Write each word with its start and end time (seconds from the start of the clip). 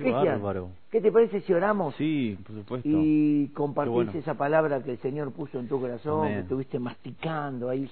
Qué 0.00 0.04
Cristian, 0.04 0.42
bárbaro. 0.42 0.70
¿qué 0.90 1.00
te 1.00 1.12
parece 1.12 1.40
si 1.42 1.52
oramos 1.52 1.94
Sí, 1.96 2.38
por 2.46 2.56
supuesto. 2.56 2.88
y 2.90 3.48
compartís 3.54 3.92
bueno. 3.94 4.12
esa 4.14 4.34
palabra 4.34 4.82
que 4.82 4.92
el 4.92 4.98
Señor 4.98 5.32
puso 5.32 5.58
en 5.60 5.68
tu 5.68 5.78
corazón, 5.80 6.20
Amén. 6.22 6.34
que 6.34 6.40
estuviste 6.40 6.78
masticando 6.78 7.68
ahí, 7.68 7.88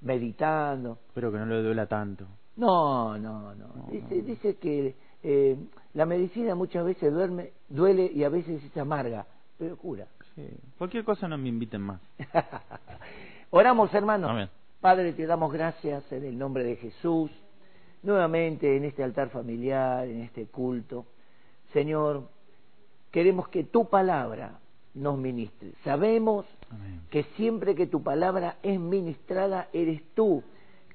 meditando? 0.00 0.98
Espero 1.08 1.30
que 1.32 1.38
no 1.38 1.46
le 1.46 1.62
duela 1.62 1.86
tanto. 1.86 2.26
No, 2.56 3.16
no, 3.18 3.54
no. 3.54 3.66
No, 3.68 3.86
Dice, 3.90 4.16
no. 4.16 4.22
dice 4.24 4.56
que 4.56 4.94
eh, 5.22 5.56
la 5.94 6.04
medicina 6.06 6.54
muchas 6.54 6.84
veces 6.84 7.12
duerme, 7.12 7.52
duele 7.68 8.10
y 8.12 8.24
a 8.24 8.28
veces 8.28 8.62
es 8.62 8.76
amarga, 8.76 9.24
pero 9.58 9.76
cura. 9.76 10.06
Sí. 10.34 10.46
Cualquier 10.78 11.04
cosa 11.04 11.28
no 11.28 11.38
me 11.38 11.48
inviten 11.48 11.80
más. 11.82 12.00
Oramos, 13.50 13.92
hermanos. 13.94 14.30
Amén. 14.30 14.48
Padre, 14.80 15.12
te 15.12 15.26
damos 15.26 15.52
gracias 15.52 16.10
en 16.12 16.24
el 16.24 16.36
nombre 16.36 16.64
de 16.64 16.76
Jesús, 16.76 17.30
nuevamente 18.02 18.76
en 18.76 18.84
este 18.84 19.04
altar 19.04 19.28
familiar, 19.28 20.06
en 20.08 20.22
este 20.22 20.46
culto. 20.46 21.06
Señor, 21.72 22.28
queremos 23.10 23.48
que 23.48 23.64
tu 23.64 23.88
palabra 23.88 24.58
nos 24.94 25.18
ministre. 25.18 25.72
Sabemos 25.84 26.46
Amén. 26.70 27.00
que 27.10 27.24
siempre 27.36 27.74
que 27.74 27.86
tu 27.86 28.02
palabra 28.02 28.56
es 28.62 28.78
ministrada, 28.78 29.68
eres 29.72 30.02
tú 30.14 30.42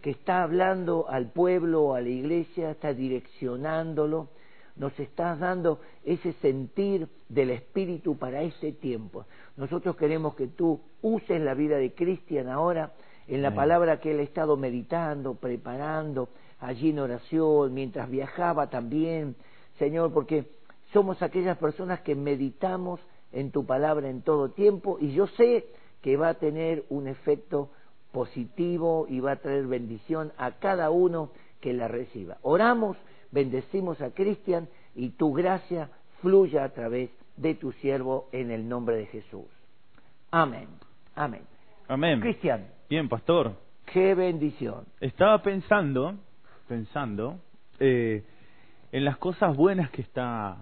que 0.02 0.12
está 0.12 0.44
hablando 0.44 1.10
al 1.10 1.32
pueblo, 1.32 1.96
a 1.96 2.02
la 2.02 2.10
iglesia, 2.10 2.72
está 2.72 2.94
direccionándolo, 2.94 4.30
nos 4.76 4.98
estás 5.00 5.40
dando 5.40 5.80
ese 6.06 6.34
sentir 6.34 7.08
del 7.28 7.50
Espíritu 7.50 8.18
para 8.18 8.44
este 8.44 8.72
tiempo. 8.72 9.26
Nosotros 9.56 9.96
queremos 9.96 10.36
que 10.36 10.48
tú 10.48 10.80
uses 11.02 11.42
la 11.42 11.56
vida 11.56 11.78
de 11.78 11.94
Cristian 11.94 12.48
ahora 12.48 12.94
en 13.28 13.42
la 13.42 13.48
Amén. 13.48 13.58
palabra 13.58 14.00
que 14.00 14.12
él 14.12 14.20
ha 14.20 14.24
estado 14.24 14.56
meditando, 14.56 15.34
preparando 15.34 16.30
allí 16.60 16.92
en 16.92 17.00
oración, 17.00 17.74
mientras 17.74 18.10
viajaba 18.10 18.70
también, 18.70 19.36
Señor, 19.80 20.14
porque 20.14 20.57
somos 20.98 21.22
aquellas 21.22 21.60
personas 21.60 22.00
que 22.00 22.16
meditamos 22.16 23.00
en 23.32 23.52
tu 23.52 23.68
palabra 23.68 24.10
en 24.10 24.24
todo 24.24 24.50
tiempo 24.50 24.98
y 25.00 25.14
yo 25.14 25.28
sé 25.28 25.68
que 26.02 26.18
va 26.18 26.30
a 26.30 26.34
tener 26.34 26.86
un 26.90 27.08
efecto 27.08 27.70
positivo 28.12 29.06
y 29.08 29.20
va 29.20 29.34
a 29.34 29.36
traer 29.36 29.68
bendición 29.68 30.32
a 30.40 30.54
cada 30.54 30.90
uno 30.90 31.30
que 31.62 31.72
la 31.72 31.88
reciba. 31.88 32.38
Oramos, 32.42 32.98
bendecimos 33.30 34.02
a 34.02 34.10
Cristian 34.10 34.70
y 34.96 35.10
tu 35.10 35.34
gracia 35.34 35.92
fluya 36.20 36.64
a 36.64 36.70
través 36.70 37.12
de 37.36 37.54
tu 37.54 37.74
siervo 37.74 38.28
en 38.32 38.50
el 38.50 38.68
nombre 38.68 38.96
de 38.96 39.06
Jesús. 39.06 39.46
Amén. 40.32 40.68
Amén. 41.14 41.44
Amén. 41.88 42.22
Cristian, 42.22 42.66
Bien, 42.90 43.08
pastor. 43.08 43.52
qué 43.86 44.16
bendición. 44.16 44.86
Estaba 45.00 45.44
pensando, 45.44 46.16
pensando, 46.68 47.40
eh, 47.80 48.24
en 48.92 49.06
las 49.06 49.18
cosas 49.18 49.56
buenas 49.56 49.92
que 49.92 50.02
está, 50.02 50.58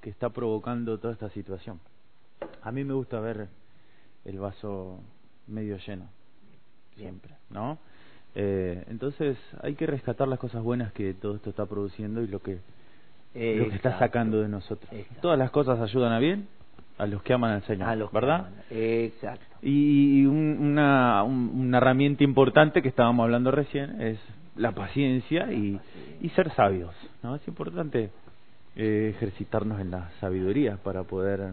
que 0.00 0.10
está 0.10 0.30
provocando 0.30 0.98
toda 0.98 1.12
esta 1.12 1.28
situación. 1.30 1.80
A 2.62 2.72
mí 2.72 2.84
me 2.84 2.94
gusta 2.94 3.20
ver 3.20 3.48
el 4.24 4.38
vaso 4.38 5.00
medio 5.46 5.76
lleno, 5.78 6.06
siempre, 6.96 7.34
¿no? 7.50 7.78
Eh, 8.34 8.84
entonces 8.88 9.36
hay 9.62 9.74
que 9.74 9.86
rescatar 9.86 10.28
las 10.28 10.38
cosas 10.38 10.62
buenas 10.62 10.92
que 10.92 11.14
todo 11.14 11.36
esto 11.36 11.50
está 11.50 11.66
produciendo 11.66 12.22
y 12.22 12.28
lo 12.28 12.40
que, 12.40 12.54
lo 13.34 13.68
que 13.68 13.74
está 13.74 13.98
sacando 13.98 14.40
de 14.40 14.48
nosotros. 14.48 14.90
Exacto. 14.92 15.20
Todas 15.22 15.38
las 15.38 15.50
cosas 15.50 15.80
ayudan 15.80 16.12
a 16.12 16.18
bien 16.18 16.46
a 16.98 17.06
los 17.06 17.22
que 17.22 17.32
aman 17.32 17.52
al 17.52 17.62
Señor, 17.64 17.88
A 17.88 17.96
los 17.96 18.10
que 18.10 18.14
¿verdad? 18.14 18.36
aman. 18.46 18.54
Exacto. 18.70 19.44
Y 19.62 20.24
un- 20.26 20.58
una, 20.60 21.22
un- 21.24 21.50
una 21.54 21.78
herramienta 21.78 22.22
importante 22.24 22.82
que 22.82 22.88
estábamos 22.88 23.24
hablando 23.24 23.50
recién 23.50 24.00
es 24.00 24.18
la 24.54 24.72
paciencia 24.72 25.50
y, 25.52 25.80
y 26.20 26.28
ser 26.30 26.52
sabios. 26.54 26.94
¿no? 27.22 27.34
Es 27.36 27.48
importante 27.48 28.10
eh, 28.82 29.12
ejercitarnos 29.14 29.78
en 29.80 29.90
la 29.90 30.10
sabiduría 30.20 30.78
para 30.82 31.02
poder, 31.04 31.50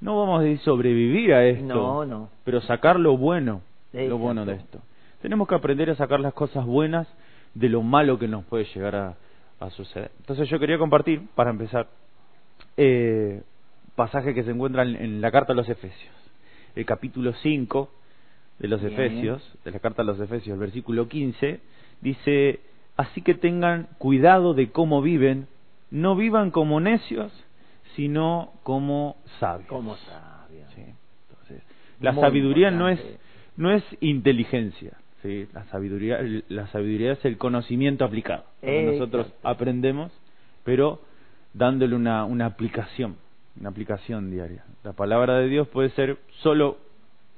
no 0.00 0.18
vamos 0.18 0.40
a 0.40 0.44
decir 0.44 0.60
sobrevivir 0.60 1.34
a 1.34 1.44
esto, 1.44 1.64
No, 1.74 2.06
no. 2.06 2.30
pero 2.44 2.60
sacar 2.62 2.98
lo 2.98 3.16
bueno, 3.18 3.60
lo 3.92 4.16
bueno 4.18 4.46
de 4.46 4.54
esto. 4.54 4.80
Tenemos 5.20 5.46
que 5.46 5.54
aprender 5.54 5.90
a 5.90 5.96
sacar 5.96 6.18
las 6.20 6.32
cosas 6.32 6.64
buenas 6.64 7.06
de 7.54 7.68
lo 7.68 7.82
malo 7.82 8.18
que 8.18 8.26
nos 8.26 8.44
puede 8.46 8.64
llegar 8.74 8.96
a, 8.96 9.14
a 9.60 9.70
suceder. 9.70 10.10
Entonces 10.20 10.48
yo 10.48 10.58
quería 10.58 10.78
compartir, 10.78 11.20
para 11.34 11.50
empezar, 11.50 11.88
eh, 12.78 13.42
pasaje 13.96 14.32
que 14.32 14.42
se 14.44 14.50
encuentra 14.52 14.82
en, 14.82 14.96
en 14.96 15.20
la 15.20 15.30
carta 15.30 15.52
a 15.52 15.56
los 15.56 15.68
Efesios, 15.68 16.14
el 16.74 16.86
capítulo 16.86 17.34
5 17.34 17.90
de 18.60 18.68
los 18.68 18.80
Bien. 18.80 18.92
Efesios, 18.94 19.58
de 19.64 19.72
la 19.72 19.78
carta 19.80 20.00
a 20.02 20.04
los 20.06 20.18
Efesios, 20.18 20.54
el 20.54 20.60
versículo 20.60 21.06
15, 21.08 21.60
dice, 22.00 22.60
así 22.96 23.20
que 23.20 23.34
tengan 23.34 23.88
cuidado 23.98 24.54
de 24.54 24.70
cómo 24.70 25.02
viven, 25.02 25.46
no 25.90 26.16
vivan 26.16 26.50
como 26.50 26.80
necios, 26.80 27.32
sino 27.96 28.52
como 28.62 29.16
sabios. 29.38 29.68
Como 29.68 29.96
sabio. 29.96 30.64
Sí. 30.74 30.84
Entonces, 31.28 31.62
la 32.00 32.12
Muy 32.12 32.22
sabiduría 32.22 32.70
no 32.70 32.88
es 32.88 33.00
no 33.56 33.72
es 33.72 33.84
inteligencia, 34.00 34.96
¿sí? 35.22 35.46
La 35.52 35.64
sabiduría 35.66 36.18
la 36.48 36.66
sabiduría 36.68 37.12
es 37.12 37.24
el 37.24 37.36
conocimiento 37.36 38.04
aplicado. 38.04 38.44
Nosotros 38.62 39.32
aprendemos, 39.42 40.12
pero 40.64 41.00
dándole 41.52 41.96
una 41.96 42.24
una 42.24 42.46
aplicación, 42.46 43.16
una 43.58 43.70
aplicación 43.70 44.30
diaria. 44.30 44.64
La 44.84 44.92
palabra 44.92 45.38
de 45.38 45.48
Dios 45.48 45.68
puede 45.68 45.90
ser 45.90 46.18
solo 46.42 46.78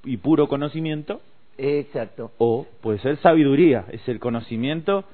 y 0.04 0.18
puro 0.18 0.48
conocimiento 0.48 1.22
Exacto. 1.58 2.32
o 2.38 2.66
puede 2.80 2.98
ser 2.98 3.16
sabiduría, 3.18 3.86
es 3.90 4.06
el 4.08 4.18
conocimiento 4.20 5.04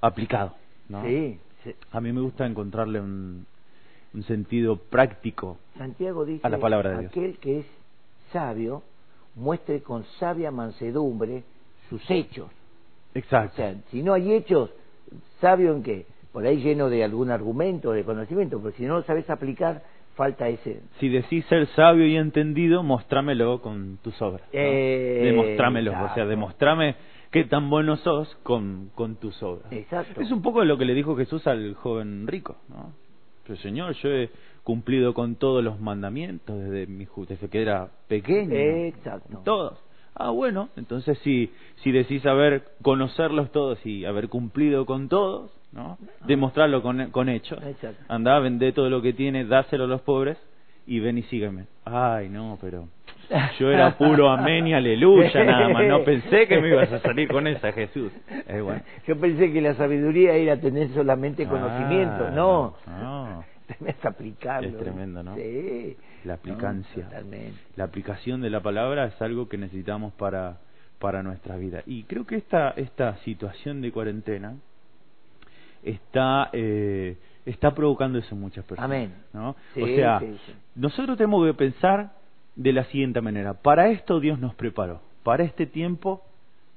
aplicado, 0.00 0.54
¿no? 0.88 1.04
Sí. 1.04 1.38
A 1.92 2.00
mí 2.00 2.12
me 2.12 2.20
gusta 2.20 2.46
encontrarle 2.46 3.00
un 3.00 3.46
un 4.14 4.22
sentido 4.22 4.76
práctico 4.76 5.58
Santiago 5.76 6.24
dice, 6.24 6.46
A 6.46 6.48
la 6.50 6.58
palabra 6.58 6.90
de 6.90 6.98
Dios. 7.00 7.10
aquel 7.10 7.38
que 7.38 7.58
es 7.60 7.66
sabio, 8.32 8.82
muestre 9.34 9.82
con 9.82 10.04
sabia 10.18 10.50
mansedumbre 10.52 11.42
sus 11.88 12.08
hechos. 12.08 12.46
O 13.14 13.18
Exacto. 13.18 13.56
sea, 13.56 13.74
si 13.90 14.02
no 14.02 14.14
hay 14.14 14.32
hechos, 14.32 14.70
¿sabio 15.40 15.74
en 15.74 15.82
qué? 15.82 16.06
Por 16.32 16.46
ahí 16.46 16.58
lleno 16.58 16.88
de 16.88 17.04
algún 17.04 17.30
argumento, 17.30 17.92
de 17.92 18.04
conocimiento, 18.04 18.60
pero 18.62 18.74
si 18.76 18.84
no 18.84 18.96
lo 18.96 19.02
sabes 19.02 19.28
aplicar, 19.30 19.82
falta 20.14 20.48
ese... 20.48 20.80
Si 21.00 21.08
decís 21.08 21.44
ser 21.46 21.66
sabio 21.74 22.06
y 22.06 22.16
entendido, 22.16 22.82
mostrámelo 22.82 23.60
con 23.60 23.98
tus 24.02 24.20
obras. 24.22 24.42
¿no? 24.42 24.48
Eh, 24.52 25.20
Demostrámelo, 25.24 25.92
o 25.92 26.14
sea, 26.14 26.24
demostrame 26.24 26.96
qué 27.34 27.42
tan 27.42 27.68
bueno 27.68 27.96
sos 27.96 28.32
con, 28.44 28.92
con 28.94 29.16
tus 29.16 29.42
obras. 29.42 29.66
Exacto. 29.72 30.20
Es 30.20 30.30
un 30.30 30.40
poco 30.40 30.64
lo 30.64 30.78
que 30.78 30.84
le 30.84 30.94
dijo 30.94 31.16
Jesús 31.16 31.44
al 31.48 31.74
joven 31.74 32.28
rico, 32.28 32.58
¿no? 32.68 32.92
Pero 33.44 33.58
Señor, 33.58 33.92
yo 33.94 34.08
he 34.08 34.30
cumplido 34.62 35.14
con 35.14 35.34
todos 35.34 35.62
los 35.62 35.80
mandamientos 35.80 36.56
desde, 36.60 36.86
mi, 36.86 37.08
desde 37.28 37.48
que 37.48 37.60
era 37.60 37.88
pequeño. 38.06 38.54
Exacto. 38.54 39.42
Todos. 39.44 39.82
Ah, 40.14 40.30
bueno, 40.30 40.68
entonces 40.76 41.18
si, 41.24 41.50
si 41.82 41.90
decís 41.90 42.24
haber 42.24 42.68
conocerlos 42.82 43.50
todos 43.50 43.84
y 43.84 44.04
haber 44.04 44.28
cumplido 44.28 44.86
con 44.86 45.08
todos, 45.08 45.50
¿no? 45.72 45.98
Demostrarlo 46.28 46.82
con, 46.82 47.10
con 47.10 47.28
hechos. 47.28 47.60
Exacto. 47.64 48.00
Andá, 48.06 48.38
vendé 48.38 48.70
todo 48.70 48.88
lo 48.88 49.02
que 49.02 49.12
tiene, 49.12 49.44
dáselo 49.44 49.84
a 49.84 49.88
los 49.88 50.02
pobres 50.02 50.38
y 50.86 51.00
ven 51.00 51.18
y 51.18 51.22
sígueme. 51.24 51.66
Ay, 51.84 52.28
no, 52.28 52.58
pero 52.60 52.86
yo 53.58 53.70
era 53.70 53.96
puro 53.96 54.30
amén 54.30 54.66
y 54.66 54.74
aleluya 54.74 55.44
nada 55.44 55.68
más. 55.68 55.84
No 55.86 56.04
pensé 56.04 56.46
que 56.46 56.60
me 56.60 56.68
ibas 56.68 56.92
a 56.92 57.00
salir 57.00 57.28
con 57.28 57.46
esa, 57.46 57.72
Jesús. 57.72 58.12
Eh, 58.48 58.60
bueno. 58.60 58.82
Yo 59.06 59.18
pensé 59.18 59.52
que 59.52 59.60
la 59.60 59.74
sabiduría 59.74 60.34
era 60.34 60.60
tener 60.60 60.88
solamente 60.90 61.46
conocimiento. 61.46 62.26
Ah, 62.28 62.30
no, 62.30 62.74
no. 62.86 63.44
tenés 63.66 63.96
aplicarlo. 64.04 64.68
Es 64.68 64.78
tremendo, 64.78 65.22
¿no? 65.22 65.34
Sí. 65.36 65.96
La 66.24 66.34
aplicancia. 66.34 67.08
No. 67.12 67.36
La 67.76 67.84
aplicación 67.84 68.40
de 68.40 68.50
la 68.50 68.60
palabra 68.60 69.06
es 69.06 69.20
algo 69.20 69.48
que 69.48 69.58
necesitamos 69.58 70.12
para, 70.14 70.58
para 70.98 71.22
nuestra 71.22 71.56
vida. 71.56 71.82
Y 71.86 72.04
creo 72.04 72.26
que 72.26 72.36
esta, 72.36 72.70
esta 72.70 73.16
situación 73.18 73.80
de 73.80 73.92
cuarentena 73.92 74.54
está, 75.82 76.50
eh, 76.52 77.16
está 77.44 77.74
provocando 77.74 78.18
eso 78.18 78.34
en 78.34 78.40
muchas 78.40 78.64
personas. 78.64 78.90
Amén. 78.90 79.14
¿no? 79.32 79.56
Sí, 79.74 79.82
o 79.82 79.86
sea, 79.86 80.20
sí, 80.20 80.38
sí. 80.46 80.54
nosotros 80.74 81.16
tenemos 81.16 81.46
que 81.46 81.54
pensar 81.54 82.23
de 82.56 82.72
la 82.72 82.84
siguiente 82.84 83.20
manera. 83.20 83.54
Para 83.54 83.90
esto 83.90 84.20
Dios 84.20 84.38
nos 84.38 84.54
preparó. 84.54 85.00
Para 85.22 85.44
este 85.44 85.66
tiempo 85.66 86.22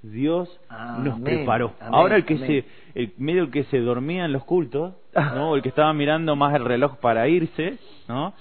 Dios 0.02 0.48
nos 0.70 1.16
Amén, 1.16 1.24
preparó. 1.24 1.74
amén, 1.80 1.94
Ahora 1.94 2.16
el 2.18 2.26
que 2.26 2.36
amén. 2.36 2.48
se, 2.94 3.00
el 3.02 3.14
medio 3.18 3.44
el 3.44 3.52
que 3.52 3.64
se 3.66 3.80
dormía 3.80 4.26
en 4.26 4.32
los 4.34 4.44
cultos, 4.44 4.94
¿no? 5.16 5.56
El 5.56 5.62
que 5.62 5.70
estaba 5.70 5.92
mirando 5.94 6.36
más 6.36 6.54
el 6.56 6.64
reloj 6.66 6.98
para 6.98 7.28
irse, 7.28 7.78
¿no? 8.08 8.34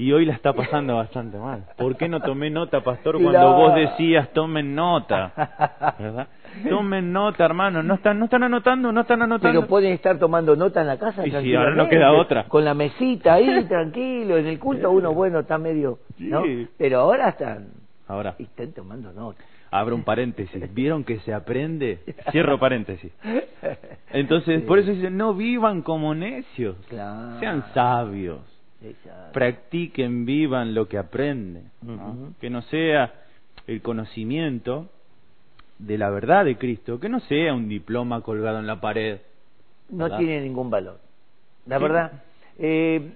Y 0.00 0.12
hoy 0.12 0.24
la 0.24 0.32
está 0.32 0.54
pasando 0.54 0.96
bastante 0.96 1.36
mal. 1.36 1.64
¿Por 1.76 1.94
qué 1.98 2.08
no 2.08 2.20
tomé 2.20 2.48
nota, 2.48 2.80
pastor, 2.82 3.14
cuando 3.22 3.32
Claro. 3.32 3.52
vos 3.54 3.74
decías 3.74 4.30
tomen 4.32 4.74
nota? 4.74 5.94
¿Verdad? 5.98 6.26
Tomen 6.68 7.12
nota, 7.12 7.44
hermano. 7.44 7.82
No 7.82 7.94
están, 7.94 8.18
no 8.18 8.24
están 8.24 8.42
anotando, 8.42 8.90
no 8.90 9.02
están 9.02 9.20
anotando. 9.22 9.60
Pero 9.60 9.68
pueden 9.68 9.92
estar 9.92 10.18
tomando 10.18 10.56
nota 10.56 10.80
en 10.80 10.86
la 10.86 10.98
casa. 10.98 11.24
Y 11.26 11.30
sí, 11.30 11.54
ahora 11.54 11.74
no 11.74 11.86
queda 11.88 12.12
otra. 12.12 12.44
Con 12.48 12.64
la 12.64 12.72
mesita 12.74 13.34
ahí, 13.34 13.64
tranquilo. 13.68 14.36
En 14.38 14.46
el 14.46 14.58
culto 14.58 14.90
uno, 14.90 15.12
bueno, 15.12 15.40
está 15.40 15.58
medio... 15.58 15.98
¿no? 16.18 16.42
Sí. 16.44 16.66
Pero 16.78 17.00
ahora 17.00 17.28
están... 17.28 17.68
Ahora, 18.08 18.34
Están 18.38 18.72
tomando 18.72 19.12
nota. 19.12 19.38
abro 19.70 19.94
un 19.94 20.02
paréntesis, 20.02 20.74
¿vieron 20.74 21.04
que 21.04 21.18
se 21.20 21.32
aprende? 21.32 22.00
Cierro 22.32 22.58
paréntesis. 22.58 23.12
Entonces, 24.12 24.62
por 24.62 24.78
eso 24.80 24.90
dicen, 24.90 25.16
no 25.16 25.34
vivan 25.34 25.82
como 25.82 26.12
necios, 26.14 26.74
sean 26.88 27.64
sabios, 27.74 28.40
practiquen, 29.32 30.24
vivan 30.24 30.74
lo 30.74 30.88
que 30.88 30.98
aprenden, 30.98 31.70
que 32.40 32.50
no 32.50 32.62
sea 32.62 33.12
el 33.66 33.82
conocimiento 33.82 34.88
de 35.78 35.98
la 35.98 36.10
verdad 36.10 36.44
de 36.44 36.56
Cristo, 36.56 37.00
que 37.00 37.08
no 37.08 37.20
sea 37.20 37.54
un 37.54 37.68
diploma 37.68 38.22
colgado 38.22 38.58
en 38.58 38.66
la 38.66 38.80
pared. 38.80 39.20
No 39.90 40.16
tiene 40.16 40.40
ningún 40.40 40.70
valor. 40.70 40.98
La 41.66 41.78
verdad, 41.78 42.22
eh, 42.58 43.12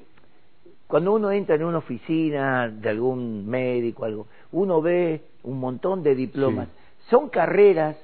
cuando 0.87 1.15
uno 1.15 1.31
entra 1.31 1.57
en 1.57 1.65
una 1.65 1.79
oficina 1.79 2.69
de 2.69 2.89
algún 2.89 3.47
médico, 3.47 4.05
algo, 4.05 4.27
uno 4.53 4.81
ve 4.83 5.23
un 5.43 5.59
montón 5.59 6.03
de 6.03 6.15
diplomas. 6.15 6.69
Son 7.11 7.29
carreras 7.29 7.97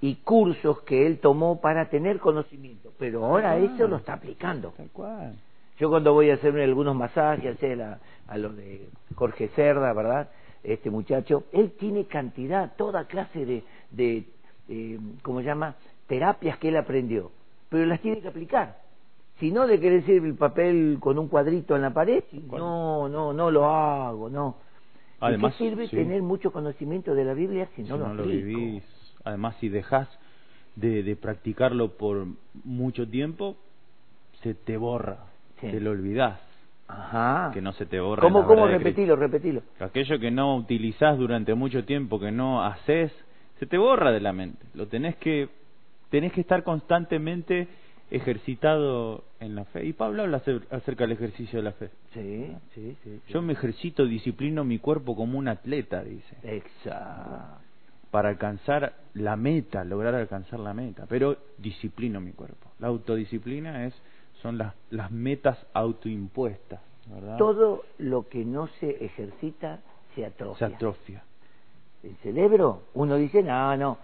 y 0.00 0.16
cursos 0.16 0.80
que 0.82 1.06
él 1.06 1.18
tomó 1.18 1.60
para 1.60 1.88
tener 1.88 2.18
conocimiento, 2.18 2.92
pero 2.98 3.24
ahora 3.24 3.56
eso 3.56 3.88
lo 3.88 3.96
está 3.96 4.14
aplicando. 4.14 4.74
Tal 4.76 4.90
cual. 4.90 5.34
Yo 5.78 5.90
cuando 5.90 6.12
voy 6.12 6.30
a 6.30 6.34
hacerme 6.34 6.62
algunos 6.62 6.94
masajes, 6.94 7.56
a, 7.80 7.98
a 8.28 8.38
los 8.38 8.56
de 8.56 8.88
Jorge 9.14 9.48
Cerda, 9.48 9.92
¿verdad? 9.92 10.30
Este 10.62 10.90
muchacho, 10.90 11.44
él 11.52 11.72
tiene 11.78 12.06
cantidad, 12.06 12.74
toda 12.76 13.06
clase 13.06 13.44
de, 13.44 13.64
de 13.90 14.24
eh, 14.68 14.98
¿cómo 15.22 15.40
se 15.40 15.46
llama? 15.46 15.74
Terapias 16.06 16.58
que 16.58 16.68
él 16.68 16.76
aprendió, 16.76 17.30
pero 17.68 17.86
las 17.86 18.00
tiene 18.00 18.20
que 18.20 18.28
aplicar. 18.28 18.78
Si 19.40 19.50
no, 19.50 19.66
¿de 19.66 19.80
qué 19.80 19.90
le 19.90 20.02
sirve 20.02 20.28
el 20.28 20.36
papel 20.36 20.98
con 21.00 21.18
un 21.18 21.28
cuadrito 21.28 21.74
en 21.74 21.82
la 21.82 21.92
pared? 21.92 22.22
No, 22.32 23.08
no, 23.08 23.32
no 23.32 23.50
lo 23.50 23.66
hago, 23.66 24.30
no. 24.30 24.56
Además, 25.20 25.54
qué 25.56 25.68
sirve 25.68 25.88
tener 25.88 26.22
mucho 26.22 26.52
conocimiento 26.52 27.14
de 27.14 27.24
la 27.24 27.34
Biblia 27.34 27.68
si 27.74 27.82
no, 27.82 27.96
lo, 27.96 28.24
vivís? 28.24 28.84
Además, 29.24 29.56
si 29.58 29.68
dejas 29.68 30.08
de, 30.76 31.02
de, 31.02 31.16
practicarlo 31.16 31.96
por 31.96 32.26
mucho 32.62 33.08
tiempo, 33.08 33.56
se 34.42 34.54
te 34.54 34.76
borra, 34.76 35.18
te 35.70 35.80
lo 35.80 35.90
olvidás. 35.90 36.40
Ajá. 36.86 37.50
Que 37.52 37.62
no 37.62 37.72
se 37.72 37.86
te 37.86 38.00
borra. 38.00 38.20
¿Cómo, 38.20 38.46
cómo? 38.46 38.66
Repetilo, 38.66 39.16
repetilo. 39.16 39.62
Aquello 39.80 40.18
que 40.18 40.30
no 40.30 40.56
utilizás 40.56 41.18
durante 41.18 41.54
mucho 41.54 41.84
tiempo, 41.84 42.20
que 42.20 42.30
no 42.30 42.62
haces, 42.62 43.12
se 43.58 43.66
te 43.66 43.78
borra 43.78 44.12
de 44.12 44.20
la 44.20 44.32
mente. 44.32 44.64
Lo 44.74 44.86
tenés 44.88 45.16
que, 45.16 45.48
tenés 46.10 46.32
que 46.32 46.42
estar 46.42 46.62
constantemente 46.62 47.68
ejercitado 48.10 49.24
en 49.40 49.54
la 49.54 49.64
fe. 49.64 49.84
Y 49.86 49.92
Pablo 49.92 50.22
habla 50.22 50.42
acerca 50.70 51.04
del 51.04 51.12
ejercicio 51.12 51.58
de 51.58 51.62
la 51.62 51.72
fe. 51.72 51.90
Sí, 52.12 52.54
sí, 52.74 52.96
sí. 53.02 53.20
Yo 53.28 53.42
me 53.42 53.54
ejercito, 53.54 54.04
disciplino 54.04 54.64
mi 54.64 54.78
cuerpo 54.78 55.16
como 55.16 55.38
un 55.38 55.48
atleta, 55.48 56.04
dice. 56.04 56.36
Exacto. 56.42 57.60
Para 58.10 58.28
alcanzar 58.28 58.94
la 59.14 59.34
meta, 59.36 59.84
lograr 59.84 60.14
alcanzar 60.14 60.60
la 60.60 60.74
meta. 60.74 61.06
Pero 61.08 61.36
disciplino 61.58 62.20
mi 62.20 62.32
cuerpo. 62.32 62.70
La 62.78 62.88
autodisciplina 62.88 63.86
es 63.86 63.94
son 64.44 64.58
las, 64.58 64.74
las 64.90 65.10
metas 65.10 65.56
autoimpuestas. 65.72 66.78
¿verdad? 67.06 67.38
Todo 67.38 67.84
lo 67.96 68.28
que 68.28 68.44
no 68.44 68.66
se 68.78 69.02
ejercita 69.02 69.80
se 70.14 70.26
atrofia. 70.26 70.68
Se 70.68 70.74
atrofia. 70.74 71.22
El 72.02 72.14
cerebro, 72.16 72.82
uno 72.92 73.16
dice, 73.16 73.42
no, 73.42 73.74
no. 73.78 73.96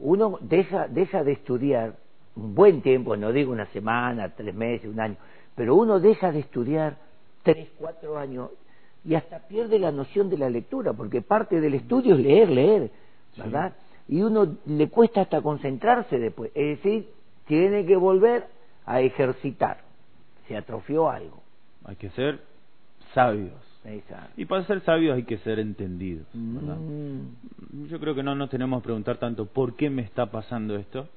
Uno 0.00 0.38
deja, 0.40 0.88
deja 0.88 1.22
de 1.22 1.30
estudiar 1.30 1.94
un 2.34 2.56
buen 2.56 2.82
tiempo, 2.82 3.16
no 3.16 3.30
digo 3.30 3.52
una 3.52 3.66
semana, 3.66 4.30
tres 4.30 4.52
meses, 4.52 4.90
un 4.90 4.98
año, 4.98 5.14
pero 5.54 5.76
uno 5.76 6.00
deja 6.00 6.32
de 6.32 6.40
estudiar 6.40 6.96
tres, 7.44 7.68
cuatro 7.78 8.18
años 8.18 8.50
y 9.04 9.14
hasta 9.14 9.38
pierde 9.46 9.78
la 9.78 9.92
noción 9.92 10.28
de 10.28 10.38
la 10.38 10.50
lectura, 10.50 10.92
porque 10.92 11.22
parte 11.22 11.60
del 11.60 11.74
estudio 11.74 12.16
es 12.16 12.20
leer, 12.20 12.50
leer, 12.50 12.90
¿verdad? 13.36 13.74
Y 14.08 14.22
uno 14.22 14.56
le 14.66 14.88
cuesta 14.88 15.20
hasta 15.20 15.40
concentrarse 15.40 16.18
después, 16.18 16.50
es 16.56 16.78
decir, 16.78 17.08
tiene 17.46 17.86
que 17.86 17.96
volver 17.96 18.57
a 18.88 19.02
ejercitar, 19.02 19.82
se 20.48 20.56
atrofió 20.56 21.10
algo. 21.10 21.42
Hay 21.84 21.96
que 21.96 22.08
ser 22.10 22.40
sabios. 23.12 23.52
Y 24.36 24.44
para 24.46 24.64
ser 24.64 24.80
sabios 24.82 25.16
hay 25.16 25.22
que 25.24 25.38
ser 25.38 25.58
entendidos. 25.58 26.26
Mm. 26.32 27.86
Yo 27.88 28.00
creo 28.00 28.14
que 28.14 28.22
no 28.22 28.34
nos 28.34 28.50
tenemos 28.50 28.80
que 28.80 28.86
preguntar 28.86 29.18
tanto 29.18 29.46
por 29.46 29.76
qué 29.76 29.88
me 29.88 30.02
está 30.02 30.26
pasando 30.26 30.76
esto, 30.76 31.08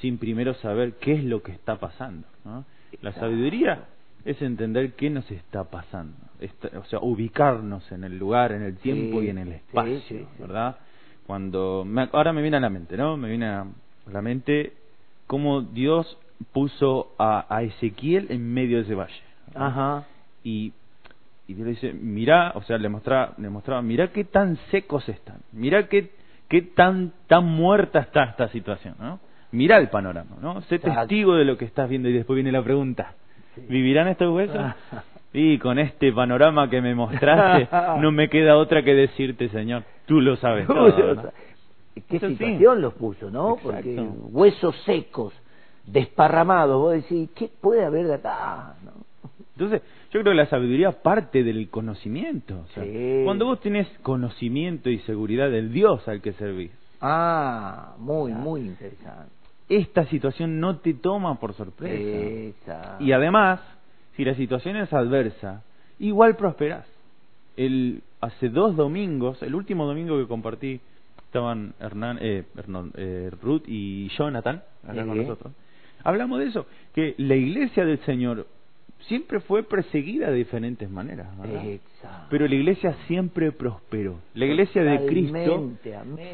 sin 0.00 0.18
primero 0.18 0.54
saber 0.54 0.94
qué 0.94 1.14
es 1.14 1.24
lo 1.24 1.42
que 1.42 1.52
está 1.52 1.78
pasando. 1.78 2.26
¿no? 2.44 2.64
La 3.02 3.12
sabiduría 3.12 3.86
es 4.24 4.40
entender 4.42 4.92
qué 4.94 5.10
nos 5.10 5.30
está 5.30 5.64
pasando, 5.64 6.16
o 6.78 6.84
sea, 6.84 6.98
ubicarnos 7.00 7.90
en 7.90 8.04
el 8.04 8.18
lugar, 8.18 8.52
en 8.52 8.62
el 8.62 8.76
tiempo 8.76 9.22
y 9.22 9.30
en 9.30 9.38
el 9.38 9.52
espacio, 9.52 10.28
¿verdad? 10.38 10.76
Cuando 11.26 11.86
ahora 12.12 12.32
me 12.32 12.42
viene 12.42 12.58
a 12.58 12.60
la 12.60 12.68
mente, 12.68 12.96
¿no? 12.96 13.16
Me 13.16 13.28
viene 13.28 13.46
a 13.46 13.66
la 14.12 14.20
mente 14.20 14.74
cómo 15.26 15.62
Dios 15.62 16.18
puso 16.52 17.14
a, 17.18 17.46
a 17.48 17.62
Ezequiel 17.62 18.26
en 18.30 18.52
medio 18.52 18.78
de 18.78 18.84
ese 18.84 18.94
valle. 18.94 19.22
Ajá. 19.54 20.04
Y 20.42 20.72
le 21.48 21.64
dice, 21.64 21.92
mira, 21.92 22.52
o 22.54 22.62
sea, 22.62 22.78
le 22.78 22.88
mostraba, 22.88 23.34
le 23.36 23.50
mostraba, 23.50 23.82
mira 23.82 24.08
qué 24.12 24.24
tan 24.24 24.56
secos 24.70 25.08
están, 25.08 25.38
mira 25.52 25.88
qué, 25.88 26.10
qué 26.48 26.62
tan, 26.62 27.12
tan 27.26 27.44
muerta 27.44 28.00
está 28.00 28.24
esta 28.24 28.48
situación, 28.48 28.94
¿no? 29.00 29.18
Mira 29.52 29.78
el 29.78 29.88
panorama, 29.88 30.36
¿no? 30.40 30.60
Sé 30.62 30.78
testigo 30.78 31.34
de 31.34 31.44
lo 31.44 31.58
que 31.58 31.64
estás 31.64 31.88
viendo 31.88 32.08
y 32.08 32.12
después 32.12 32.36
viene 32.36 32.52
la 32.52 32.62
pregunta. 32.62 33.14
¿Vivirán 33.68 34.08
estos 34.08 34.32
huesos? 34.34 34.56
Y 35.32 35.58
con 35.58 35.78
este 35.78 36.12
panorama 36.12 36.68
que 36.68 36.80
me 36.80 36.92
mostraste, 36.92 37.68
no 38.00 38.10
me 38.10 38.28
queda 38.28 38.56
otra 38.56 38.82
que 38.82 38.94
decirte, 38.94 39.48
Señor. 39.50 39.84
Tú 40.06 40.20
lo 40.20 40.34
sabes 40.34 40.66
todo. 40.66 41.30
¿Qué 42.08 42.18
situación 42.18 42.80
los 42.80 42.94
puso, 42.94 43.30
no? 43.30 43.56
Porque 43.62 43.94
huesos 44.32 44.74
secos, 44.84 45.32
desparramados, 45.92 46.80
vos 46.80 46.92
decís, 46.94 47.30
¿qué 47.34 47.48
puede 47.60 47.84
haber 47.84 48.06
de 48.06 48.14
acá? 48.14 48.74
Entonces, 49.54 49.82
yo 50.10 50.20
creo 50.20 50.32
que 50.32 50.34
la 50.34 50.46
sabiduría 50.46 50.92
parte 50.92 51.44
del 51.44 51.68
conocimiento. 51.68 52.64
Cuando 53.24 53.46
vos 53.46 53.60
tenés 53.60 53.88
conocimiento 54.02 54.88
y 54.88 54.98
seguridad 55.00 55.50
del 55.50 55.72
Dios 55.72 56.06
al 56.08 56.22
que 56.22 56.32
servís. 56.32 56.72
Ah, 57.00 57.94
muy, 57.98 58.32
muy 58.32 58.60
interesante 58.60 59.40
esta 59.70 60.04
situación 60.06 60.58
no 60.60 60.78
te 60.78 60.94
toma 60.94 61.36
por 61.36 61.54
sorpresa. 61.54 62.96
Y 62.98 63.12
además, 63.12 63.60
si 64.16 64.24
la 64.24 64.34
situación 64.34 64.76
es 64.76 64.92
adversa, 64.92 65.62
igual 66.00 66.36
prosperás. 66.36 66.86
El, 67.56 68.02
hace 68.20 68.48
dos 68.48 68.76
domingos, 68.76 69.40
el 69.42 69.54
último 69.54 69.86
domingo 69.86 70.18
que 70.18 70.26
compartí, 70.26 70.80
estaban 71.24 71.74
Hernán, 71.78 72.18
eh, 72.20 72.44
eh, 72.96 73.30
Ruth 73.40 73.62
y 73.66 74.08
Jonathan 74.18 74.62
acá 74.82 75.06
con 75.06 75.16
nosotros. 75.16 75.52
Hablamos 76.04 76.38
de 76.38 76.46
eso, 76.46 76.66
que 76.94 77.14
la 77.18 77.34
iglesia 77.34 77.84
del 77.84 77.98
Señor 78.00 78.46
siempre 79.00 79.40
fue 79.40 79.62
perseguida 79.62 80.30
de 80.30 80.36
diferentes 80.36 80.88
maneras, 80.90 81.28
pero 82.28 82.46
la 82.46 82.54
iglesia 82.54 82.94
siempre 83.06 83.52
prosperó. 83.52 84.18
La 84.34 84.46
iglesia 84.46 84.82
de 84.82 85.06
Cristo 85.06 85.70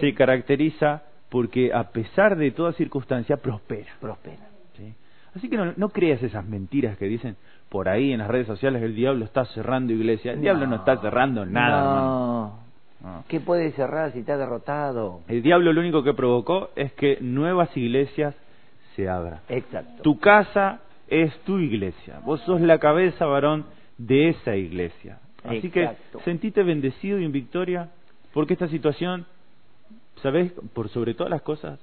se 0.00 0.14
caracteriza 0.14 1.02
porque 1.28 1.72
a 1.72 1.84
pesar 1.90 2.36
de 2.36 2.50
toda 2.50 2.72
circunstancia 2.72 3.36
prospera. 3.36 3.92
Prospera. 4.00 4.48
¿sí? 4.76 4.94
Así 5.34 5.48
que 5.48 5.56
no, 5.56 5.88
creas 5.90 6.22
esas 6.22 6.46
mentiras 6.46 6.96
que 6.96 7.06
dicen 7.06 7.36
por 7.68 7.88
ahí 7.88 8.12
en 8.12 8.18
las 8.18 8.28
redes 8.28 8.46
sociales 8.46 8.82
el 8.82 8.94
diablo 8.94 9.24
está 9.24 9.44
cerrando 9.46 9.92
iglesia. 9.92 10.32
El 10.32 10.40
diablo 10.40 10.66
no 10.66 10.76
está 10.76 10.98
cerrando 10.98 11.44
nada. 11.44 11.82
No. 11.82 12.66
¿Qué 13.28 13.40
puede 13.40 13.70
cerrar 13.72 14.12
si 14.12 14.20
está 14.20 14.36
derrotado? 14.36 15.20
El 15.28 15.42
diablo 15.42 15.72
lo 15.72 15.80
único 15.80 16.02
que 16.02 16.14
provocó 16.14 16.70
es 16.74 16.92
que 16.94 17.18
nuevas 17.20 17.76
iglesias 17.76 18.34
se 18.96 19.08
abran. 19.08 19.40
Exacto. 19.48 20.02
Tu 20.02 20.18
casa 20.18 20.80
es 21.06 21.32
tu 21.40 21.58
iglesia. 21.58 22.20
Vos 22.24 22.40
sos 22.40 22.60
la 22.60 22.78
cabeza, 22.78 23.26
varón, 23.26 23.66
de 23.98 24.30
esa 24.30 24.56
iglesia. 24.56 25.20
Así 25.44 25.70
que 25.70 25.88
sentite 26.24 26.64
bendecido 26.64 27.20
y 27.20 27.24
en 27.24 27.30
victoria 27.30 27.90
porque 28.32 28.54
esta 28.54 28.68
situación 28.68 29.26
¿Sabes? 30.22 30.52
Por 30.72 30.88
sobre 30.88 31.14
todas 31.14 31.30
las 31.30 31.42
cosas, 31.42 31.78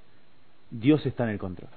Dios 0.71 1.05
está 1.05 1.23
en 1.23 1.29
el 1.31 1.39
control. 1.39 1.69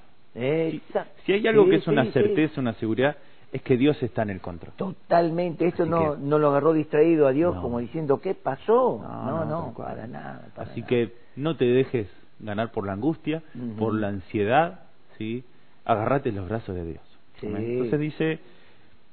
Si, 1.24 1.32
hay 1.32 1.46
algo 1.46 1.66
que 1.66 1.76
es 1.76 1.86
una 1.86 2.10
certeza, 2.12 2.60
una 2.60 2.74
seguridad, 2.74 3.16
es 3.52 3.62
que 3.62 3.76
Dios 3.76 4.02
está 4.02 4.22
en 4.22 4.30
el 4.30 4.40
control. 4.40 4.72
Totalmente. 4.76 5.66
Esto 5.66 5.86
no, 5.86 6.16
no 6.16 6.38
lo 6.38 6.48
agarró 6.48 6.72
distraído 6.72 7.26
a 7.26 7.32
Dios 7.32 7.56
como 7.60 7.78
diciendo, 7.78 8.20
¿qué 8.20 8.34
pasó? 8.34 9.00
No, 9.02 9.44
no, 9.44 9.74
para 9.76 10.06
nada. 10.06 10.48
Así 10.56 10.82
que 10.82 11.12
no 11.36 11.56
te 11.56 11.64
dejes 11.64 12.08
ganar 12.38 12.70
por 12.72 12.86
la 12.86 12.92
angustia, 12.92 13.42
por 13.78 13.94
la 13.94 14.08
ansiedad, 14.08 14.80
¿sí? 15.18 15.44
Agárrate 15.84 16.32
los 16.32 16.48
brazos 16.48 16.74
de 16.74 16.84
Dios. 16.84 17.02
Entonces 17.42 18.00
dice, 18.00 18.38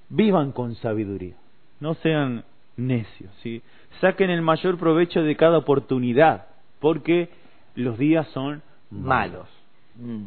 vivan 0.09 0.51
con 0.51 0.75
sabiduría, 0.75 1.35
no 1.79 1.93
sean 1.95 2.45
necios, 2.77 3.31
¿sí? 3.41 3.61
Saquen 3.99 4.29
el 4.29 4.41
mayor 4.41 4.77
provecho 4.77 5.21
de 5.21 5.35
cada 5.35 5.57
oportunidad 5.57 6.47
porque 6.79 7.29
los 7.75 7.97
días 7.97 8.27
son 8.29 8.61
malos. 8.89 9.47
Mm. 9.95 10.25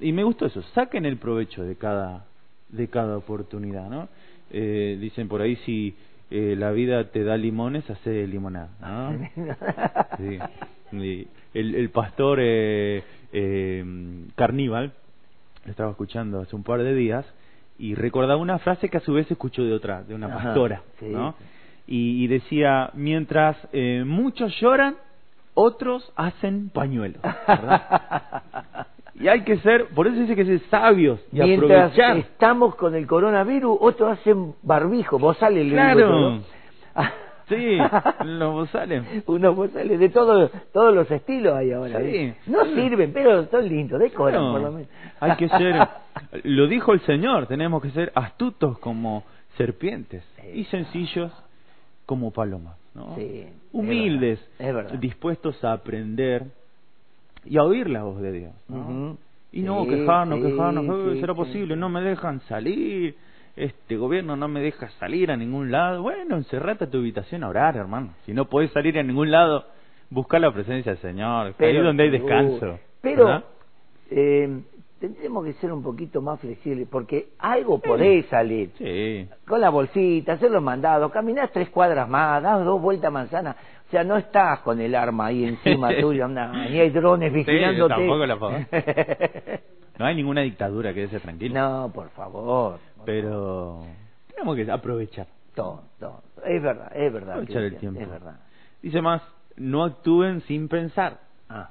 Y 0.00 0.12
me 0.12 0.24
gustó 0.24 0.46
eso, 0.46 0.62
saquen 0.74 1.06
el 1.06 1.16
provecho 1.16 1.62
de 1.62 1.76
cada, 1.76 2.26
de 2.68 2.88
cada 2.88 3.16
oportunidad, 3.16 3.88
¿no? 3.88 4.08
Eh, 4.50 4.98
dicen 5.00 5.28
por 5.28 5.40
ahí 5.40 5.56
si 5.64 5.94
eh, 6.30 6.56
la 6.58 6.72
vida 6.72 7.10
te 7.10 7.22
da 7.22 7.36
limones, 7.36 7.88
hace 7.88 8.26
limonada, 8.26 8.70
¿no? 8.80 9.28
sí. 10.18 10.38
Y 10.92 11.28
el, 11.54 11.74
el 11.74 11.90
pastor 11.90 12.38
eh, 12.40 13.02
eh, 13.32 13.84
Carníbal, 14.34 14.92
lo 15.66 15.70
estaba 15.72 15.90
escuchando 15.90 16.40
hace 16.40 16.56
un 16.56 16.62
par 16.62 16.82
de 16.82 16.94
días, 16.94 17.26
y 17.78 17.94
recordaba 17.94 18.40
una 18.40 18.58
frase 18.58 18.88
que 18.88 18.96
a 18.96 19.00
su 19.00 19.12
vez 19.12 19.30
escuchó 19.30 19.62
de 19.64 19.74
otra, 19.74 20.02
de 20.02 20.14
una 20.14 20.28
Ajá, 20.28 20.44
pastora, 20.44 20.82
sí. 20.98 21.06
¿no? 21.06 21.34
Y, 21.86 22.24
y 22.24 22.26
decía, 22.28 22.90
mientras 22.94 23.56
eh, 23.72 24.02
muchos 24.06 24.58
lloran, 24.60 24.96
otros 25.54 26.10
hacen 26.16 26.70
pañuelos, 26.70 27.20
¿verdad? 27.46 28.42
Y 29.18 29.28
hay 29.28 29.44
que 29.44 29.56
ser, 29.60 29.86
por 29.94 30.06
eso 30.06 30.16
dice 30.20 30.36
que 30.36 30.44
ser 30.44 30.60
sabios 30.68 31.18
y 31.32 31.36
Mientras 31.40 31.90
aprovechar. 31.92 32.18
estamos 32.18 32.74
con 32.74 32.94
el 32.94 33.06
coronavirus, 33.06 33.78
otros 33.80 34.18
hacen 34.18 34.54
barbijo, 34.62 35.18
bozales 35.18 35.64
le 35.64 35.70
digo 35.70 35.74
Claro. 35.74 36.10
¿no? 36.30 36.42
Sí, 37.48 37.78
los 38.24 38.52
bozales. 38.52 39.04
Unos 39.26 39.54
bozales 39.54 39.98
de 40.00 40.08
todos 40.08 40.50
todos 40.72 40.94
los 40.94 41.10
estilos 41.10 41.54
hay 41.54 41.72
ahora. 41.72 42.00
Sí. 42.00 42.16
¿eh? 42.16 42.36
No 42.46 42.64
sirven, 42.74 43.12
pero 43.12 43.46
son 43.46 43.68
lindos, 43.68 44.00
decoran 44.00 44.52
por 44.52 44.60
lo 44.60 44.72
menos. 44.72 44.88
Hay 45.20 45.36
que 45.36 45.48
ser, 45.48 45.88
lo 46.44 46.66
dijo 46.66 46.92
el 46.92 47.00
Señor, 47.00 47.46
tenemos 47.46 47.82
que 47.82 47.90
ser 47.90 48.10
astutos 48.14 48.78
como 48.78 49.24
serpientes 49.56 50.24
y 50.52 50.64
sencillos 50.64 51.32
como 52.04 52.30
palomas, 52.32 52.76
¿no? 52.94 53.14
Sí, 53.16 53.42
es 53.46 53.52
Humildes, 53.72 54.40
verdad, 54.58 54.68
es 54.68 54.74
verdad. 54.74 54.98
dispuestos 54.98 55.62
a 55.64 55.72
aprender 55.72 56.44
y 57.44 57.58
a 57.58 57.62
oír 57.64 57.88
la 57.88 58.02
voz 58.02 58.20
de 58.20 58.32
Dios, 58.32 58.52
¿no? 58.68 59.16
Y 59.52 59.62
no 59.62 59.84
Sí, 59.84 59.90
quejarnos, 59.90 60.40
quejarnos, 60.40 60.84
"Eh, 60.84 61.10
sí, 61.14 61.20
será 61.20 61.34
posible, 61.34 61.76
no 61.76 61.88
me 61.88 62.02
dejan 62.02 62.40
salir, 62.42 63.16
este 63.56 63.96
gobierno 63.96 64.36
no 64.36 64.48
me 64.48 64.60
deja 64.60 64.88
salir 65.00 65.30
a 65.30 65.36
ningún 65.36 65.70
lado. 65.70 66.02
Bueno, 66.02 66.36
encerrate 66.36 66.84
a 66.84 66.90
tu 66.90 66.98
habitación 66.98 67.42
a 67.42 67.48
orar, 67.48 67.76
hermano. 67.76 68.14
Si 68.26 68.32
no 68.32 68.44
podés 68.44 68.70
salir 68.72 68.98
a 68.98 69.02
ningún 69.02 69.30
lado, 69.30 69.64
busca 70.10 70.38
la 70.38 70.52
presencia 70.52 70.92
del 70.92 71.00
Señor, 71.00 71.46
ahí 71.46 71.54
Pero, 71.56 71.78
es 71.78 71.84
donde 71.84 72.02
hay 72.04 72.08
uh, 72.10 72.12
descanso. 72.12 72.78
Pero 73.00 73.42
eh, 74.10 74.60
tendremos 75.00 75.44
que 75.44 75.54
ser 75.54 75.72
un 75.72 75.82
poquito 75.82 76.20
más 76.20 76.38
flexibles, 76.40 76.86
porque 76.90 77.28
algo 77.38 77.78
podés 77.78 78.26
salir. 78.26 78.70
Sí. 78.78 79.28
Con 79.46 79.60
la 79.60 79.70
bolsita, 79.70 80.34
hacer 80.34 80.50
los 80.50 80.62
mandados, 80.62 81.10
caminás 81.10 81.50
tres 81.52 81.70
cuadras 81.70 82.08
más, 82.08 82.42
das 82.42 82.64
dos 82.64 82.80
vueltas 82.80 83.08
a 83.08 83.10
manzana. 83.10 83.56
O 83.86 83.90
sea, 83.90 84.04
no 84.04 84.16
estás 84.16 84.60
con 84.60 84.80
el 84.80 84.94
arma 84.94 85.26
ahí 85.26 85.44
encima 85.44 85.90
tuyo, 86.00 86.28
no, 86.28 86.52
ni 86.52 86.78
hay 86.78 86.90
drones 86.90 87.32
vigilándote. 87.32 87.94
tampoco 87.94 88.26
la. 88.26 88.66
No 89.98 90.04
hay 90.04 90.14
ninguna 90.14 90.42
dictadura 90.42 90.92
que 90.92 91.08
sea 91.08 91.20
tranquila. 91.20 91.58
no, 91.58 91.90
por 91.90 92.10
favor. 92.10 92.78
Pero 93.06 93.82
tenemos 94.28 94.56
que 94.56 94.70
aprovechar. 94.70 95.26
Todo, 95.54 95.82
todo. 95.98 96.22
Es 96.44 96.62
verdad, 96.62 96.92
es 96.94 97.12
verdad. 97.12 97.30
Aprovechar 97.38 97.62
el 97.62 97.76
tiempo. 97.78 98.00
Es 98.00 98.08
verdad. 98.10 98.40
Dice 98.82 99.00
más, 99.00 99.22
no 99.56 99.84
actúen 99.84 100.42
sin 100.42 100.68
pensar. 100.68 101.20
Ah, 101.48 101.70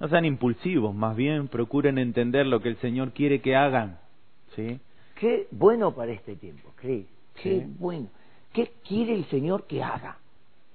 No 0.00 0.08
sean 0.08 0.24
impulsivos, 0.24 0.94
más 0.94 1.14
bien 1.16 1.48
procuren 1.48 1.98
entender 1.98 2.46
lo 2.46 2.60
que 2.60 2.68
el 2.70 2.76
Señor 2.78 3.12
quiere 3.12 3.40
que 3.40 3.54
hagan. 3.54 3.98
¿Sí? 4.56 4.80
qué 5.16 5.46
bueno 5.50 5.92
para 5.94 6.12
este 6.12 6.36
tiempo, 6.36 6.72
Cris. 6.76 7.04
Qué 7.42 7.60
Sí. 7.60 7.74
bueno. 7.78 8.08
¿Qué 8.52 8.72
quiere 8.86 9.14
el 9.14 9.24
Señor 9.26 9.66
que 9.66 9.82
haga 9.82 10.16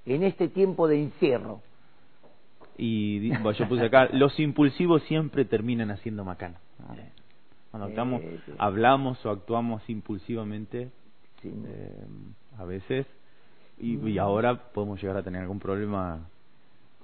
en 0.05 0.23
este 0.23 0.47
tiempo 0.49 0.87
de 0.87 1.01
encierro? 1.01 1.61
Y 2.77 3.29
bueno, 3.29 3.51
yo 3.53 3.67
puse 3.67 3.85
acá, 3.85 4.09
los 4.11 4.37
impulsivos 4.39 5.03
siempre 5.03 5.45
terminan 5.45 5.91
haciendo 5.91 6.23
macana. 6.23 6.59
¿no? 6.79 6.95
Cuando 7.73 7.89
Sí, 8.21 8.39
sí. 8.45 8.51
hablamos 8.59 9.25
o 9.25 9.31
actuamos 9.31 9.81
impulsivamente, 9.89 10.91
Sí. 11.41 11.51
eh, 11.65 12.05
a 12.59 12.65
veces, 12.65 13.07
y, 13.79 13.97
y 13.97 14.19
ahora 14.19 14.55
podemos 14.73 15.01
llegar 15.01 15.17
a 15.17 15.23
tener 15.23 15.41
algún 15.41 15.57
problema 15.59 16.19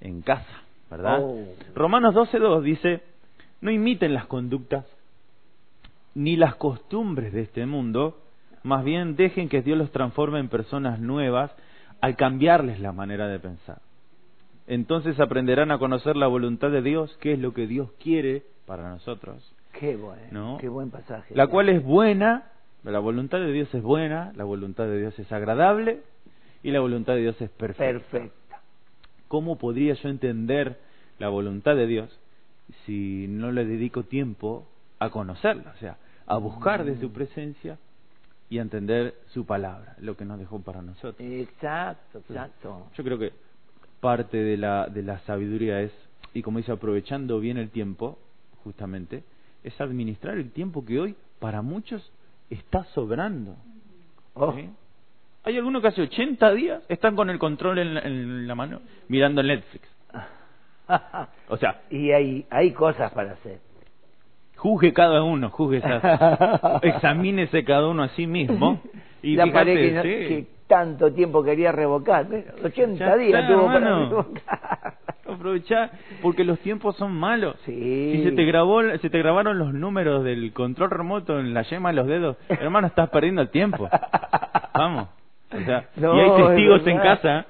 en 0.00 0.22
casa, 0.22 0.62
¿verdad? 0.88 1.18
Oh. 1.24 1.44
Romanos 1.74 2.14
12.2 2.14 2.62
dice, 2.62 3.02
no 3.60 3.72
imiten 3.72 4.14
las 4.14 4.26
conductas 4.26 4.86
ni 6.14 6.36
las 6.36 6.54
costumbres 6.54 7.32
de 7.32 7.40
este 7.42 7.66
mundo, 7.66 8.20
más 8.62 8.84
bien 8.84 9.16
dejen 9.16 9.48
que 9.48 9.62
Dios 9.62 9.76
los 9.76 9.90
transforme 9.90 10.38
en 10.38 10.48
personas 10.48 11.00
nuevas 11.00 11.50
al 12.00 12.14
cambiarles 12.14 12.78
la 12.78 12.92
manera 12.92 13.26
de 13.26 13.40
pensar. 13.40 13.80
Entonces 14.68 15.18
aprenderán 15.18 15.72
a 15.72 15.78
conocer 15.78 16.16
la 16.16 16.28
voluntad 16.28 16.70
de 16.70 16.80
Dios, 16.82 17.16
qué 17.20 17.32
es 17.32 17.40
lo 17.40 17.54
que 17.54 17.66
Dios 17.66 17.90
quiere 17.98 18.44
para 18.66 18.88
nosotros, 18.88 19.52
Qué 19.72 19.96
bueno, 19.96 20.22
¿no? 20.30 20.58
qué 20.58 20.68
buen 20.68 20.90
pasaje. 20.90 21.34
la 21.34 21.46
cual 21.46 21.68
es 21.68 21.82
buena, 21.82 22.50
la 22.84 22.98
voluntad 22.98 23.38
de 23.38 23.52
Dios 23.52 23.72
es 23.74 23.82
buena, 23.82 24.32
la 24.36 24.44
voluntad 24.44 24.84
de 24.84 24.98
Dios 24.98 25.18
es 25.18 25.30
agradable 25.32 26.00
y 26.62 26.70
la 26.70 26.80
voluntad 26.80 27.14
de 27.14 27.20
Dios 27.20 27.40
es 27.40 27.50
perfecta. 27.50 28.08
perfecta. 28.10 28.60
¿Cómo 29.28 29.56
podría 29.58 29.94
yo 29.94 30.08
entender 30.08 30.78
la 31.18 31.28
voluntad 31.28 31.76
de 31.76 31.86
Dios 31.86 32.18
si 32.84 33.26
no 33.28 33.52
le 33.52 33.64
dedico 33.64 34.02
tiempo 34.04 34.66
a 34.98 35.10
conocerla? 35.10 35.72
O 35.76 35.78
sea, 35.78 35.96
a 36.26 36.36
buscar 36.36 36.84
de 36.84 36.92
Mm. 36.92 37.00
su 37.00 37.12
presencia 37.12 37.78
y 38.48 38.58
a 38.58 38.62
entender 38.62 39.14
su 39.28 39.46
palabra, 39.46 39.94
lo 40.00 40.16
que 40.16 40.24
nos 40.24 40.38
dejó 40.38 40.60
para 40.60 40.82
nosotros. 40.82 41.14
Exacto, 41.20 42.18
exacto. 42.18 42.86
Yo 42.96 43.04
creo 43.04 43.18
que 43.18 43.32
parte 44.00 44.36
de 44.38 44.56
la, 44.56 44.88
de 44.88 45.02
la 45.02 45.20
sabiduría 45.20 45.80
es, 45.80 45.92
y 46.34 46.42
como 46.42 46.58
dice, 46.58 46.72
aprovechando 46.72 47.38
bien 47.40 47.56
el 47.58 47.70
tiempo, 47.70 48.18
justamente, 48.64 49.22
es 49.64 49.80
administrar 49.80 50.36
el 50.36 50.50
tiempo 50.52 50.84
que 50.84 50.98
hoy 51.00 51.14
para 51.38 51.62
muchos 51.62 52.12
está 52.50 52.84
sobrando. 52.84 53.56
Oh, 54.34 54.52
¿sí? 54.54 54.68
Hay 55.44 55.56
algunos 55.56 55.80
que 55.82 55.88
hace 55.88 56.02
80 56.02 56.52
días 56.52 56.82
están 56.88 57.16
con 57.16 57.30
el 57.30 57.38
control 57.38 57.78
en 57.78 57.94
la, 57.94 58.00
en 58.00 58.46
la 58.46 58.54
mano 58.54 58.80
mirando 59.08 59.42
Netflix. 59.42 59.88
O 61.48 61.56
sea, 61.56 61.82
y 61.90 62.10
hay, 62.10 62.46
hay 62.50 62.72
cosas 62.72 63.12
para 63.12 63.32
hacer. 63.32 63.60
juzgue 64.56 64.92
cada 64.92 65.22
uno, 65.22 65.48
juzgue, 65.50 65.80
examínese 66.82 67.64
cada 67.64 67.86
uno 67.88 68.02
a 68.02 68.08
sí 68.10 68.26
mismo. 68.26 68.80
Y 69.22 69.36
la 69.36 69.44
fíjate, 69.44 69.74
que, 69.74 69.90
no- 69.92 70.02
sí. 70.02 70.08
que 70.08 70.46
tanto 70.66 71.12
tiempo 71.12 71.42
quería 71.44 71.70
revocar. 71.72 72.26
Bueno, 72.26 72.52
80 72.64 72.98
Ya 73.04 73.16
días 73.18 73.42
está, 73.42 73.52
tuvo 73.54 73.66
para 73.66 73.80
mano. 73.80 74.08
revocar. 74.08 74.94
Aprovechá, 75.34 75.90
porque 76.22 76.44
los 76.44 76.58
tiempos 76.60 76.96
son 76.96 77.12
malos. 77.12 77.56
Sí. 77.64 78.12
Si 78.16 78.22
se 78.24 78.32
te 78.32 78.44
grabó, 78.44 78.82
se 78.98 79.10
te 79.10 79.18
grabaron 79.18 79.58
los 79.58 79.72
números 79.74 80.24
del 80.24 80.52
control 80.52 80.90
remoto 80.90 81.38
en 81.40 81.54
la 81.54 81.62
yema 81.62 81.90
de 81.90 81.96
los 81.96 82.06
dedos, 82.06 82.36
hermano, 82.48 82.86
estás 82.86 83.08
perdiendo 83.10 83.42
el 83.42 83.50
tiempo. 83.50 83.88
Vamos. 84.74 85.08
O 85.52 85.60
sea, 85.64 85.88
No, 85.96 86.16
y 86.16 86.20
hay 86.20 86.30
es 86.30 86.46
testigos 86.46 86.86
en 86.86 86.98
casa. 86.98 87.46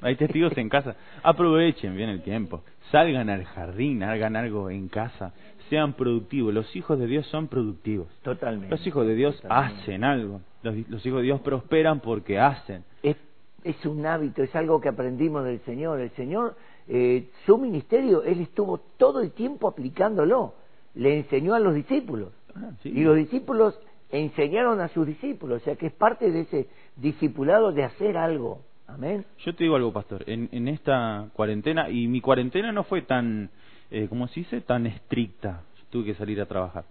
Hay 0.00 0.16
testigos 0.16 0.56
en 0.56 0.68
casa. 0.68 0.94
Aprovechen 1.22 1.96
bien 1.96 2.08
el 2.08 2.22
tiempo. 2.22 2.62
Salgan 2.90 3.28
al 3.30 3.44
jardín, 3.44 4.02
hagan 4.02 4.36
algo 4.36 4.70
en 4.70 4.88
casa. 4.88 5.32
Sean 5.68 5.92
productivos. 5.94 6.54
Los 6.54 6.74
hijos 6.76 6.98
de 6.98 7.06
Dios 7.06 7.26
son 7.26 7.48
productivos. 7.48 8.08
Totalmente. 8.22 8.70
Los 8.70 8.86
hijos 8.86 9.06
de 9.06 9.14
Dios 9.14 9.40
Totalmente. 9.40 9.82
hacen 9.82 10.04
algo. 10.04 10.40
Los, 10.62 10.74
los 10.88 11.04
hijos 11.04 11.18
de 11.18 11.24
Dios 11.24 11.40
prosperan 11.40 12.00
porque 12.00 12.38
hacen. 12.38 12.84
Es, 13.02 13.16
es 13.64 13.84
un 13.86 14.06
hábito, 14.06 14.42
es 14.42 14.54
algo 14.56 14.80
que 14.80 14.88
aprendimos 14.88 15.44
del 15.44 15.60
Señor. 15.60 16.00
El 16.00 16.10
Señor, 16.10 16.56
eh, 16.88 17.28
su 17.46 17.58
ministerio, 17.58 18.22
Él 18.22 18.40
estuvo 18.40 18.78
todo 18.96 19.20
el 19.20 19.32
tiempo 19.32 19.68
aplicándolo. 19.68 20.54
Le 20.94 21.18
enseñó 21.18 21.54
a 21.54 21.58
los 21.60 21.74
discípulos. 21.74 22.32
Ah, 22.56 22.70
sí. 22.82 22.88
Y 22.90 23.02
los 23.04 23.16
discípulos 23.16 23.78
enseñaron 24.10 24.80
a 24.80 24.88
sus 24.88 25.06
discípulos. 25.06 25.60
O 25.62 25.64
sea 25.64 25.76
que 25.76 25.86
es 25.86 25.92
parte 25.92 26.30
de 26.30 26.40
ese 26.40 26.68
discipulado 26.96 27.72
de 27.72 27.84
hacer 27.84 28.16
algo. 28.16 28.62
Amén. 28.86 29.24
Yo 29.44 29.54
te 29.54 29.64
digo 29.64 29.76
algo, 29.76 29.92
pastor. 29.92 30.24
En, 30.26 30.48
en 30.50 30.66
esta 30.66 31.26
cuarentena, 31.34 31.90
y 31.90 32.08
mi 32.08 32.20
cuarentena 32.22 32.72
no 32.72 32.84
fue 32.84 33.02
tan, 33.02 33.50
eh, 33.90 34.06
¿cómo 34.08 34.26
se 34.28 34.40
dice? 34.40 34.60
Tan 34.62 34.86
estricta. 34.86 35.60
Yo 35.76 35.84
tuve 35.90 36.04
que 36.06 36.14
salir 36.14 36.40
a 36.40 36.46
trabajar. 36.46 36.84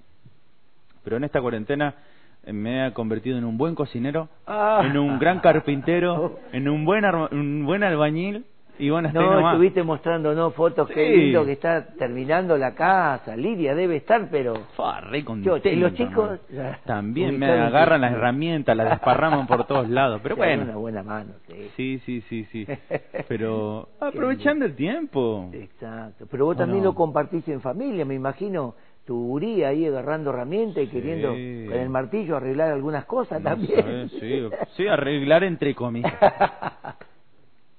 Pero 1.03 1.17
en 1.17 1.23
esta 1.23 1.41
cuarentena 1.41 1.95
eh, 2.43 2.53
me 2.53 2.85
he 2.87 2.93
convertido 2.93 3.37
en 3.39 3.45
un 3.45 3.57
buen 3.57 3.73
cocinero, 3.73 4.29
Ah. 4.45 4.83
en 4.85 4.95
un 4.97 5.17
gran 5.17 5.39
carpintero, 5.39 6.39
en 6.53 6.69
un 6.69 6.85
buen, 6.85 7.03
un 7.05 7.65
buen 7.65 7.83
albañil, 7.83 8.45
y 8.79 8.89
bueno, 8.89 9.09
No, 9.13 9.21
nomás. 9.35 9.53
estuviste 9.53 9.83
mostrándonos 9.83 10.53
fotos, 10.53 10.87
qué 10.89 11.07
Sí. 11.07 11.17
lindo 11.17 11.45
que 11.45 11.53
está 11.53 11.87
terminando 11.97 12.57
la 12.57 12.73
casa. 12.75 13.35
Lidia 13.35 13.73
debe 13.75 13.97
estar, 13.97 14.27
pero... 14.29 14.55
Fa, 14.75 15.01
re 15.01 15.23
contento, 15.23 15.57
Yo, 15.57 15.69
y 15.69 15.75
los 15.77 15.93
chicos... 15.93 16.39
También 16.85 17.37
me 17.39 17.47
agarran 17.47 18.01
las 18.01 18.13
herramientas, 18.13 18.75
las 18.75 18.89
desparraman 18.89 19.47
por 19.47 19.65
todos 19.65 19.89
lados. 19.89 20.19
Pero 20.23 20.35
bueno. 20.37 20.63
una 20.63 20.75
buena 20.75 21.03
mano, 21.03 21.33
sí. 21.47 21.69
Sí, 21.75 21.99
sí, 22.05 22.21
sí, 22.29 22.45
sí. 22.51 22.67
Pero 23.27 23.89
aprovechando 23.99 24.65
el 24.65 24.75
tiempo. 24.75 25.49
Exacto. 25.53 26.25
Pero 26.29 26.45
vos 26.45 26.55
¿O 26.55 26.59
también 26.59 26.79
no? 26.83 26.89
lo 26.91 26.95
compartís 26.95 27.47
en 27.47 27.61
familia, 27.61 28.05
me 28.05 28.15
imagino. 28.15 28.75
Tu 29.05 29.15
Uri 29.15 29.63
ahí 29.63 29.85
agarrando 29.85 30.31
herramientas 30.31 30.83
y 30.83 30.87
Sí. 30.87 30.91
queriendo 30.91 31.29
con 31.29 31.79
el 31.79 31.87
martillo 31.87 32.35
arreglar 32.35 32.71
algunas 32.73 33.05
cosas 33.05 33.41
No 33.41 33.51
también. 33.51 33.81
sabes, 33.81 34.11
sí, 34.19 34.49
sí, 34.75 34.85
arreglar 34.85 35.45
entre 35.45 35.73
comillas. 35.73 36.13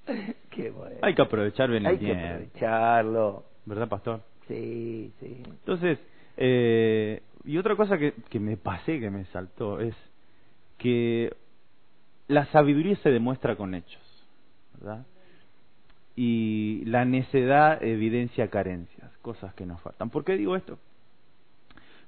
Qué 0.51 0.71
bueno. 0.71 0.97
Hay 1.03 1.15
que 1.15 1.23
aprovechar 1.23 1.71
bien 1.71 1.85
el 1.87 1.93
Hay 1.93 1.99
que 1.99 2.05
tiempo. 2.07 2.27
aprovecharlo. 2.27 3.45
¿Verdad, 3.67 3.89
pastor? 3.89 4.23
Sí, 4.47 5.13
sí. 5.21 5.43
Entonces, 5.45 5.99
eh, 6.37 7.23
y 7.45 7.59
otra 7.59 7.77
cosa 7.77 7.99
que, 7.99 8.15
que 8.29 8.41
me 8.41 8.57
pasé, 8.57 8.99
que 9.01 9.11
me 9.11 9.25
saltó, 9.27 9.81
es 9.81 9.95
que 10.79 11.35
la 12.29 12.47
sabiduría 12.47 12.97
se 12.97 13.11
demuestra 13.11 13.57
con 13.57 13.75
hechos, 13.75 14.03
¿verdad? 14.79 15.05
y 16.21 16.83
la 16.87 17.05
necedad 17.05 17.81
evidencia 17.81 18.49
carencias, 18.49 19.09
cosas 19.23 19.55
que 19.55 19.65
nos 19.65 19.81
faltan. 19.83 20.11
¿Por 20.11 20.25
qué 20.25 20.37
digo 20.37 20.57
esto? 20.57 20.77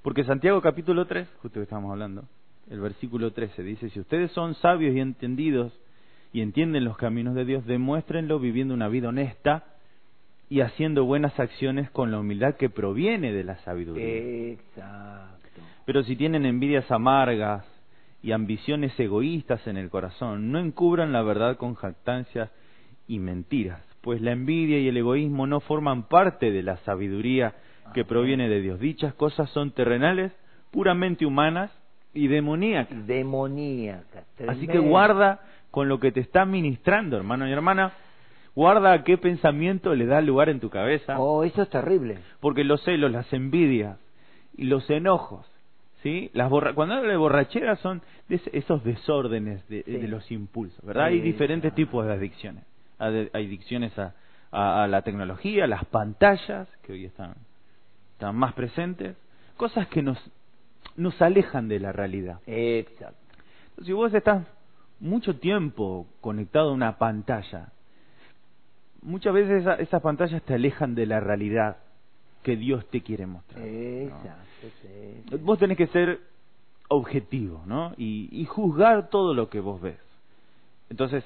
Porque 0.03 0.25
Santiago 0.25 0.61
capítulo 0.61 1.07
3, 1.07 1.29
justo 1.41 1.61
que 1.61 1.63
estamos 1.63 1.93
hablando, 1.93 2.25
el 2.69 2.81
versículo 2.81 3.33
13 3.33 3.63
dice, 3.63 3.89
si 3.91 4.01
ustedes 4.01 4.33
son 4.33 4.57
sabios 4.57 4.97
y 4.97 4.99
entendidos 4.99 5.73
y 6.33 6.43
entienden 6.43 6.85
los 6.85 6.97
caminos 6.97 7.35
de 7.35 7.45
Dios, 7.45 7.67
demuéstrenlo 7.67 8.39
viviendo 8.39 8.75
una 8.75 8.89
vida 8.89 9.09
honesta 9.09 9.65
y 10.49 10.61
haciendo 10.61 11.05
buenas 11.05 11.39
acciones 11.39 11.91
con 11.91 12.11
la 12.11 12.19
humildad 12.19 12.57
que 12.57 12.71
proviene 12.71 13.33
de 13.33 13.45
la 13.45 13.57
sabiduría. 13.59 14.53
Exacto. 14.53 15.61
Pero 15.87 16.03
si 16.05 16.17
tienen 16.17 16.47
envidias 16.47 16.91
amargas 16.91 17.65
y 18.23 18.33
ambiciones 18.33 18.99
egoístas 18.99 19.67
en 19.67 19.77
el 19.77 19.91
corazón, 19.91 20.53
no 20.53 20.59
encubran 20.59 21.13
la 21.13 21.23
verdad 21.23 21.57
con 21.57 21.75
jactancias 21.75 22.51
y 23.09 23.19
mentiras, 23.19 23.83
pues 24.03 24.21
la 24.21 24.33
envidia 24.33 24.79
y 24.79 24.89
el 24.89 24.97
egoísmo 24.97 25.47
no 25.47 25.61
forman 25.61 26.05
parte 26.05 26.51
de 26.53 26.63
la 26.63 26.77
sabiduría 26.79 27.55
que 27.93 28.05
proviene 28.05 28.49
de 28.49 28.61
Dios. 28.61 28.79
Dichas 28.79 29.15
cosas 29.15 29.51
son 29.51 29.73
terrenales, 29.73 30.33
puramente 30.71 31.27
humanas 31.27 31.73
y. 32.15 32.29
Demoníacas. 32.29 34.25
Así 34.49 34.67
que 34.67 34.79
guarda 34.79 35.41
con 35.71 35.89
lo 35.89 36.01
que 36.01 36.13
te 36.13 36.21
está 36.21 36.45
ministrando, 36.45 37.17
hermano 37.17 37.49
y 37.49 37.53
hermana. 37.53 37.93
Guarda 38.55 38.93
a 38.93 39.05
qué 39.05 39.17
pensamiento 39.17 39.95
le 39.95 40.07
da 40.07 40.21
lugar 40.21 40.49
en 40.49 40.59
tu 40.61 40.71
cabeza. 40.71 41.19
Oh, 41.19 41.45
eso 41.45 41.63
es 41.63 41.71
terrible. 41.71 42.19
Porque 42.41 42.65
los 42.65 42.83
celos, 42.83 43.11
las 43.13 43.33
envidias 43.33 43.97
y 44.57 44.65
los 44.65 44.91
enojos, 44.91 45.47
¿sí? 46.03 46.31
Las 46.35 46.51
borra 46.51 46.75
Cuando 46.75 46.97
hablo 46.97 47.11
de 47.11 47.17
borrachera 47.17 47.77
son 47.77 48.03
de 48.29 48.41
esos 48.53 48.83
desórdenes 48.83 49.67
de, 49.69 49.85
de 49.85 50.09
los 50.09 50.31
impulsos, 50.33 50.85
¿verdad? 50.85 51.05
Hay 51.05 51.21
diferentes 51.21 51.75
tipos 51.75 52.05
de 52.07 52.13
adicciones. 52.13 52.65
Hay 52.99 53.31
adicciones 53.33 53.97
a, 53.99 54.15
a, 54.51 54.83
a 54.83 54.89
la 54.89 55.03
tecnología, 55.03 55.65
a 55.65 55.69
las 55.69 55.85
pantallas, 55.85 56.69
que 56.83 56.93
hoy 56.93 57.05
están 57.05 57.35
están 58.21 58.37
más 58.37 58.53
presentes, 58.53 59.17
cosas 59.57 59.89
que 59.89 60.03
nos, 60.03 60.19
nos 61.01 61.21
alejan 61.23 61.69
de 61.69 61.81
la 61.81 61.93
realidad. 61.93 62.41
Exacto. 62.47 63.17
Si 63.83 63.93
vos 63.93 64.13
estás 64.13 64.47
mucho 65.01 65.37
tiempo 65.37 66.07
conectado 66.21 66.71
a 66.71 66.75
una 66.75 66.99
pantalla, 66.99 67.73
muchas 69.01 69.33
veces 69.33 69.63
esa, 69.63 69.75
esas 69.77 70.03
pantallas 70.03 70.43
te 70.43 70.55
alejan 70.55 70.95
de 70.95 71.07
la 71.07 71.21
realidad 71.21 71.79
que 72.43 72.57
Dios 72.57 72.87
te 72.91 73.01
quiere 73.01 73.27
mostrar. 73.27 73.67
Exacto, 73.67 75.39
Vos 75.41 75.59
tenés 75.59 75.79
que 75.79 75.87
ser 75.87 76.21
objetivo, 76.89 77.63
¿no? 77.67 77.95
Y, 77.97 78.29
y 78.31 78.45
juzgar 78.45 79.09
todo 79.09 79.33
lo 79.33 79.49
que 79.49 79.61
vos 79.61 79.81
ves. 79.81 79.99
Entonces, 80.91 81.25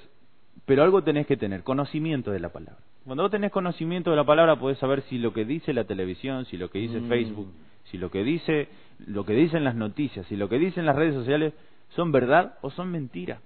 pero 0.67 0.85
algo 0.85 1.03
tenés 1.03 1.27
que 1.27 1.37
tener, 1.37 1.65
conocimiento 1.65 2.31
de 2.31 2.39
la 2.39 2.51
palabra. 2.51 2.81
Cuando 3.05 3.23
vos 3.25 3.31
tenés 3.31 3.51
conocimiento 3.51 4.11
de 4.11 4.17
la 4.17 4.25
palabra 4.25 4.57
podés 4.59 4.79
saber 4.79 5.03
si 5.03 5.19
lo 5.19 5.33
que 5.33 5.45
dice 5.45 5.73
la 5.75 5.85
televisión, 5.85 6.47
si 6.47 6.57
lo 6.57 6.71
que 6.71 6.79
dice 6.79 7.01
Mm. 7.01 7.09
Facebook, 7.09 7.49
si 7.85 7.99
lo 7.99 8.11
que 8.11 8.25
dice 8.25 8.69
lo 9.07 9.27
que 9.27 9.35
dicen 9.35 9.65
las 9.65 9.75
noticias, 9.75 10.25
si 10.27 10.37
lo 10.37 10.49
que 10.49 10.59
dicen 10.59 10.87
las 10.87 10.97
redes 10.97 11.15
sociales 11.15 11.53
son 11.91 12.13
verdad 12.13 12.55
o 12.63 12.71
son 12.71 12.91
mentira. 12.91 13.41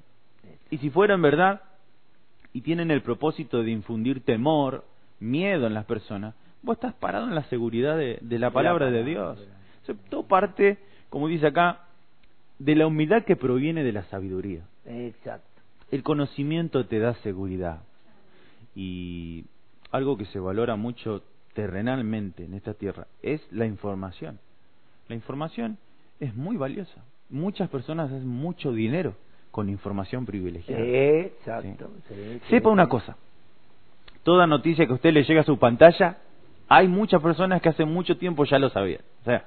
Y 0.71 0.79
si 0.79 0.91
fueran 0.91 1.23
verdad 1.23 1.63
y 2.53 2.61
tienen 2.61 2.91
el 2.91 3.03
propósito 3.03 3.63
de 3.63 3.71
infundir 3.71 4.21
temor, 4.25 4.85
miedo 5.21 5.67
en 5.67 5.75
las 5.75 5.87
personas, 5.87 6.35
vos 6.63 6.77
estás 6.77 6.95
parado 6.95 7.27
en 7.27 7.35
la 7.35 7.45
seguridad 7.45 7.97
de, 7.97 8.19
de 8.21 8.39
la 8.39 8.51
palabra 8.51 8.91
de 8.91 9.05
Dios. 9.05 9.39
O 9.83 9.87
sea, 9.87 9.95
todo 10.11 10.25
parte, 10.25 10.79
como 11.09 11.29
dice 11.29 11.47
acá, 11.47 11.81
de 12.59 12.75
la 12.75 12.87
humildad 12.87 13.25
que 13.25 13.37
proviene 13.37 13.83
de 13.83 13.93
la 13.93 14.03
sabiduría. 14.05 14.63
Exacto. 14.85 15.47
El 15.91 16.03
conocimiento 16.03 16.87
te 16.87 16.99
da 16.99 17.15
seguridad. 17.23 17.81
Y 18.81 19.45
algo 19.91 20.17
que 20.17 20.25
se 20.27 20.39
valora 20.39 20.77
mucho 20.77 21.25
terrenalmente 21.53 22.45
en 22.45 22.55
esta 22.55 22.75
tierra 22.75 23.09
es 23.23 23.45
la 23.51 23.67
información. 23.67 24.39
La 25.09 25.17
información 25.17 25.79
es 26.21 26.37
muy 26.37 26.57
valiosa. 26.57 27.03
Muchas 27.29 27.69
personas 27.71 28.13
hacen 28.13 28.29
mucho 28.29 28.71
dinero 28.71 29.17
con 29.51 29.69
información 29.69 30.25
privilegiada. 30.27 30.81
Exacto. 30.81 31.91
sí, 32.09 32.15
sí, 32.15 32.41
Sepa 32.51 32.71
una 32.71 32.89
cosa. 32.89 33.17
Toda 34.23 34.47
noticia 34.47 34.87
que 34.87 34.93
a 34.93 34.95
usted 34.95 35.13
le 35.13 35.25
llega 35.25 35.41
a 35.41 35.45
su 35.45 35.59
pantalla, 35.59 36.19
hay 36.69 36.87
muchas 36.87 37.21
personas 37.21 37.61
que 37.61 37.71
hace 37.71 37.85
mucho 37.85 38.17
tiempo 38.17 38.45
ya 38.45 38.61
lo 38.61 38.69
sabían. 38.69 39.01
O 39.23 39.25
sea, 39.25 39.45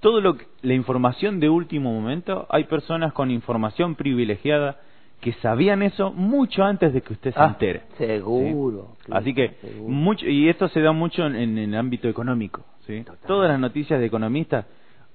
todo 0.00 0.22
lo 0.22 0.38
que, 0.38 0.46
la 0.62 0.72
información 0.72 1.40
de 1.40 1.50
último 1.50 1.92
momento, 1.92 2.46
hay 2.48 2.64
personas 2.64 3.12
con 3.12 3.30
información 3.30 3.96
privilegiada 3.96 4.80
que 5.22 5.32
sabían 5.34 5.82
eso 5.82 6.12
mucho 6.12 6.64
antes 6.64 6.92
de 6.92 7.00
que 7.00 7.12
usted 7.14 7.32
se 7.32 7.38
Ah, 7.40 7.46
entere. 7.46 7.82
Seguro. 7.96 8.96
¿sí? 9.06 9.12
Así 9.14 9.32
que 9.32 9.50
seguro. 9.60 9.88
mucho 9.88 10.26
y 10.26 10.48
esto 10.48 10.68
se 10.68 10.80
da 10.80 10.90
mucho 10.92 11.24
en, 11.24 11.36
en 11.36 11.56
el 11.58 11.74
ámbito 11.76 12.08
económico, 12.08 12.62
¿sí? 12.86 13.04
Todas 13.26 13.48
las 13.48 13.60
noticias 13.60 14.00
de 14.00 14.06
economistas, 14.06 14.66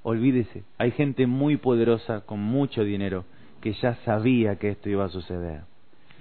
olvídese, 0.03 0.63
hay 0.77 0.91
gente 0.91 1.27
muy 1.27 1.57
poderosa 1.57 2.21
con 2.21 2.39
mucho 2.39 2.83
dinero 2.85 3.25
que 3.61 3.73
ya 3.73 3.95
sabía 4.05 4.55
que 4.55 4.69
esto 4.69 4.89
iba 4.89 5.03
a 5.05 5.09
suceder. 5.09 5.61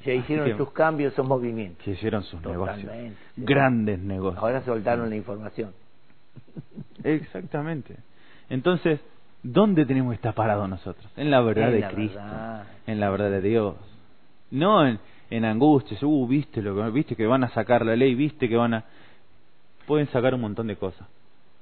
Ya 0.04 0.14
hicieron 0.14 0.46
que- 0.50 0.56
sus 0.56 0.72
cambios, 0.72 1.14
sus 1.14 1.26
movimientos. 1.26 1.84
Que 1.84 1.92
hicieron 1.92 2.22
sus 2.24 2.42
Totalmente, 2.42 2.86
negocios, 2.92 3.16
sí. 3.36 3.42
grandes 3.44 3.98
negocios. 4.00 4.42
Ahora 4.42 4.62
soltaron 4.62 5.08
la 5.10 5.16
información. 5.16 5.70
Exactamente. 7.04 7.96
Entonces, 8.50 9.00
¿dónde 9.52 9.86
tenemos 9.86 10.12
que 10.12 10.16
estar 10.16 10.34
parados 10.34 10.68
nosotros? 10.68 11.10
En 11.16 11.30
la 11.30 11.40
verdad 11.40 11.68
En 11.68 11.74
de 11.74 11.80
la 11.80 11.90
Cristo, 11.90 12.18
verdad. 12.18 12.64
en 12.86 13.00
la 13.00 13.10
verdad 13.10 13.30
de 13.30 13.40
Dios. 13.40 13.74
No 14.50 14.86
en, 14.86 14.98
en 15.30 15.44
angustias, 15.44 16.02
uh, 16.02 16.26
viste 16.26 16.62
lo 16.62 16.74
que 16.76 16.90
viste 16.90 17.16
que 17.16 17.26
van 17.26 17.44
a 17.44 17.48
sacar 17.50 17.84
la 17.84 17.96
ley, 17.96 18.14
viste 18.14 18.48
que 18.48 18.56
van 18.56 18.74
a 18.74 18.84
pueden 19.86 20.08
sacar 20.08 20.34
un 20.34 20.40
montón 20.40 20.66
de 20.66 20.76
cosas, 20.76 21.06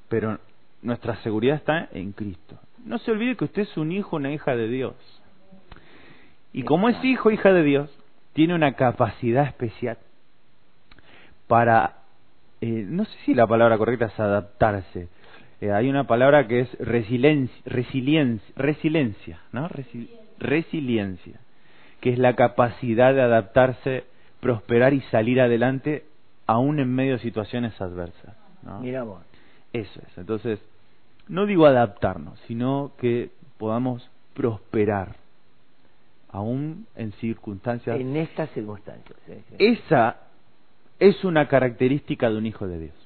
pero 0.08 0.38
nuestra 0.82 1.16
seguridad 1.22 1.56
está 1.56 1.88
en 1.92 2.12
Cristo. 2.12 2.58
No 2.84 2.98
se 2.98 3.10
olvide 3.10 3.36
que 3.36 3.44
usted 3.44 3.62
es 3.62 3.76
un 3.76 3.92
hijo, 3.92 4.16
una 4.16 4.32
hija 4.32 4.56
de 4.56 4.68
Dios. 4.68 4.94
Y 6.52 6.62
como 6.62 6.88
es 6.88 7.02
hijo, 7.04 7.30
hija 7.30 7.52
de 7.52 7.62
Dios, 7.62 7.90
tiene 8.32 8.54
una 8.54 8.74
capacidad 8.74 9.44
especial 9.44 9.98
para, 11.46 11.96
eh, 12.60 12.84
no 12.88 13.04
sé 13.04 13.12
si 13.24 13.34
la 13.34 13.46
palabra 13.46 13.76
correcta 13.78 14.06
es 14.06 14.18
adaptarse. 14.20 15.08
Eh, 15.60 15.70
hay 15.72 15.88
una 15.88 16.06
palabra 16.06 16.46
que 16.46 16.60
es 16.60 16.78
resiliencia, 16.78 17.56
resiliencia, 17.64 18.52
resiliencia, 18.56 19.40
¿no? 19.52 19.68
Resi- 19.68 20.08
resiliencia, 20.38 21.40
que 22.00 22.10
es 22.12 22.18
la 22.18 22.34
capacidad 22.34 23.14
de 23.14 23.22
adaptarse, 23.22 24.04
prosperar 24.40 24.92
y 24.94 25.00
salir 25.10 25.40
adelante 25.40 26.04
aún 26.46 26.78
en 26.80 26.92
medio 26.94 27.14
de 27.14 27.18
situaciones 27.20 27.80
adversas. 27.80 28.36
¿no? 28.62 28.80
Mira 28.80 29.02
vos. 29.04 29.22
Eso 29.72 30.00
es. 30.06 30.18
Entonces, 30.18 30.58
no 31.28 31.46
digo 31.46 31.66
adaptarnos, 31.66 32.38
sino 32.46 32.92
que 32.98 33.30
podamos 33.58 34.08
prosperar 34.34 35.16
aún 36.30 36.86
en 36.96 37.12
circunstancias. 37.12 37.98
En 37.98 38.16
estas 38.16 38.50
circunstancias. 38.50 39.16
sí, 39.26 39.34
sí. 39.48 39.54
Esa 39.58 40.16
es 40.98 41.24
una 41.24 41.48
característica 41.48 42.28
de 42.28 42.36
un 42.36 42.46
hijo 42.46 42.66
de 42.66 42.78
Dios. 42.78 43.03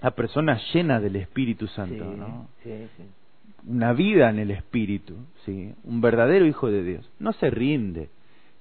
La 0.00 0.10
persona 0.12 0.58
llena 0.72 1.00
del 1.00 1.16
Espíritu 1.16 1.66
Santo, 1.68 2.04
Sí, 2.12 2.16
¿no? 2.18 2.46
sí, 2.62 2.88
sí. 2.96 3.02
Una 3.68 3.92
vida 3.92 4.30
en 4.30 4.38
el 4.38 4.50
Espíritu, 4.52 5.14
¿sí? 5.44 5.74
Un 5.84 6.00
verdadero 6.00 6.46
hijo 6.46 6.70
de 6.70 6.82
Dios. 6.84 7.10
No 7.18 7.32
se 7.32 7.50
rinde 7.50 8.08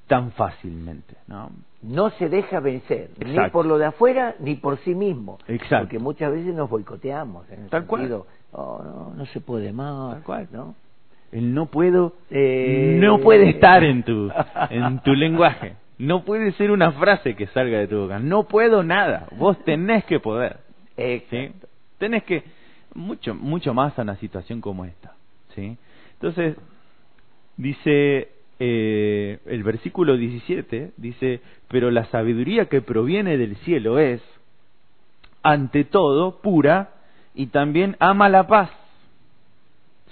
tan 0.07 0.31
fácilmente, 0.31 1.15
¿no? 1.27 1.51
No 1.83 2.09
se 2.11 2.27
deja 2.29 2.59
vencer, 2.59 3.09
ni 3.23 3.37
por 3.51 3.65
lo 3.65 3.77
de 3.77 3.85
afuera, 3.85 4.35
ni 4.39 4.55
por 4.55 4.77
sí 4.79 4.95
mismo. 4.95 5.37
Exacto. 5.47 5.85
Porque 5.85 5.99
muchas 5.99 6.31
veces 6.31 6.55
nos 6.55 6.69
boicoteamos. 6.69 7.49
En 7.51 7.63
el 7.65 7.69
Tal 7.69 7.85
cual. 7.85 8.01
sentido, 8.01 8.25
"Oh, 8.51 8.81
no, 8.83 9.13
no 9.15 9.25
se 9.27 9.39
puede 9.39 9.71
más. 9.71 10.15
Tal 10.15 10.23
cual. 10.23 10.47
¿no? 10.51 10.75
El 11.31 11.53
no 11.53 11.67
puedo 11.67 12.13
Eh, 12.31 12.97
no 13.01 13.19
puede 13.19 13.49
estar 13.49 13.83
en 13.83 14.03
tu 14.03 14.31
en 14.71 14.99
tu 15.03 15.13
lenguaje. 15.13 15.75
No 15.99 16.23
puede 16.25 16.51
ser 16.53 16.71
una 16.71 16.91
frase 16.93 17.35
que 17.35 17.47
salga 17.47 17.77
de 17.79 17.87
tu 17.87 17.99
boca. 17.99 18.17
No 18.17 18.43
puedo 18.47 18.81
nada. 18.83 19.27
Vos 19.37 19.57
tenés 19.65 20.03
que 20.05 20.19
poder. 20.19 20.57
¿Sí? 20.97 21.03
Exacto. 21.03 21.67
Tenés 21.99 22.23
que 22.23 22.43
mucho 22.93 23.35
mucho 23.35 23.73
más 23.73 23.97
a 23.97 24.01
una 24.01 24.15
situación 24.17 24.61
como 24.61 24.85
esta, 24.85 25.13
¿sí? 25.55 25.77
Entonces 26.13 26.57
dice 27.57 28.29
eh, 28.59 29.39
el 29.45 29.63
versículo 29.63 30.17
17 30.17 30.91
dice, 30.97 31.41
"Pero 31.67 31.91
la 31.91 32.05
sabiduría 32.05 32.65
que 32.65 32.81
proviene 32.81 33.37
del 33.37 33.55
cielo 33.57 33.99
es 33.99 34.21
ante 35.43 35.83
todo 35.83 36.41
pura 36.41 36.89
y 37.35 37.47
también 37.47 37.95
ama 37.99 38.29
la 38.29 38.47
paz." 38.47 38.71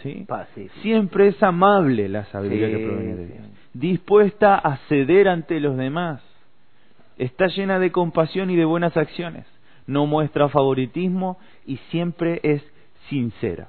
¿Sí? 0.04 0.26
Pacífico. 0.28 0.76
Siempre 0.82 1.30
es 1.30 1.41
amable 1.41 2.08
la 2.10 2.26
sabiduría 2.26 2.67
Sí, 2.67 2.74
que 2.74 2.86
proviene 2.86 3.15
de 3.15 3.28
sí. 3.28 3.34
Dios. 3.34 3.45
Dispuesta 3.74 4.56
a 4.56 4.78
ceder 4.89 5.28
ante 5.28 5.60
los 5.60 5.76
demás. 5.78 6.21
Está 7.17 7.48
llena 7.48 7.80
de 7.80 7.91
compasión 7.91 8.50
y 8.50 8.56
de 8.56 8.65
buenas 8.65 8.95
acciones. 8.98 9.45
No 9.88 10.06
muestra 10.06 10.50
favoritismo 10.50 11.38
y 11.65 11.78
siempre 11.91 12.39
es 12.43 12.63
sincera. 13.10 13.67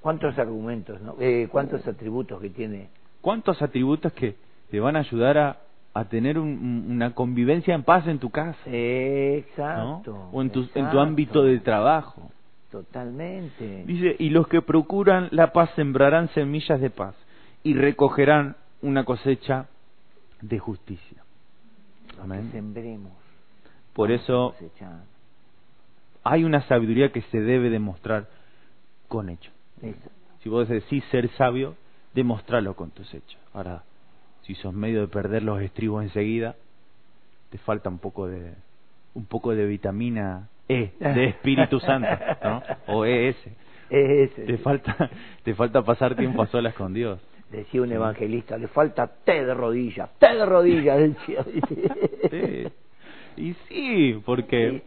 ¿Cuántos 0.00 0.38
argumentos, 0.38 1.00
no? 1.00 1.14
Eh, 1.20 1.48
¿Cuántos 1.50 1.86
atributos 1.86 2.40
que 2.40 2.50
tiene? 2.50 2.88
¿Cuántos 3.20 3.60
atributos 3.62 4.12
que 4.12 4.34
te 4.70 4.80
van 4.80 4.96
a 4.96 5.00
ayudar 5.00 5.38
a 5.38 5.56
a 5.92 6.04
tener 6.04 6.38
un- 6.38 6.86
una 6.88 7.16
convivencia 7.16 7.74
en 7.74 7.82
paz 7.82 8.06
en 8.06 8.20
tu 8.20 8.30
casa, 8.30 8.56
¿no? 8.64 8.72
Exacto. 8.72 10.28
O 10.30 10.40
en 10.40 10.50
tu, 10.50 10.60
en 10.76 10.88
tu 10.88 11.00
ámbito 11.00 11.42
de 11.42 11.58
trabajo. 11.58 12.30
Totalmente. 12.70 13.82
Dice, 13.86 14.14
y 14.20 14.30
los 14.30 14.46
que 14.46 14.62
procuran 14.62 15.26
la 15.32 15.52
paz 15.52 15.70
sembrarán 15.74 16.28
semillas 16.28 16.80
de 16.80 16.90
paz 16.90 17.16
y 17.64 17.74
recogerán 17.74 18.54
una 18.82 19.04
cosecha 19.04 19.66
de 20.40 20.60
justicia. 20.60 21.24
Amén. 22.22 22.50
sembremos. 22.52 23.10
Por 23.92 24.12
eso 24.12 24.52
cosechar. 24.52 25.00
Hay 26.24 26.44
una 26.44 26.62
sabiduría 26.62 27.10
que 27.10 27.22
se 27.22 27.40
debe 27.40 27.70
demostrar 27.70 28.26
con 29.08 29.28
hechos. 29.28 29.52
Si 30.42 30.48
vos 30.48 30.68
decís 30.68 31.04
ser 31.10 31.28
sabio, 31.30 31.74
demostralo 32.14 32.74
con 32.74 32.90
tus 32.90 33.12
hechos. 33.14 33.38
Ahora, 33.52 33.82
si 34.42 34.54
sos 34.54 34.74
medio 34.74 35.00
de 35.00 35.08
perder 35.08 35.42
los 35.42 35.60
estribos 35.60 36.02
enseguida, 36.02 36.56
te 37.50 37.58
falta 37.58 37.88
un 37.88 37.98
poco 37.98 38.26
de 38.26 38.54
un 39.14 39.26
poco 39.26 39.54
de 39.54 39.66
vitamina 39.66 40.48
E, 40.68 40.92
de 41.00 41.24
Espíritu 41.24 41.80
Santo, 41.80 42.08
¿no? 42.44 42.62
O 42.86 43.04
ES. 43.04 43.36
Ese. 43.90 44.42
Te 44.42 44.58
falta 44.58 45.10
te 45.42 45.54
falta 45.54 45.82
pasar 45.82 46.14
tiempo 46.14 46.42
a 46.42 46.46
solas 46.46 46.74
con 46.74 46.94
Dios. 46.94 47.20
Decía 47.50 47.82
un 47.82 47.90
evangelista, 47.90 48.56
le 48.56 48.68
falta 48.68 49.08
té 49.08 49.44
de 49.44 49.52
rodillas, 49.52 50.08
té 50.20 50.36
de 50.36 50.46
rodillas, 50.46 50.98
decía. 50.98 51.44
Sí. 52.30 52.68
Y 53.36 53.54
sí, 53.68 54.22
porque 54.24 54.76
Es. 54.76 54.82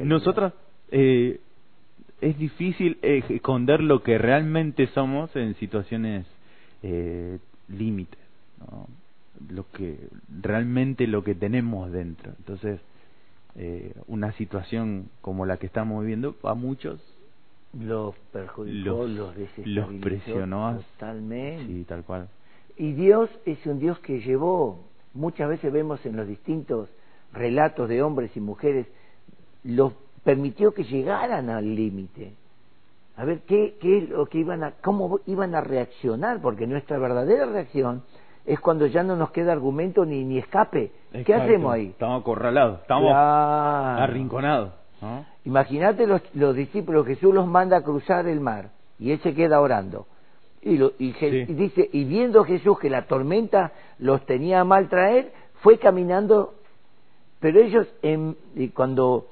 Nosotros 0.00 0.52
eh, 0.90 1.40
es 2.20 2.38
difícil 2.38 2.98
eh, 3.02 3.22
esconder 3.28 3.80
lo 3.82 4.02
que 4.02 4.18
realmente 4.18 4.86
somos 4.88 5.34
en 5.36 5.54
situaciones 5.56 6.26
eh, 6.82 7.38
límites, 7.68 8.18
¿no? 8.60 8.86
lo 9.54 9.66
que 9.72 9.98
realmente 10.40 11.06
lo 11.06 11.22
que 11.24 11.34
tenemos 11.34 11.90
dentro. 11.92 12.32
Entonces, 12.38 12.80
eh, 13.56 13.92
una 14.08 14.32
situación 14.32 15.08
como 15.20 15.46
la 15.46 15.56
que 15.58 15.66
estamos 15.66 16.00
viviendo 16.02 16.34
a 16.42 16.54
muchos 16.54 17.00
los 17.78 18.14
perjudicó, 18.32 19.06
los- 19.06 19.10
los, 19.10 19.34
los 19.66 19.92
presionó 20.00 20.78
totalmente. 20.92 21.66
sí, 21.66 21.84
tal 21.84 22.04
cual. 22.04 22.28
Y 22.76 22.92
Dios 22.92 23.28
es 23.46 23.64
un 23.66 23.78
Dios 23.80 23.98
que 24.00 24.20
llevó, 24.20 24.84
muchas 25.12 25.48
veces 25.48 25.72
vemos 25.72 26.04
en 26.06 26.16
los 26.16 26.26
distintos 26.28 26.88
relatos 27.32 27.88
de 27.88 28.02
hombres 28.02 28.36
y 28.36 28.40
mujeres, 28.40 28.86
los 29.64 29.92
permitió 30.22 30.72
que 30.72 30.84
llegaran 30.84 31.50
al 31.50 31.74
límite. 31.74 32.32
A 33.16 33.24
ver 33.24 33.40
qué, 33.46 33.76
qué 33.80 33.98
es 33.98 34.08
lo 34.08 34.26
que 34.26 34.38
iban 34.38 34.64
a, 34.64 34.72
cómo 34.82 35.20
iban 35.26 35.54
a 35.54 35.60
reaccionar, 35.60 36.40
porque 36.40 36.66
nuestra 36.66 36.98
verdadera 36.98 37.46
reacción 37.46 38.02
es 38.44 38.58
cuando 38.60 38.86
ya 38.86 39.02
no 39.02 39.16
nos 39.16 39.30
queda 39.30 39.52
argumento 39.52 40.04
ni, 40.04 40.24
ni 40.24 40.38
escape. 40.38 40.90
¿Qué 41.12 41.20
Exacto. 41.20 41.42
hacemos 41.44 41.72
ahí? 41.72 41.86
Estamos 41.88 42.20
acorralados, 42.22 42.80
estamos 42.80 43.10
Claro. 43.10 44.02
arrinconados. 44.02 44.72
¿no? 45.00 45.24
Imagínate 45.44 46.06
los, 46.06 46.22
los 46.34 46.54
discípulos, 46.56 47.06
Jesús 47.06 47.32
los 47.32 47.46
manda 47.46 47.76
a 47.78 47.82
cruzar 47.82 48.26
el 48.26 48.40
mar 48.40 48.70
y 48.98 49.12
él 49.12 49.20
se 49.20 49.34
queda 49.34 49.60
orando. 49.60 50.06
Y, 50.62 50.76
lo- 50.78 50.92
y 50.98 51.12
Je- 51.12 51.46
Sí. 51.46 51.52
y 51.52 51.54
dice, 51.54 51.88
y 51.92 52.04
viendo 52.04 52.42
Jesús 52.44 52.78
que 52.78 52.88
la 52.90 53.02
tormenta 53.06 53.72
los 53.98 54.24
tenía 54.26 54.60
a 54.60 54.64
mal 54.64 54.88
traer, 54.88 55.30
fue 55.60 55.78
caminando, 55.78 56.54
pero 57.38 57.60
ellos 57.60 57.86
en, 58.02 58.36
cuando 58.74 59.26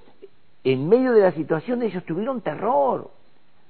en 0.64 0.88
medio 0.88 1.12
de 1.12 1.20
la 1.22 1.32
situación 1.32 1.82
ellos 1.82 2.04
tuvieron 2.04 2.40
terror. 2.40 3.10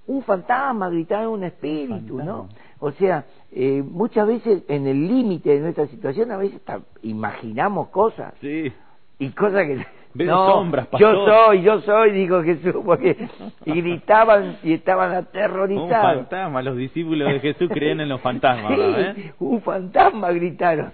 Un 0.06 0.22
fantasma, 0.24 0.88
gritaron 0.90 1.32
un 1.34 1.44
espíritu, 1.44 2.22
¿no? 2.22 2.48
O 2.80 2.90
sea, 2.92 3.24
eh, 3.52 3.82
muchas 3.88 4.26
veces 4.26 4.64
en 4.68 4.86
el 4.88 5.06
límite 5.06 5.50
de 5.50 5.60
nuestra 5.60 5.86
situación 5.86 6.32
a 6.32 6.36
veces 6.36 6.60
imaginamos 7.02 7.88
cosas 7.88 8.34
Sí. 8.40 8.72
y 9.20 9.28
cosas 9.30 9.64
que 9.66 9.86
Ves 10.14 10.26
no, 10.26 10.46
sombras, 10.46 10.88
yo 10.98 11.24
soy, 11.24 11.62
yo 11.62 11.80
soy, 11.80 12.10
dijo 12.12 12.42
Jesús, 12.42 12.74
porque 12.84 13.16
y 13.64 13.72
gritaban 13.80 14.58
y 14.62 14.74
estaban 14.74 15.10
Un 15.12 15.16
aterrorizados. 15.16 16.16
fantasma, 16.16 16.60
los 16.62 16.76
discípulos 16.76 17.32
de 17.32 17.40
Jesús 17.40 17.70
creen 17.72 18.00
en 18.00 18.08
los 18.10 18.20
fantasmas, 18.20 18.72
Sí, 18.72 18.78
¿verdad, 18.78 19.16
eh? 19.16 19.32
un 19.38 19.62
fantasma 19.62 20.30
gritaron. 20.32 20.92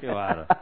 Qué 0.00 0.06
bárbaro. 0.08 0.46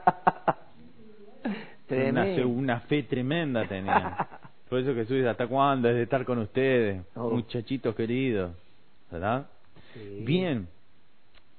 Una, 1.88 2.24
una 2.46 2.80
fe 2.80 3.04
tremenda 3.04 3.64
tenían. 3.66 4.14
Por 4.68 4.80
eso 4.80 4.94
Jesús 4.94 5.16
dice, 5.16 5.28
¿hasta 5.28 5.46
cuándo 5.46 5.88
es 5.88 5.94
de 5.94 6.02
estar 6.02 6.24
con 6.24 6.38
ustedes, 6.38 7.02
Oh. 7.14 7.30
muchachitos 7.30 7.94
queridos? 7.94 8.52
¿Verdad? 9.10 9.46
Sí. 9.94 10.22
Bien. 10.26 10.68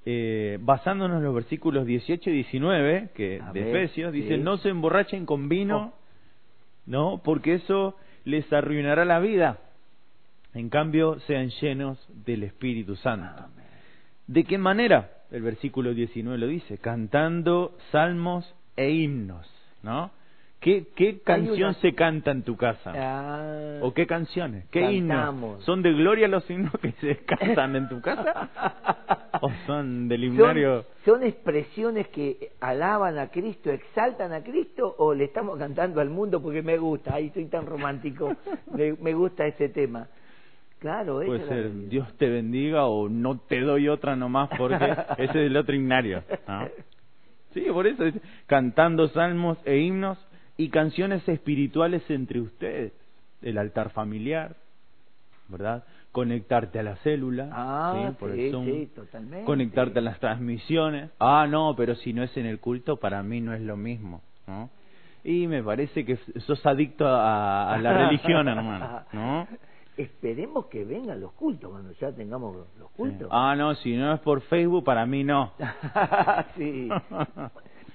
Eh, 0.05 0.57
basándonos 0.61 1.17
en 1.17 1.23
los 1.23 1.35
versículos 1.35 1.85
18 1.85 2.29
y 2.29 2.33
19 2.33 3.09
que, 3.13 3.41
A 3.41 3.51
de 3.51 3.61
ver, 3.63 3.75
Efesios, 3.75 4.13
dice, 4.13 4.35
sí. 4.35 4.41
no 4.41 4.57
se 4.57 4.69
emborrachen 4.69 5.25
con 5.25 5.49
vino, 5.49 5.77
Oh. 5.77 5.93
no, 6.85 7.21
porque 7.23 7.55
eso 7.55 7.95
les 8.25 8.51
arruinará 8.51 9.05
la 9.05 9.19
vida. 9.19 9.59
En 10.53 10.69
cambio, 10.69 11.19
sean 11.21 11.49
llenos 11.61 11.97
del 12.25 12.43
Espíritu 12.43 12.95
Santo. 12.95 13.45
¿De 14.27 14.43
qué 14.43 14.57
manera? 14.57 15.11
El 15.31 15.41
versículo 15.41 15.93
19 15.93 16.37
lo 16.37 16.47
dice, 16.47 16.77
cantando 16.77 17.77
salmos 17.91 18.53
e 18.77 18.89
himnos, 18.91 19.45
¿no? 19.83 20.11
¿Qué, 20.59 20.87
qué 20.95 21.19
canción 21.19 21.69
una- 21.69 21.73
se 21.75 21.93
canta 21.93 22.31
en 22.31 22.41
tu 22.41 22.57
casa? 22.57 22.91
Ah, 22.95 23.79
¿O 23.81 23.93
qué 23.93 24.07
canciones? 24.07 24.65
¿Qué 24.71 24.81
Cantamos. 24.81 25.43
himnos? 25.51 25.63
¿Son 25.65 25.83
de 25.83 25.93
gloria 25.93 26.27
los 26.27 26.49
himnos 26.49 26.73
que 26.81 26.91
se 26.93 27.17
cantan 27.25 27.75
en 27.75 27.87
tu 27.87 28.01
casa? 28.01 28.49
¿O 29.41 29.51
son 29.67 30.07
del 30.07 30.23
himnario? 30.23 30.85
son 31.05 31.23
expresiones 31.23 32.07
que 32.07 32.49
alaban 32.59 33.19
a 33.19 33.27
Cristo, 33.29 33.71
exaltan 33.71 34.33
a 34.33 34.41
Cristo 34.43 34.95
o 34.97 35.13
le 35.13 35.25
estamos 35.25 35.57
cantando 35.59 36.01
al 36.01 36.09
mundo 36.09 36.41
porque 36.41 36.61
me 36.63 36.77
gusta, 36.77 37.13
ahí 37.13 37.29
soy 37.29 37.45
tan 37.45 37.65
romántico, 37.67 38.35
me, 38.73 38.93
me 38.93 39.13
gusta 39.13 39.45
este 39.45 39.69
tema. 39.69 40.07
Claro, 40.79 41.21
Puede 41.25 41.47
ser. 41.47 41.87
Dios 41.89 42.11
te 42.17 42.29
bendiga 42.29 42.85
o 42.87 43.09
no 43.09 43.39
te 43.39 43.61
doy 43.61 43.87
otra 43.89 44.15
nomás 44.15 44.49
porque 44.57 44.75
ese 45.17 45.23
es 45.23 45.35
el 45.35 45.55
otro 45.57 45.75
himnario. 45.75 46.23
¿no? 46.47 46.67
Sí, 47.53 47.61
por 47.71 47.87
eso 47.87 48.03
cantando 48.45 49.07
salmos 49.07 49.57
e 49.65 49.77
himnos 49.79 50.19
y 50.57 50.69
canciones 50.69 51.27
espirituales 51.27 52.03
entre 52.09 52.41
ustedes. 52.41 52.93
El 53.41 53.57
altar 53.57 53.91
familiar, 53.91 54.55
¿verdad? 55.47 55.83
Conectarte 56.11 56.79
a 56.79 56.83
la 56.83 56.95
célula, 56.97 57.49
Ah, 57.51 58.11
por 58.19 58.33
sí, 58.33 58.45
el 58.45 58.51
Zoom, 58.51 58.65
sí, 58.65 58.89
totalmente. 58.95 59.45
conectarte 59.45 59.99
a 59.99 60.01
las 60.01 60.19
transmisiones. 60.19 61.11
Ah, 61.19 61.45
no, 61.47 61.75
pero 61.75 61.93
si 61.95 62.13
no 62.13 62.23
es 62.23 62.35
en 62.37 62.47
el 62.47 62.59
culto, 62.59 62.97
para 62.97 63.21
mí 63.21 63.39
no 63.41 63.53
es 63.53 63.61
lo 63.61 63.77
mismo, 63.77 64.21
¿no? 64.47 64.69
Y 65.23 65.45
me 65.47 65.61
parece 65.61 66.05
que 66.05 66.17
sos 66.41 66.65
adicto 66.65 67.05
a, 67.07 67.73
a 67.73 67.77
la 67.77 67.93
religión, 68.07 68.47
hermano, 68.47 69.01
¿no? 69.13 69.47
Esperemos 69.97 70.67
que 70.67 70.83
vengan 70.85 71.19
los 71.19 71.33
cultos 71.33 71.69
cuando 71.71 71.91
ya 71.93 72.11
tengamos 72.11 72.55
los 72.79 72.89
cultos. 72.91 73.27
Ah, 73.31 73.55
no, 73.57 73.75
si 73.75 73.95
no 73.95 74.13
es 74.13 74.19
por 74.21 74.41
Facebook, 74.41 74.83
para 74.83 75.05
mí 75.05 75.23
no. 75.23 75.53
sí. 76.57 76.89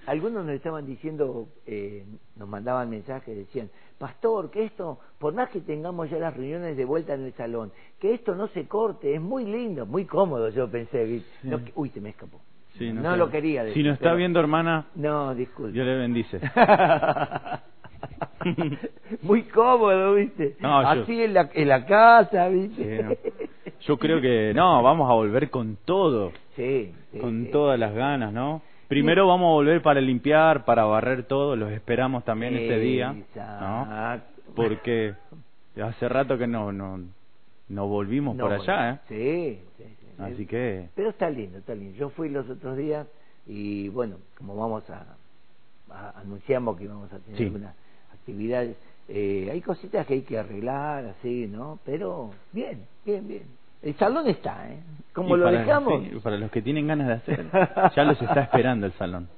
Algunos 0.07 0.45
nos 0.45 0.55
estaban 0.55 0.85
diciendo, 0.87 1.49
eh, 1.67 2.05
nos 2.37 2.49
mandaban 2.49 2.91
mensajes, 2.91 3.37
decían, 3.37 3.71
pastor, 3.99 4.51
que 4.51 4.65
esto, 4.65 4.99
por 5.19 5.33
más 5.33 5.49
que 5.51 5.61
tengamos 5.61 6.11
ya 6.11 6.19
las 6.19 6.35
reuniones 6.37 6.77
de 6.77 6.85
vuelta 6.85 7.15
en 7.15 7.25
el 7.25 7.33
salón, 7.35 7.71
que 8.01 8.13
esto 8.15 8.35
no 8.35 8.49
se 8.49 8.67
corte, 8.67 9.15
es 9.15 9.21
muy 9.21 9.45
lindo, 9.45 9.87
muy 9.87 10.05
cómodo, 10.05 10.49
yo 10.49 10.69
pensé. 10.69 11.07
Sí. 11.21 11.25
No, 11.45 11.65
que- 11.65 11.73
uy, 11.77 11.91
te 11.91 12.01
me 12.01 12.11
escapó. 12.11 12.41
Sí, 12.79 12.93
no 12.93 13.17
lo 13.17 13.31
quería 13.31 13.63
decir. 13.65 13.83
Si 13.83 13.87
no 13.87 13.93
está 13.95 14.05
pero- 14.07 14.17
viendo, 14.17 14.41
hermana, 14.41 14.87
No, 14.97 15.35
disculpe. 15.35 15.73
Dios 15.73 15.87
le 15.87 15.97
bendice. 15.97 16.41
muy 19.23 19.43
cómodo, 19.45 20.15
¿viste? 20.15 20.57
No, 20.61 20.83
yo- 20.95 21.03
Así 21.03 21.23
en 21.23 21.35
la, 21.35 21.51
en 21.53 21.69
la 21.69 21.87
casa, 21.87 22.49
¿viste? 22.49 22.97
Sí, 22.99 23.03
no. 23.05 23.73
Yo 23.81 23.97
creo 23.99 24.21
que 24.21 24.53
no, 24.55 24.83
vamos 24.83 25.11
a 25.11 25.15
volver 25.15 25.51
con 25.51 25.77
todo, 25.85 26.33
Sí, 26.57 26.93
sí, 27.13 27.19
con 27.19 27.51
todas 27.51 27.79
las 27.79 27.95
ganas, 27.95 28.33
¿no? 28.33 28.63
Primero 28.93 29.27
vamos 29.27 29.47
a 29.47 29.53
volver 29.55 29.81
para 29.81 30.03
limpiar, 30.03 30.67
para 30.67 30.85
barrer 30.85 31.25
todo, 31.25 31.57
los 31.57 31.73
esperamos 31.73 32.27
también 32.27 32.55
ese 32.57 32.79
día, 32.79 33.17
¿no? 33.35 34.21
Porque 34.55 35.15
hace 35.83 36.11
rato 36.11 36.37
que 36.37 36.47
no 36.47 36.73
no, 36.73 37.01
no 37.69 37.89
volvimos 37.89 38.37
No, 38.37 38.45
por 38.45 38.53
allá, 38.53 38.91
¿eh? 38.91 38.99
Sí, 39.09 39.65
sí, 39.79 39.97
sí. 39.99 40.07
Así 40.19 40.45
que 40.45 40.91
Pero 40.95 41.09
está 41.09 41.31
lindo, 41.31 41.57
está 41.57 41.75
lindo. 41.75 41.97
Yo 41.97 42.11
fui 42.11 42.29
los 42.29 42.51
otros 42.51 42.77
días 42.77 43.07
y 43.47 43.89
bueno, 43.89 44.19
como 44.37 44.57
vamos 44.57 44.89
a, 44.91 45.17
a- 45.89 46.21
anunciamos 46.21 46.77
que 46.77 46.85
íbamos 46.85 47.11
a 47.15 47.19
tener 47.19 47.39
Sí. 47.39 47.45
algunas 47.47 47.75
actividades, 48.13 48.77
eh, 49.09 49.49
hay 49.51 49.63
cositas 49.63 50.07
que 50.07 50.13
hay 50.15 50.23
que 50.23 50.39
arreglar, 50.39 51.07
así, 51.07 51.47
¿no? 51.47 51.81
Pero 51.87 52.31
bien, 52.53 52.87
bien, 53.07 53.27
bien. 53.27 53.62
El 53.83 53.95
salón 53.97 54.29
está, 54.29 54.71
¿eh? 54.71 54.79
Como 55.13 55.35
y 55.37 55.39
lo 55.41 55.45
para, 55.47 55.59
dejamos. 55.61 56.03
sí, 56.05 56.11
para 56.23 56.39
los 56.39 56.51
que 56.51 56.63
tienen 56.63 56.87
ganas 56.87 57.07
de 57.09 57.13
hacer, 57.15 57.47
ya 57.97 58.05
los 58.05 58.21
está 58.23 58.43
esperando 58.43 58.87
el 58.87 58.93
salón. 58.93 59.29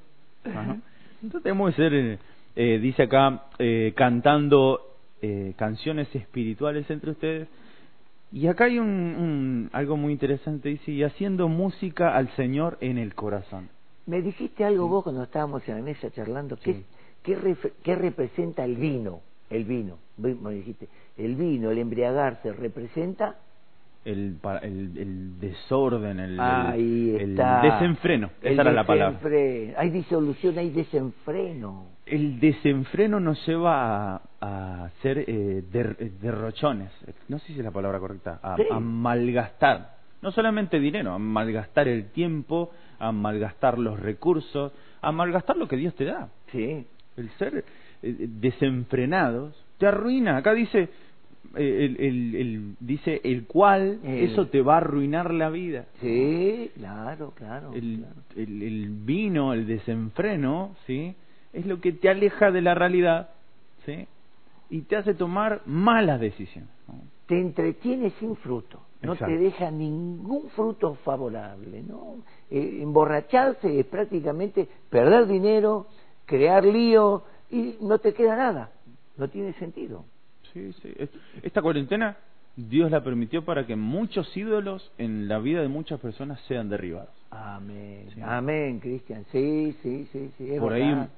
Ajá. 0.44 0.76
Entonces 1.22 1.42
tenemos 1.42 1.74
que 1.74 1.76
ser, 1.76 2.18
eh, 2.56 2.78
dice 2.80 3.04
acá, 3.04 3.44
eh, 3.58 3.92
cantando 3.96 4.96
eh, 5.22 5.54
canciones 5.56 6.14
espirituales 6.14 6.88
entre 6.90 7.10
ustedes. 7.12 7.48
Y 8.30 8.46
acá 8.48 8.64
hay 8.64 8.78
un, 8.78 8.88
un- 8.88 9.70
algo 9.72 9.96
muy 9.96 10.12
interesante, 10.12 10.68
dice, 10.68 10.90
y 10.92 11.02
haciendo 11.02 11.48
música 11.48 12.14
al 12.16 12.28
Señor 12.36 12.76
en 12.80 12.98
el 12.98 13.14
corazón. 13.14 13.68
Me 14.06 14.20
dijiste 14.20 14.64
algo 14.64 14.86
vos 14.88 15.04
cuando 15.04 15.22
estábamos 15.22 15.66
en 15.68 15.76
la 15.76 15.82
mesa 15.82 16.10
charlando, 16.10 16.56
¿qué, 16.62 16.74
Sí. 16.74 16.84
qué, 17.82 17.94
representa 17.94 18.64
el 18.64 18.76
vino? 18.76 19.20
El 19.50 19.64
vino, 19.64 19.98
me 20.18 20.50
dijiste, 20.52 20.88
el 21.16 21.36
vino, 21.36 21.70
el 21.70 21.78
embriagarse, 21.78 22.52
representa 22.52 23.36
El, 24.04 24.36
el, 24.62 24.98
el 24.98 25.40
desorden, 25.40 26.20
el, 26.20 26.38
Ahí 26.38 27.16
el 27.18 27.30
está. 27.30 27.62
desenfreno. 27.62 28.30
el 28.42 28.52
Esa 28.52 28.62
era 28.62 28.72
la 28.72 28.84
palabra. 28.84 29.18
Hay 29.78 29.90
disolución, 29.90 30.58
hay 30.58 30.70
desenfreno. 30.70 31.86
El 32.04 32.38
desenfreno 32.38 33.18
nos 33.18 33.46
lleva 33.46 34.16
a, 34.16 34.20
a 34.42 34.90
ser 35.00 35.24
eh, 35.26 35.62
der- 35.72 35.96
eh, 35.98 36.12
derrochones. 36.20 36.90
No 37.28 37.38
sé 37.38 37.46
si 37.54 37.58
es 37.58 37.64
la 37.64 37.70
palabra 37.70 37.98
correcta. 37.98 38.40
A, 38.42 38.56
Sí. 38.56 38.64
a 38.70 38.78
malgastar. 38.78 39.94
No 40.20 40.30
solamente 40.32 40.78
dinero, 40.78 41.12
a 41.12 41.18
malgastar 41.18 41.88
el 41.88 42.10
tiempo, 42.10 42.70
a 42.98 43.10
malgastar 43.10 43.78
los 43.78 43.98
recursos, 43.98 44.72
a 45.00 45.12
malgastar 45.12 45.56
lo 45.56 45.66
que 45.66 45.76
Dios 45.76 45.94
te 45.94 46.04
da. 46.04 46.28
Sí, 46.52 46.86
El 47.16 47.30
ser 47.38 47.64
eh, 48.02 48.16
desenfrenados 48.28 49.54
te 49.78 49.86
arruina. 49.86 50.36
Acá 50.36 50.52
dice, 50.54 50.88
el, 51.56 51.96
el- 52.00 52.34
el- 52.34 52.76
dice 52.80 53.20
el 53.24 53.46
cual, 53.46 54.00
eso 54.04 54.46
te 54.48 54.62
va 54.62 54.74
a 54.74 54.78
arruinar 54.78 55.32
la 55.32 55.50
vida. 55.50 55.86
sí, 56.00 56.70
claro, 56.76 57.32
claro. 57.34 57.72
El, 57.74 57.98
claro. 57.98 58.14
el, 58.36 58.62
el 58.62 58.88
vino, 58.90 59.52
el 59.52 59.66
desenfreno, 59.66 60.74
¿sí? 60.86 61.14
Es 61.52 61.66
lo 61.66 61.80
que 61.80 61.92
te 61.92 62.08
aleja 62.08 62.50
de 62.50 62.60
la 62.62 62.74
realidad, 62.74 63.30
¿sí? 63.86 64.06
Y 64.70 64.82
te 64.82 64.96
hace 64.96 65.14
tomar 65.14 65.62
malas 65.66 66.20
decisiones. 66.20 66.70
¿no? 66.88 66.94
Te 67.26 67.38
entretiene 67.40 68.10
sin 68.18 68.34
fruto, 68.36 68.80
no 69.02 69.12
Exacto. 69.12 69.34
te 69.34 69.38
deja 69.40 69.70
ningún 69.70 70.48
fruto 70.50 70.96
favorable, 71.04 71.82
¿no? 71.82 72.16
Eh, 72.50 72.80
emborracharse 72.82 73.78
es 73.80 73.86
prácticamente 73.86 74.68
perder 74.90 75.26
dinero, 75.26 75.86
crear 76.26 76.64
lío 76.64 77.22
y 77.50 77.76
no 77.80 77.98
te 77.98 78.12
queda 78.14 78.36
nada, 78.36 78.70
no 79.16 79.28
tiene 79.28 79.52
sentido. 79.54 80.04
Sí, 80.54 80.72
sí. 80.80 80.92
Es- 80.96 81.10
Esta 81.42 81.60
cuarentena 81.60 82.16
Dios 82.56 82.90
la 82.90 83.02
permitió 83.04 83.44
para 83.44 83.66
que 83.66 83.74
muchos 83.76 84.34
ídolos 84.36 84.90
en 84.96 85.26
la 85.28 85.38
vida 85.40 85.60
de 85.60 85.68
muchas 85.68 86.00
personas 86.00 86.40
sean 86.48 86.68
derribados. 86.70 87.10
Amén, 87.30 88.06
Sí. 88.14 88.20
amén, 88.22 88.78
Cristian, 88.80 89.24
sí, 89.32 89.76
sí, 89.82 90.08
sí, 90.12 90.30
sí. 90.38 90.52
es 90.54 90.60
Por 90.60 90.72
ahí, 90.72 90.88
verdad. 90.88 91.08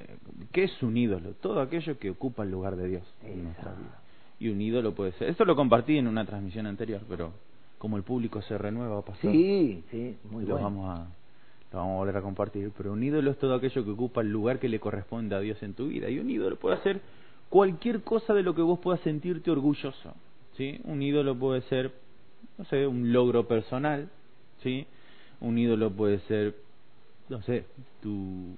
eh, 0.00 0.16
¿qué 0.52 0.64
es 0.64 0.82
un 0.82 0.96
ídolo? 0.96 1.34
Todo 1.34 1.60
aquello 1.60 1.98
que 1.98 2.10
ocupa 2.10 2.42
el 2.44 2.50
lugar 2.50 2.76
de 2.76 2.88
Dios 2.88 3.02
en 3.22 3.44
nuestra 3.44 3.72
vida. 3.72 4.00
Y 4.40 4.48
un 4.48 4.60
ídolo 4.60 4.94
puede 4.94 5.12
ser. 5.12 5.28
Esto 5.28 5.44
lo 5.44 5.54
compartí 5.54 5.98
en 5.98 6.06
una 6.08 6.24
transmisión 6.24 6.66
anterior, 6.66 7.02
pero 7.08 7.32
como 7.78 7.98
el 7.98 8.02
público 8.02 8.40
se 8.42 8.56
renueva, 8.56 9.02
pastor, 9.04 9.32
Sí, 9.32 9.84
sí, 9.90 10.16
muy 10.30 10.44
lo 10.46 10.54
bueno. 10.54 10.64
vamos 10.70 10.98
a 10.98 11.06
lo 11.72 11.78
vamos 11.78 11.94
a 11.94 11.98
volver 11.98 12.16
a 12.16 12.22
compartir. 12.22 12.70
Pero 12.76 12.92
un 12.92 13.02
ídolo 13.02 13.30
es 13.30 13.38
todo 13.38 13.54
aquello 13.54 13.84
que 13.84 13.90
ocupa 13.90 14.22
el 14.22 14.30
lugar 14.32 14.58
que 14.58 14.68
le 14.70 14.80
corresponde 14.80 15.34
a 15.34 15.40
Dios 15.40 15.62
en 15.62 15.74
tu 15.74 15.88
vida. 15.88 16.08
Y 16.08 16.18
un 16.18 16.30
ídolo 16.30 16.56
puede 16.56 16.78
ser 16.78 17.00
cualquier 17.48 18.02
cosa 18.02 18.34
de 18.34 18.42
lo 18.42 18.54
que 18.54 18.62
vos 18.62 18.78
puedas 18.78 19.00
sentirte 19.00 19.50
orgulloso. 19.50 20.14
¿sí? 20.56 20.80
Un 20.84 21.02
ídolo 21.02 21.36
puede 21.36 21.62
ser, 21.62 21.92
no 22.58 22.64
sé, 22.66 22.86
un 22.86 23.12
logro 23.12 23.46
personal. 23.46 24.08
¿sí? 24.62 24.86
Un 25.40 25.58
ídolo 25.58 25.90
puede 25.90 26.18
ser, 26.20 26.56
no 27.28 27.42
sé, 27.42 27.64
tu, 28.02 28.56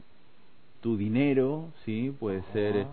tu 0.81 0.97
dinero. 0.97 1.69
¿sí? 1.85 2.15
Puede 2.19 2.43
ser 2.53 2.87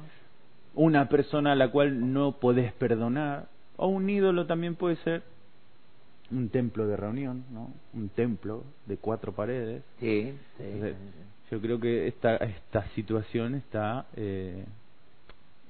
una 0.73 1.07
persona 1.09 1.53
a 1.53 1.55
la 1.55 1.71
cual 1.71 2.13
no 2.13 2.33
podés 2.33 2.73
perdonar. 2.73 3.47
O 3.77 3.87
un 3.87 4.09
ídolo 4.09 4.45
también 4.45 4.75
puede 4.75 4.95
ser 4.97 5.23
un 6.31 6.49
templo 6.49 6.87
de 6.87 6.97
reunión, 6.97 7.45
¿no? 7.51 7.71
Un 7.93 8.09
templo 8.09 8.63
de 8.85 8.97
cuatro 8.97 9.33
paredes. 9.33 9.83
Sí, 9.99 10.33
sí, 10.57 10.63
Entonces, 10.63 10.95
sí, 10.97 11.09
sí. 11.13 11.25
Yo 11.51 11.61
creo 11.61 11.79
que 11.79 12.07
esta, 12.07 12.37
esta 12.37 12.87
situación 12.95 13.55
está, 13.55 14.07
eh, 14.15 14.65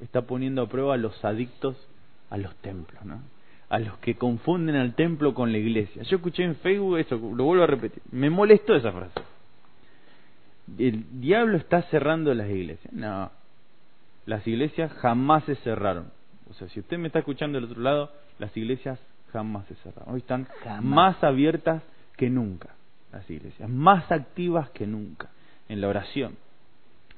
está 0.01 0.23
poniendo 0.23 0.61
a 0.61 0.69
prueba 0.69 0.93
a 0.93 0.97
los 0.97 1.23
adictos 1.23 1.75
a 2.29 2.37
los 2.37 2.55
templos, 2.57 3.03
¿no? 3.05 3.21
A 3.69 3.79
los 3.79 3.97
que 3.99 4.15
confunden 4.15 4.75
al 4.75 4.93
templo 4.93 5.33
con 5.33 5.51
la 5.51 5.57
iglesia. 5.57 6.03
Yo 6.03 6.17
escuché 6.17 6.43
en 6.43 6.55
Facebook 6.57 6.97
eso, 6.97 7.15
lo 7.15 7.43
vuelvo 7.45 7.63
a 7.63 7.67
repetir. 7.67 8.01
Me 8.11 8.29
molestó 8.29 8.75
esa 8.75 8.91
frase. 8.91 9.13
El 10.77 11.21
diablo 11.21 11.57
está 11.57 11.83
cerrando 11.83 12.33
las 12.33 12.49
iglesias. 12.49 12.91
No, 12.93 13.31
las 14.25 14.45
iglesias 14.47 14.91
jamás 14.93 15.43
se 15.45 15.55
cerraron. 15.57 16.11
O 16.49 16.53
sea, 16.53 16.67
si 16.69 16.79
usted 16.79 16.97
me 16.97 17.07
está 17.07 17.19
escuchando 17.19 17.59
del 17.59 17.69
otro 17.69 17.81
lado, 17.81 18.11
las 18.39 18.55
iglesias 18.55 18.99
jamás 19.31 19.65
se 19.67 19.75
cerraron. 19.75 20.13
Hoy 20.13 20.19
están 20.19 20.45
Jamás. 20.63 20.83
más 20.83 21.23
abiertas 21.23 21.83
que 22.17 22.29
nunca 22.29 22.69
las 23.11 23.29
iglesias, 23.29 23.69
más 23.69 24.11
activas 24.11 24.69
que 24.71 24.85
nunca 24.85 25.29
en 25.69 25.81
la 25.81 25.87
oración, 25.87 26.37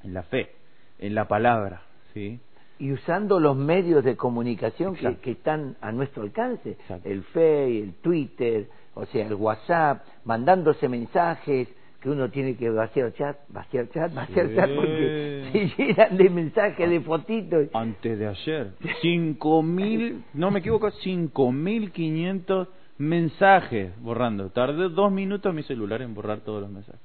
en 0.04 0.14
la 0.14 0.22
fe, 0.22 0.52
en 0.98 1.14
la 1.14 1.26
palabra, 1.26 1.82
¿sí? 2.14 2.40
Y 2.78 2.92
usando 2.92 3.40
los 3.40 3.56
medios 3.56 4.04
de 4.04 4.16
comunicación 4.16 4.94
que, 4.94 5.30
están 5.30 5.76
a 5.80 5.92
nuestro 5.92 6.22
alcance, 6.22 6.70
Exacto. 6.70 7.08
el 7.08 7.22
Face, 7.24 7.78
el 7.78 7.94
Twitter, 7.94 8.68
o 8.94 9.04
sea, 9.06 9.26
el 9.26 9.34
WhatsApp, 9.34 10.04
mandándose 10.24 10.88
mensajes 10.88 11.68
que 12.00 12.08
uno 12.08 12.30
tiene 12.30 12.56
que 12.56 12.70
vaciar 12.70 13.12
chat, 13.14 13.36
vaciar 13.48 13.88
chat, 13.90 14.14
vaciar 14.14 14.48
Sí. 14.48 14.54
chat, 14.54 14.70
porque 14.74 15.48
se 15.52 15.82
llenan 15.82 16.16
de 16.16 16.30
mensajes, 16.30 16.90
de 16.90 17.00
fotitos. 17.00 17.68
Antes 17.72 18.18
de 18.18 18.26
ayer, 18.28 18.72
cinco 19.02 19.62
mil, 19.62 20.22
no 20.34 20.50
me 20.50 20.60
equivoco, 20.60 20.90
cinco 20.90 21.50
mil 21.50 21.90
quinientos 21.90 22.68
mensajes 22.98 23.90
borrando. 24.00 24.50
Tardé 24.50 24.88
dos 24.88 25.10
minutos 25.10 25.52
mi 25.52 25.64
celular 25.64 26.02
en 26.02 26.14
borrar 26.14 26.40
todos 26.40 26.62
los 26.62 26.70
mensajes. 26.70 27.00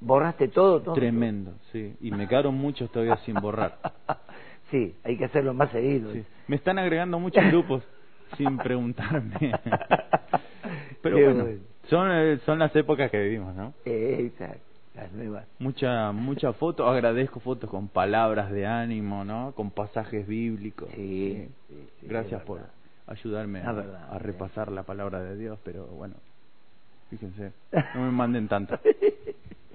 ¿Borraste 0.00 0.48
todo? 0.48 0.82
todo? 0.82 0.94
Tremendo, 0.94 1.54
sí. 1.72 1.96
Y 2.00 2.10
me 2.10 2.28
quedaron 2.28 2.54
muchos 2.54 2.90
todavía 2.90 3.16
sin 3.18 3.34
borrar. 3.34 3.78
sí, 4.70 4.94
hay 5.04 5.16
que 5.16 5.24
hacerlo 5.24 5.54
más 5.54 5.70
seguido. 5.70 6.12
Sí. 6.12 6.24
Me 6.48 6.56
están 6.56 6.78
agregando 6.78 7.18
muchos 7.18 7.44
grupos 7.50 7.82
sin 8.36 8.56
preguntarme. 8.58 9.32
Pero 11.02 11.18
bueno, 11.18 11.44
bueno. 11.44 11.60
son, 11.88 12.10
eh, 12.12 12.38
son 12.44 12.58
las 12.58 12.74
épocas 12.74 13.10
que 13.10 13.20
vivimos, 13.20 13.54
¿no? 13.54 13.74
Eh, 13.84 14.30
Exacto, 14.32 14.60
las 14.94 15.12
nuevas. 15.12 15.46
Mucha, 15.58 16.10
mucha 16.12 16.52
foto, 16.52 16.88
agradezco 16.88 17.40
fotos 17.40 17.70
con 17.70 17.88
palabras 17.88 18.50
de 18.50 18.66
ánimo, 18.66 19.24
¿no? 19.24 19.52
Con 19.54 19.70
pasajes 19.70 20.26
bíblicos. 20.26 20.88
Sí, 20.94 21.48
sí, 21.68 21.88
sí, 22.00 22.06
Gracias 22.06 22.42
por 22.42 22.60
ayudarme 23.06 23.62
a, 23.62 23.72
verdad, 23.72 24.08
a 24.10 24.18
repasar 24.18 24.72
la 24.72 24.82
palabra 24.82 25.22
de 25.22 25.36
Dios, 25.36 25.58
pero 25.64 25.86
bueno, 25.86 26.16
fíjense, 27.10 27.52
no 27.94 28.00
me 28.02 28.10
manden 28.10 28.48
tanto. 28.48 28.78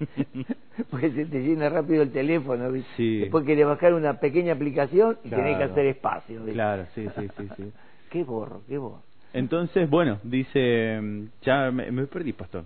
Porque 0.89 1.11
se 1.11 1.25
te 1.25 1.41
llena 1.41 1.69
rápido 1.69 2.01
el 2.03 2.11
teléfono. 2.11 2.71
Sí. 2.97 3.19
Después 3.19 3.45
querés 3.45 3.65
bajar 3.65 3.93
una 3.93 4.19
pequeña 4.19 4.53
aplicación 4.53 5.17
y 5.23 5.29
tenés 5.29 5.51
que 5.51 5.55
Claro. 5.57 5.71
hacer 5.71 5.85
espacio. 5.87 6.37
¿viste? 6.39 6.53
Claro, 6.53 6.85
sí, 6.95 7.07
sí, 7.17 7.27
sí, 7.37 7.47
sí. 7.57 7.71
Qué 8.09 8.23
borro, 8.23 8.61
qué 8.67 8.77
borro. 8.77 9.01
Entonces, 9.33 9.89
bueno, 9.89 10.19
dice, 10.23 10.99
ya 11.41 11.71
me, 11.71 11.89
me 11.91 12.05
perdí, 12.07 12.33
pastor. 12.33 12.65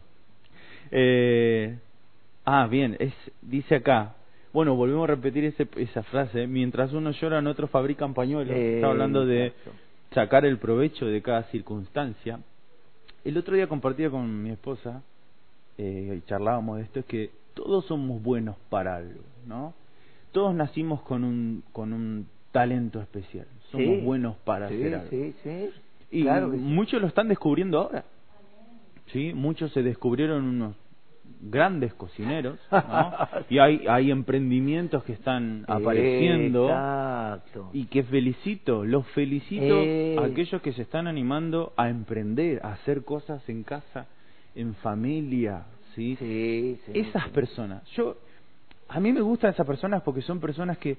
Eh, 0.90 1.78
ah, 2.46 2.68
bien, 2.68 2.96
es, 3.00 3.14
dice 3.42 3.76
acá, 3.76 4.16
bueno, 4.54 4.76
volvemos 4.76 5.04
a 5.04 5.08
repetir 5.14 5.44
ese, 5.46 5.68
esa 5.78 6.02
frase, 6.04 6.48
mientras 6.48 6.94
unos 6.94 7.20
lloran, 7.22 7.46
otros 7.46 7.70
fabrican 7.70 8.14
pañuelos. 8.16 8.56
Eh, 8.56 8.76
Está 8.76 8.88
hablando 8.90 9.26
de 9.26 9.54
sacar 10.14 10.46
el 10.46 10.58
provecho 10.58 11.06
de 11.06 11.22
cada 11.22 11.44
circunstancia. 11.44 12.40
El 13.24 13.38
otro 13.38 13.56
día 13.56 13.68
compartía 13.68 14.10
con 14.10 14.42
mi 14.44 14.50
esposa, 14.52 15.04
eh, 15.78 16.16
y 16.18 16.28
charlábamos 16.28 16.78
de 16.78 16.84
esto, 16.84 17.00
es 17.02 17.06
que 17.06 17.32
todos 17.54 17.86
somos 17.86 18.22
buenos 18.22 18.56
para 18.70 18.96
algo, 18.98 19.22
¿no? 19.48 19.74
Todos 20.32 20.54
nacimos 20.54 21.02
con 21.02 21.24
un, 21.24 21.64
con 21.72 21.94
un 21.94 22.28
talento 22.52 23.02
especial, 23.02 23.48
somos 23.72 23.88
Sí, 23.98 24.02
buenos 24.02 24.36
para 24.38 24.68
sí, 24.70 24.76
hacer 24.76 24.96
algo. 24.96 25.10
Sí, 25.10 25.34
sí, 25.44 25.70
Y 26.12 26.24
Claro 26.24 26.52
que 26.52 26.58
sí. 26.58 26.64
muchos 26.64 27.02
lo 27.02 27.08
están 27.08 27.28
descubriendo 27.28 27.80
ahora. 27.80 28.04
Sí, 29.08 29.34
muchos 29.34 29.72
se 29.72 29.84
descubrieron 29.84 30.44
unos 30.46 30.76
grandes 31.42 31.94
cocineros, 31.94 32.58
¿no? 32.72 33.14
Y 33.50 33.60
hay 33.60 33.86
hay 33.88 34.10
emprendimientos 34.12 35.04
que 35.04 35.14
están 35.14 35.64
apareciendo 35.68 36.66
Exacto. 36.70 37.70
y 37.74 37.86
que 37.86 38.04
felicito, 38.04 38.84
los 38.86 39.06
felicito 39.10 39.64
Eh. 39.84 40.16
a 40.20 40.26
aquellos 40.26 40.62
que 40.62 40.74
se 40.74 40.82
están 40.84 41.08
animando 41.08 41.74
a 41.78 41.90
emprender, 41.90 42.62
a 42.66 42.74
hacer 42.74 43.04
cosas 43.04 43.48
en 43.50 43.64
casa, 43.64 44.08
en 44.56 44.76
familia, 44.76 45.66
¿sí? 45.96 46.16
Sí, 46.18 46.80
sí. 46.86 46.92
esas 46.94 47.24
sí. 47.26 47.30
personas, 47.32 47.84
yo 47.92 48.18
a 48.88 49.00
mí 49.00 49.12
me 49.12 49.22
gustan 49.22 49.52
esas 49.52 49.66
personas 49.66 50.02
porque 50.04 50.22
son 50.22 50.40
personas 50.40 50.78
que 50.78 50.98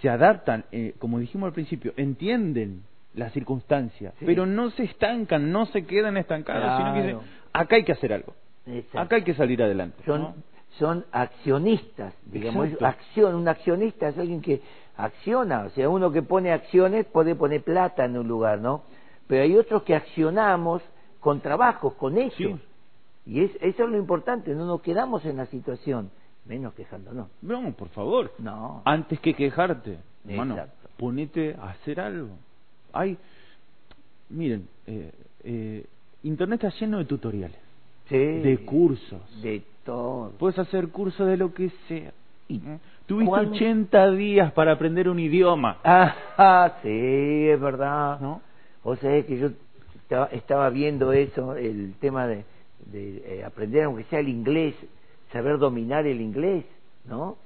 se 0.00 0.08
adaptan, 0.08 0.64
eh, 0.72 0.94
como 0.98 1.18
dijimos 1.18 1.48
al 1.48 1.52
principio, 1.52 1.92
entienden 1.96 2.82
las 3.14 3.32
circunstancias, 3.32 4.14
pero 4.24 4.46
no 4.46 4.70
se 4.70 4.84
estancan, 4.84 5.52
no 5.52 5.66
se 5.66 5.84
quedan 5.84 6.16
estancados, 6.16 6.78
sino 6.78 6.94
que 6.94 7.02
dicen, 7.02 7.18
acá 7.52 7.76
hay 7.76 7.84
que 7.84 7.92
hacer 7.92 8.12
algo, 8.12 8.34
Exacto. 8.66 9.00
acá 9.00 9.16
hay 9.16 9.24
que 9.24 9.34
salir 9.34 9.62
adelante. 9.62 10.02
son, 10.06 10.20
¿no? 10.22 10.34
son 10.78 11.04
accionistas, 11.12 12.14
digamos, 12.26 12.66
Exacto. 12.66 12.86
acción, 12.86 13.34
un 13.34 13.48
accionista 13.48 14.08
es 14.08 14.18
alguien 14.18 14.40
que 14.40 14.62
acciona, 14.96 15.64
o 15.64 15.70
sea, 15.70 15.88
uno 15.88 16.10
que 16.12 16.22
pone 16.22 16.52
acciones 16.52 17.06
puede 17.06 17.34
poner 17.34 17.62
plata 17.62 18.04
en 18.04 18.16
un 18.16 18.28
lugar, 18.28 18.60
¿no? 18.60 18.84
Pero 19.26 19.42
hay 19.42 19.56
otros 19.56 19.82
que 19.82 19.94
accionamos 19.94 20.82
con 21.20 21.40
trabajos, 21.40 21.94
con 21.94 22.18
hechos. 22.18 22.36
Sí. 22.36 22.56
Y 23.26 23.40
es, 23.44 23.50
eso 23.60 23.84
es 23.84 23.90
lo 23.90 23.96
importante, 23.98 24.54
no 24.54 24.66
nos 24.66 24.80
quedamos 24.82 25.24
en 25.24 25.36
la 25.36 25.46
situación, 25.46 26.10
menos 26.44 26.74
quejándonos. 26.74 27.28
No, 27.40 27.72
por 27.72 27.88
favor. 27.90 28.32
No. 28.38 28.82
Antes 28.84 29.20
que 29.20 29.34
quejarte, 29.34 29.98
hermano, 30.28 30.54
Exacto. 30.54 30.88
ponete 30.96 31.54
a 31.54 31.70
hacer 31.70 32.00
algo. 32.00 32.30
Hay, 32.92 33.16
miren, 34.28 34.68
eh, 34.86 35.12
eh, 35.44 35.86
Internet 36.24 36.64
está 36.64 36.78
lleno 36.78 36.98
de 36.98 37.04
tutoriales, 37.04 37.58
Sí. 38.08 38.16
de 38.16 38.58
cursos. 38.64 39.20
De 39.42 39.62
todo. 39.84 40.30
Puedes 40.38 40.58
hacer 40.58 40.88
cursos 40.88 41.26
de 41.26 41.36
lo 41.36 41.52
que 41.54 41.70
sea. 41.88 42.12
Y 42.48 42.56
¿eh? 42.56 42.78
Tuviste 43.06 43.28
¿cuándo? 43.30 43.52
80 43.52 44.10
días 44.12 44.52
para 44.52 44.72
aprender 44.72 45.08
un 45.08 45.18
idioma, 45.18 45.78
Ah, 45.84 46.72
sí, 46.82 47.48
es 47.48 47.60
verdad. 47.60 48.20
¿no? 48.20 48.40
O 48.84 48.96
sea, 48.96 49.14
es 49.16 49.26
que 49.26 49.38
yo 49.38 49.50
estaba, 49.96 50.26
estaba 50.26 50.70
viendo 50.70 51.12
eso, 51.12 51.54
el 51.56 51.94
tema 52.00 52.26
de, 52.26 52.44
de 52.86 53.38
eh, 53.38 53.44
aprender, 53.44 53.84
aunque 53.84 54.04
sea 54.04 54.20
el 54.20 54.28
inglés, 54.28 54.74
saber 55.32 55.58
dominar 55.58 56.06
el 56.06 56.20
inglés, 56.20 56.64
¿no? 57.06 57.36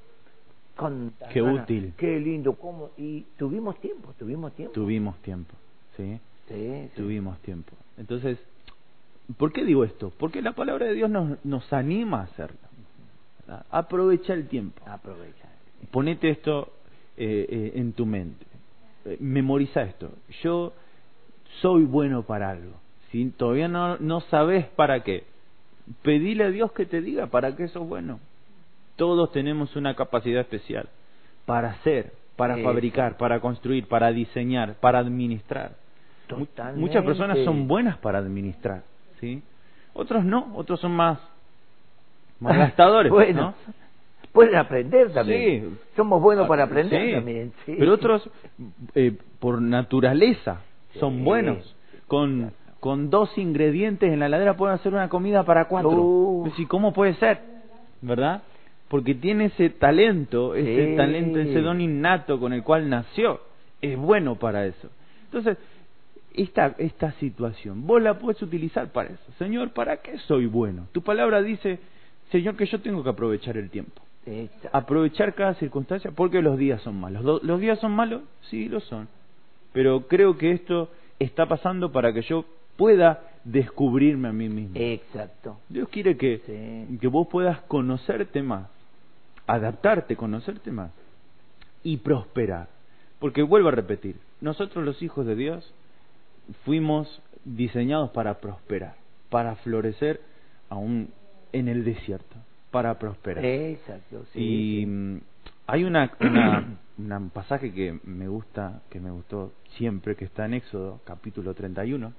Con 0.76 1.14
Qué 1.32 1.40
útil. 1.40 1.94
Qué 1.96 2.20
lindo, 2.20 2.54
cómo. 2.54 2.90
Y 2.96 3.22
tuvimos 3.38 3.80
tiempo, 3.80 4.12
tuvimos 4.18 4.54
tiempo. 4.54 4.74
Tuvimos 4.74 5.16
tiempo, 5.22 5.54
¿sí? 5.96 6.20
Sí, 6.48 6.54
sí. 6.54 6.90
Tuvimos 6.94 7.38
tiempo. 7.40 7.72
Entonces, 7.96 8.38
¿por 9.38 9.52
qué 9.52 9.64
digo 9.64 9.84
esto? 9.84 10.12
Porque 10.18 10.42
la 10.42 10.52
palabra 10.52 10.86
de 10.86 10.94
Dios 10.94 11.10
nos, 11.10 11.42
nos 11.44 11.72
anima 11.72 12.20
a 12.20 12.24
hacerlo. 12.24 12.58
¿verdad? 13.46 13.66
Aprovecha 13.70 14.34
el 14.34 14.48
tiempo. 14.48 14.82
Aprovecha. 14.86 15.48
Ponete 15.90 16.30
esto 16.30 16.72
eh, 17.16 17.46
eh, 17.48 17.72
en 17.76 17.92
tu 17.92 18.04
mente. 18.04 18.44
Eh, 19.06 19.16
memoriza 19.20 19.82
esto. 19.82 20.10
Yo 20.42 20.74
soy 21.62 21.84
bueno 21.84 22.22
para 22.24 22.50
algo. 22.50 22.74
Si 23.10 23.30
todavía 23.30 23.68
no, 23.68 23.96
no 23.98 24.20
sabes 24.22 24.66
para 24.66 25.00
qué, 25.02 25.24
pedile 26.02 26.44
a 26.44 26.50
Dios 26.50 26.72
que 26.72 26.86
te 26.86 27.00
diga 27.00 27.26
para 27.26 27.56
qué 27.56 27.68
sos 27.68 27.88
bueno. 27.88 28.20
Todos 28.96 29.30
tenemos 29.32 29.76
una 29.76 29.94
capacidad 29.94 30.40
especial 30.40 30.88
para 31.44 31.70
hacer, 31.70 32.12
para 32.36 32.54
Eso. 32.54 32.64
fabricar, 32.64 33.16
para 33.16 33.40
construir, 33.40 33.86
para 33.86 34.10
diseñar, 34.10 34.74
para 34.80 34.98
administrar. 34.98 35.72
Totalmente. 36.26 36.80
Muchas 36.80 37.04
personas 37.04 37.38
son 37.44 37.68
buenas 37.68 37.98
para 37.98 38.18
administrar, 38.18 38.82
¿sí? 39.20 39.42
Otros 39.92 40.24
no, 40.24 40.52
otros 40.56 40.80
son 40.80 40.92
más, 40.92 41.18
más 42.40 42.56
gastadores, 42.56 43.12
bueno, 43.12 43.40
¿no? 43.40 43.54
pueden 44.32 44.56
aprender 44.56 45.12
también. 45.12 45.70
Sí. 45.70 45.78
Somos 45.96 46.20
buenos 46.20 46.46
para 46.46 46.64
aprender 46.64 47.06
Sí, 47.06 47.12
también. 47.14 47.52
sí. 47.64 47.74
Pero 47.78 47.94
otros, 47.94 48.28
eh, 48.94 49.16
por 49.38 49.62
naturaleza, 49.62 50.60
son 51.00 51.24
buenos. 51.24 51.74
Con, 52.06 52.52
con 52.80 53.10
dos 53.10 53.36
ingredientes 53.38 54.12
en 54.12 54.18
la 54.20 54.26
heladera 54.26 54.56
pueden 54.56 54.74
hacer 54.74 54.92
una 54.92 55.08
comida 55.08 55.44
para 55.44 55.66
cuatro. 55.66 55.90
Uh. 55.90 56.46
Es 56.46 56.52
decir, 56.52 56.68
¿cómo 56.68 56.92
puede 56.92 57.14
ser? 57.14 57.40
¿Verdad? 58.02 58.42
Porque 58.88 59.14
tiene 59.14 59.46
ese 59.46 59.70
talento, 59.70 60.54
ese 60.54 60.94
talento, 60.96 61.38
ese 61.38 61.60
don 61.60 61.80
innato 61.80 62.38
con 62.38 62.52
el 62.52 62.62
cual 62.62 62.88
nació. 62.88 63.40
Es 63.82 63.96
bueno 63.96 64.36
para 64.36 64.64
eso. 64.66 64.88
Entonces, 65.24 65.58
esta, 66.34 66.74
esta 66.78 67.12
situación, 67.12 67.86
vos 67.86 68.00
la 68.00 68.18
puedes 68.18 68.40
utilizar 68.42 68.92
para 68.92 69.08
eso. 69.10 69.32
Señor, 69.38 69.70
¿para 69.70 69.96
qué 69.98 70.18
soy 70.18 70.46
bueno? 70.46 70.86
Tu 70.92 71.02
palabra 71.02 71.42
dice, 71.42 71.78
Señor, 72.30 72.56
que 72.56 72.66
yo 72.66 72.80
tengo 72.80 73.02
que 73.02 73.10
aprovechar 73.10 73.56
el 73.56 73.70
tiempo 73.70 74.02
aprovechar 74.72 75.34
cada 75.34 75.54
circunstancia 75.54 76.10
porque 76.10 76.42
los 76.42 76.58
días 76.58 76.82
son 76.82 76.98
malos. 77.00 77.22
¿Lo- 77.24 77.38
¿Los 77.44 77.60
días 77.60 77.78
son 77.78 77.92
malos? 77.92 78.22
Sí, 78.50 78.68
lo 78.68 78.80
son. 78.80 79.06
Pero 79.72 80.08
creo 80.08 80.36
que 80.36 80.50
esto 80.50 80.90
está 81.20 81.46
pasando 81.46 81.92
para 81.92 82.12
que 82.12 82.22
yo 82.22 82.44
pueda 82.76 83.22
descubrirme 83.44 84.28
a 84.28 84.32
mí 84.32 84.48
mismo. 84.48 84.74
Exacto. 84.76 85.58
Dios 85.68 85.88
quiere 85.88 86.16
que, 86.16 86.38
Sí. 86.90 86.98
que 86.98 87.06
vos 87.08 87.28
puedas 87.28 87.60
conocerte 87.62 88.42
más, 88.42 88.68
adaptarte, 89.46 90.16
conocerte 90.16 90.70
más 90.72 90.90
y 91.82 91.98
prosperar. 91.98 92.68
Porque 93.18 93.42
vuelvo 93.42 93.68
a 93.68 93.72
repetir, 93.72 94.16
nosotros 94.40 94.84
los 94.84 95.00
hijos 95.02 95.24
de 95.26 95.34
Dios 95.36 95.72
fuimos 96.64 97.22
diseñados 97.44 98.10
para 98.10 98.40
prosperar, 98.40 98.94
para 99.30 99.54
florecer 99.56 100.20
aún 100.68 101.10
en 101.52 101.68
el 101.68 101.84
desierto, 101.84 102.36
para 102.70 102.98
prosperar. 102.98 103.44
Exacto. 103.44 104.24
Sí, 104.32 104.40
y 104.40 104.80
sí. 104.80 104.86
mm, 104.86 105.16
hay 105.68 105.84
una, 105.84 106.12
una, 106.20 106.78
una- 106.98 107.18
un 107.18 107.30
pasaje 107.30 107.72
que 107.72 107.98
me 108.04 108.28
gusta, 108.28 108.82
que 108.90 109.00
me 109.00 109.10
gustó 109.10 109.52
siempre, 109.76 110.16
que 110.16 110.24
está 110.24 110.44
en 110.44 110.54
Éxodo, 110.54 111.00
capítulo 111.04 111.54
31. 111.54 112.12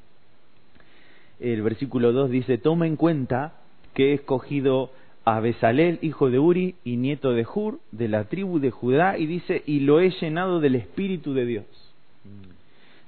El 1.39 1.61
versículo 1.61 2.11
2 2.13 2.29
dice, 2.31 2.57
toma 2.57 2.87
en 2.87 2.95
cuenta 2.95 3.53
que 3.93 4.11
he 4.11 4.13
escogido 4.13 4.91
a 5.25 5.39
Besalel, 5.39 5.99
hijo 6.01 6.29
de 6.29 6.39
Uri 6.39 6.75
y 6.83 6.95
nieto 6.95 7.33
de 7.33 7.45
Hur, 7.45 7.79
de 7.91 8.07
la 8.07 8.25
tribu 8.25 8.59
de 8.59 8.71
Judá, 8.71 9.17
y 9.17 9.25
dice, 9.25 9.61
y 9.65 9.81
lo 9.81 9.99
he 9.99 10.09
llenado 10.11 10.59
del 10.59 10.75
Espíritu 10.75 11.33
de 11.33 11.45
Dios, 11.45 11.65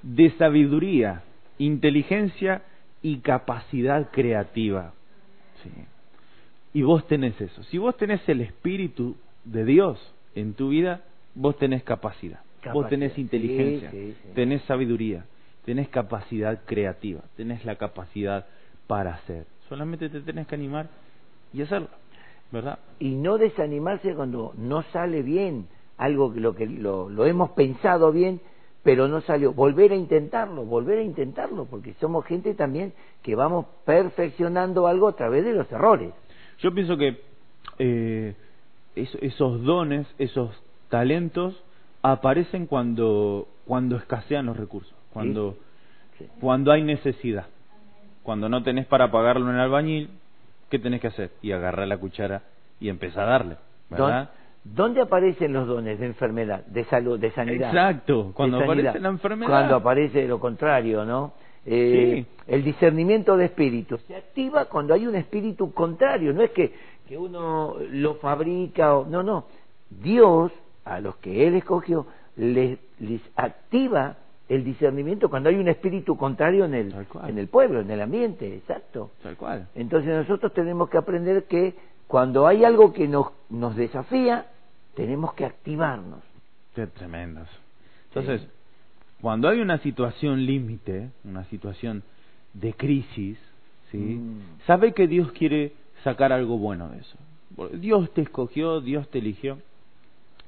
de 0.03 0.29
sabiduría, 0.31 1.23
inteligencia 1.57 2.61
y 3.01 3.17
capacidad 3.19 4.11
creativa. 4.11 4.93
Sí. 5.63 5.69
Y 6.73 6.81
vos 6.83 7.07
tenés 7.07 7.39
eso. 7.39 7.63
Si 7.63 7.77
vos 7.77 7.95
tenés 7.97 8.27
el 8.27 8.41
Espíritu 8.41 9.15
de 9.45 9.65
Dios 9.65 9.99
en 10.35 10.53
tu 10.53 10.69
vida, 10.69 11.01
vos 11.35 11.57
tenés 11.57 11.83
capacidad. 11.83 12.39
Vos 12.73 12.89
tenés 12.89 13.17
inteligencia, 13.17 13.89
Sí, 13.91 13.97
sí, 13.97 14.15
sí. 14.21 14.29
tenés 14.35 14.61
sabiduría, 14.63 15.25
tenés 15.69 15.87
capacidad 15.89 16.61
creativa, 16.65 17.21
tenés 17.37 17.63
la 17.63 17.75
capacidad 17.75 18.47
para 18.87 19.13
hacer. 19.13 19.45
Solamente 19.67 20.09
te 20.09 20.19
tenés 20.21 20.47
que 20.47 20.55
animar 20.55 20.87
y 21.53 21.61
hacerlo, 21.61 21.89
¿verdad? 22.51 22.79
y 22.97 23.11
no 23.11 23.37
desanimarse 23.37 24.15
cuando 24.15 24.51
no 24.57 24.81
sale 24.91 25.21
bien 25.21 25.67
algo 25.99 26.33
que 26.33 26.39
lo 26.39 26.55
que 26.55 26.65
lo, 26.65 27.07
lo 27.07 27.25
hemos 27.27 27.51
pensado 27.51 28.11
bien 28.11 28.41
pero 28.81 29.07
no 29.07 29.21
salió 29.21 29.53
volver 29.53 29.91
a 29.91 29.95
intentarlo 29.95 30.63
volver 30.63 30.97
a 30.99 31.03
intentarlo 31.03 31.65
porque 31.65 31.93
somos 32.01 32.25
gente 32.25 32.55
también 32.55 32.93
que 33.21 33.35
vamos 33.35 33.67
perfeccionando 33.85 34.87
algo 34.87 35.07
a 35.07 35.15
través 35.15 35.43
de 35.45 35.53
los 35.53 35.71
errores 35.71 36.11
Yo 36.59 36.73
pienso 36.73 36.97
que 36.97 37.21
eh, 37.77 38.33
es- 38.95 39.17
esos 39.21 39.61
dones, 39.63 40.07
esos 40.17 40.49
talentos 40.89 41.61
aparecen 42.01 42.65
cuando 42.65 43.47
cuando 43.65 43.97
escasean 43.97 44.47
los 44.47 44.57
recursos, 44.57 44.95
cuando 45.13 45.55
Sí. 46.17 46.27
cuando 46.41 46.71
hay 46.71 46.83
necesidad, 46.83 47.45
cuando 48.23 48.49
no 48.49 48.61
tenés 48.63 48.85
para 48.85 49.09
pagarlo 49.11 49.49
en 49.49 49.55
el 49.55 49.61
albañil, 49.61 50.09
¿qué 50.69 50.77
tenés 50.79 50.99
que 51.01 51.07
hacer? 51.07 51.31
Y 51.41 51.51
agarrar 51.53 51.87
la 51.87 51.97
cuchara 51.97 52.41
y 52.79 52.89
empezar 52.89 53.27
a 53.27 53.31
darle, 53.31 53.55
¿verdad? 53.89 54.23
¿Dó- 54.25 54.39
¿Dónde 54.61 55.01
aparecen 55.01 55.53
los 55.53 55.65
dones 55.67 55.97
de 55.99 56.05
enfermedad, 56.05 56.65
de 56.65 56.83
salud, 56.85 57.17
de 57.17 57.31
sanidad? 57.31 57.69
Exacto, 57.69 58.31
cuando 58.33 58.59
aparece 58.59 58.99
la 58.99 59.07
enfermedad. 59.09 59.49
Cuando 59.49 59.75
aparece 59.77 60.27
lo 60.27 60.39
contrario, 60.39 61.05
¿no? 61.05 61.31
Eh, 61.65 62.25
El 62.47 62.63
discernimiento 62.63 63.37
de 63.37 63.45
espíritus 63.45 64.01
se 64.01 64.15
activa 64.15 64.65
cuando 64.65 64.93
hay 64.93 65.07
un 65.07 65.15
espíritu 65.15 65.73
contrario, 65.73 66.33
no 66.33 66.41
es 66.41 66.51
que, 66.51 66.73
que 67.07 67.17
uno 67.17 67.75
lo 67.91 68.15
fabrica, 68.15 68.95
o, 68.97 69.05
no, 69.05 69.23
no. 69.23 69.45
Dios, 69.89 70.51
a 70.83 70.99
los 70.99 71.15
que 71.17 71.47
Él 71.47 71.55
escogió, 71.55 72.05
les, 72.35 72.77
les 72.99 73.21
activa 73.35 74.17
el 74.49 74.63
discernimiento 74.63 75.29
cuando 75.29 75.49
hay 75.49 75.55
un 75.55 75.67
espíritu 75.67 76.17
contrario 76.17 76.65
en 76.65 76.73
el, 76.73 76.95
en 77.27 77.37
el 77.37 77.47
pueblo, 77.47 77.81
en 77.81 77.91
el 77.91 78.01
ambiente, 78.01 78.55
exacto. 78.55 79.11
Tal 79.21 79.37
cual. 79.37 79.67
Entonces 79.75 80.09
nosotros 80.09 80.53
tenemos 80.53 80.89
que 80.89 80.97
aprender 80.97 81.43
que 81.43 81.75
cuando 82.07 82.47
hay 82.47 82.65
algo 82.65 82.91
que 82.91 83.07
nos, 83.07 83.27
nos 83.49 83.75
desafía, 83.75 84.47
tenemos 84.95 85.33
que 85.35 85.45
activarnos. 85.45 86.19
Qué 86.73 86.87
tremendos. 86.87 87.47
Entonces, 88.07 88.47
cuando 89.21 89.47
hay 89.47 89.61
una 89.61 89.77
situación 89.77 90.43
límite, 90.45 91.11
una 91.23 91.43
situación 91.45 92.01
de 92.53 92.73
crisis, 92.73 93.37
¿sí? 93.91 93.97
Mm. 93.97 94.39
Sabe 94.65 94.93
que 94.93 95.07
Dios 95.07 95.31
quiere 95.33 95.73
sacar 96.03 96.33
algo 96.33 96.57
bueno 96.57 96.89
de 96.89 96.99
eso. 96.99 97.17
Dios 97.73 98.11
te 98.13 98.21
escogió, 98.21 98.81
Dios 98.81 99.07
te 99.09 99.19
eligió, 99.19 99.59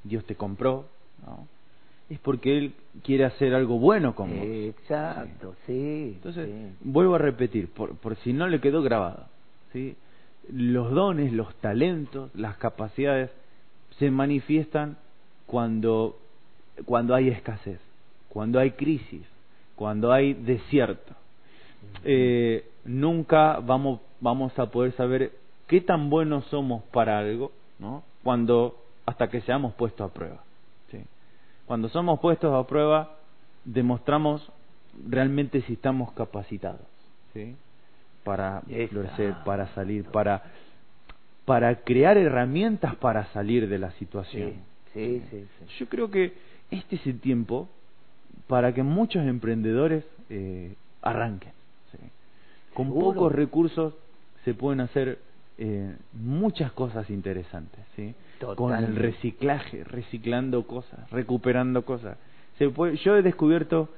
Dios 0.04 0.26
te 0.26 0.36
compró, 0.36 0.86
¿no? 1.24 1.48
Es 2.12 2.20
porque 2.20 2.58
Él 2.58 2.74
quiere 3.04 3.24
hacer 3.24 3.56
algo 3.56 3.80
bueno 3.80 4.16
con 4.16 4.30
vos. 4.32 4.46
Exacto, 4.46 5.56
sí. 5.66 6.14
Entonces, 6.16 6.50
sí. 6.50 6.76
vuelvo 6.82 7.16
a 7.16 7.20
repetir, 7.20 7.70
por, 7.70 7.96
por 7.96 8.18
si 8.18 8.34
no 8.34 8.48
le 8.50 8.60
quedó 8.60 8.82
grabado, 8.82 9.28
¿sí? 9.72 9.96
los 10.52 10.92
dones, 10.92 11.32
los 11.32 11.54
talentos, 11.56 12.34
las 12.36 12.58
capacidades 12.58 13.32
se 13.98 14.12
manifiestan 14.12 14.98
cuando, 15.46 16.18
cuando 16.86 17.16
hay 17.16 17.30
escasez, 17.30 17.80
cuando 18.30 18.60
hay 18.60 18.72
crisis, 18.72 19.24
cuando 19.76 20.12
hay 20.12 20.34
desierto. 20.34 21.14
Eh, 22.04 22.66
nunca 22.86 23.60
vamos, 23.60 24.02
vamos 24.20 24.58
a 24.60 24.68
poder 24.68 24.94
saber 24.94 25.32
qué 25.68 25.82
tan 25.82 26.10
buenos 26.10 26.46
somos 26.46 26.84
para 26.92 27.20
algo, 27.20 27.52
¿no? 27.80 28.04
Cuando, 28.24 28.76
hasta 29.06 29.30
que 29.30 29.42
seamos 29.42 29.74
puestos 29.74 30.10
a 30.10 30.14
prueba. 30.14 30.44
Cuando 31.66 31.90
somos 31.90 32.20
puestos 32.20 32.54
a 32.54 32.68
prueba, 32.68 33.18
demostramos 33.64 34.52
realmente 35.08 35.62
si 35.62 35.74
estamos 35.74 36.12
capacitados, 36.14 36.88
¿sí? 37.34 37.56
Para 38.24 38.62
florecer, 38.62 39.36
para 39.46 39.68
salir, 39.74 40.06
para 40.06 40.44
para 41.46 41.76
crear 41.84 42.18
herramientas 42.18 42.96
para 42.96 43.26
salir 43.34 43.68
de 43.68 43.80
la 43.80 43.92
situación. 43.94 44.54
Sí, 44.94 45.22
sí, 45.30 45.48
sí. 45.60 45.66
Yo 45.80 45.88
creo 45.88 46.12
que 46.12 46.34
este 46.70 46.96
es 46.98 47.08
el 47.08 47.20
tiempo 47.20 47.68
para 48.48 48.74
que 48.74 48.84
muchos 48.84 49.26
emprendedores 49.26 50.06
eh, 50.30 50.76
arranquen. 51.02 51.52
Con 52.74 52.88
Seguro. 52.88 53.14
pocos 53.14 53.32
recursos 53.34 53.94
se 54.46 54.54
pueden 54.54 54.80
hacer 54.80 55.20
eh, 55.58 55.94
muchas 56.14 56.72
cosas 56.72 57.10
interesantes. 57.10 57.82
¿sí? 57.96 58.16
Con 58.56 58.74
el 58.76 58.96
reciclaje, 58.96 59.84
reciclando 59.84 60.64
cosas, 60.68 61.10
recuperando 61.12 61.84
cosas. 61.84 62.18
Se 62.58 62.70
puede, 62.70 62.98
yo 62.98 63.16
he 63.16 63.22
descubierto 63.22 63.90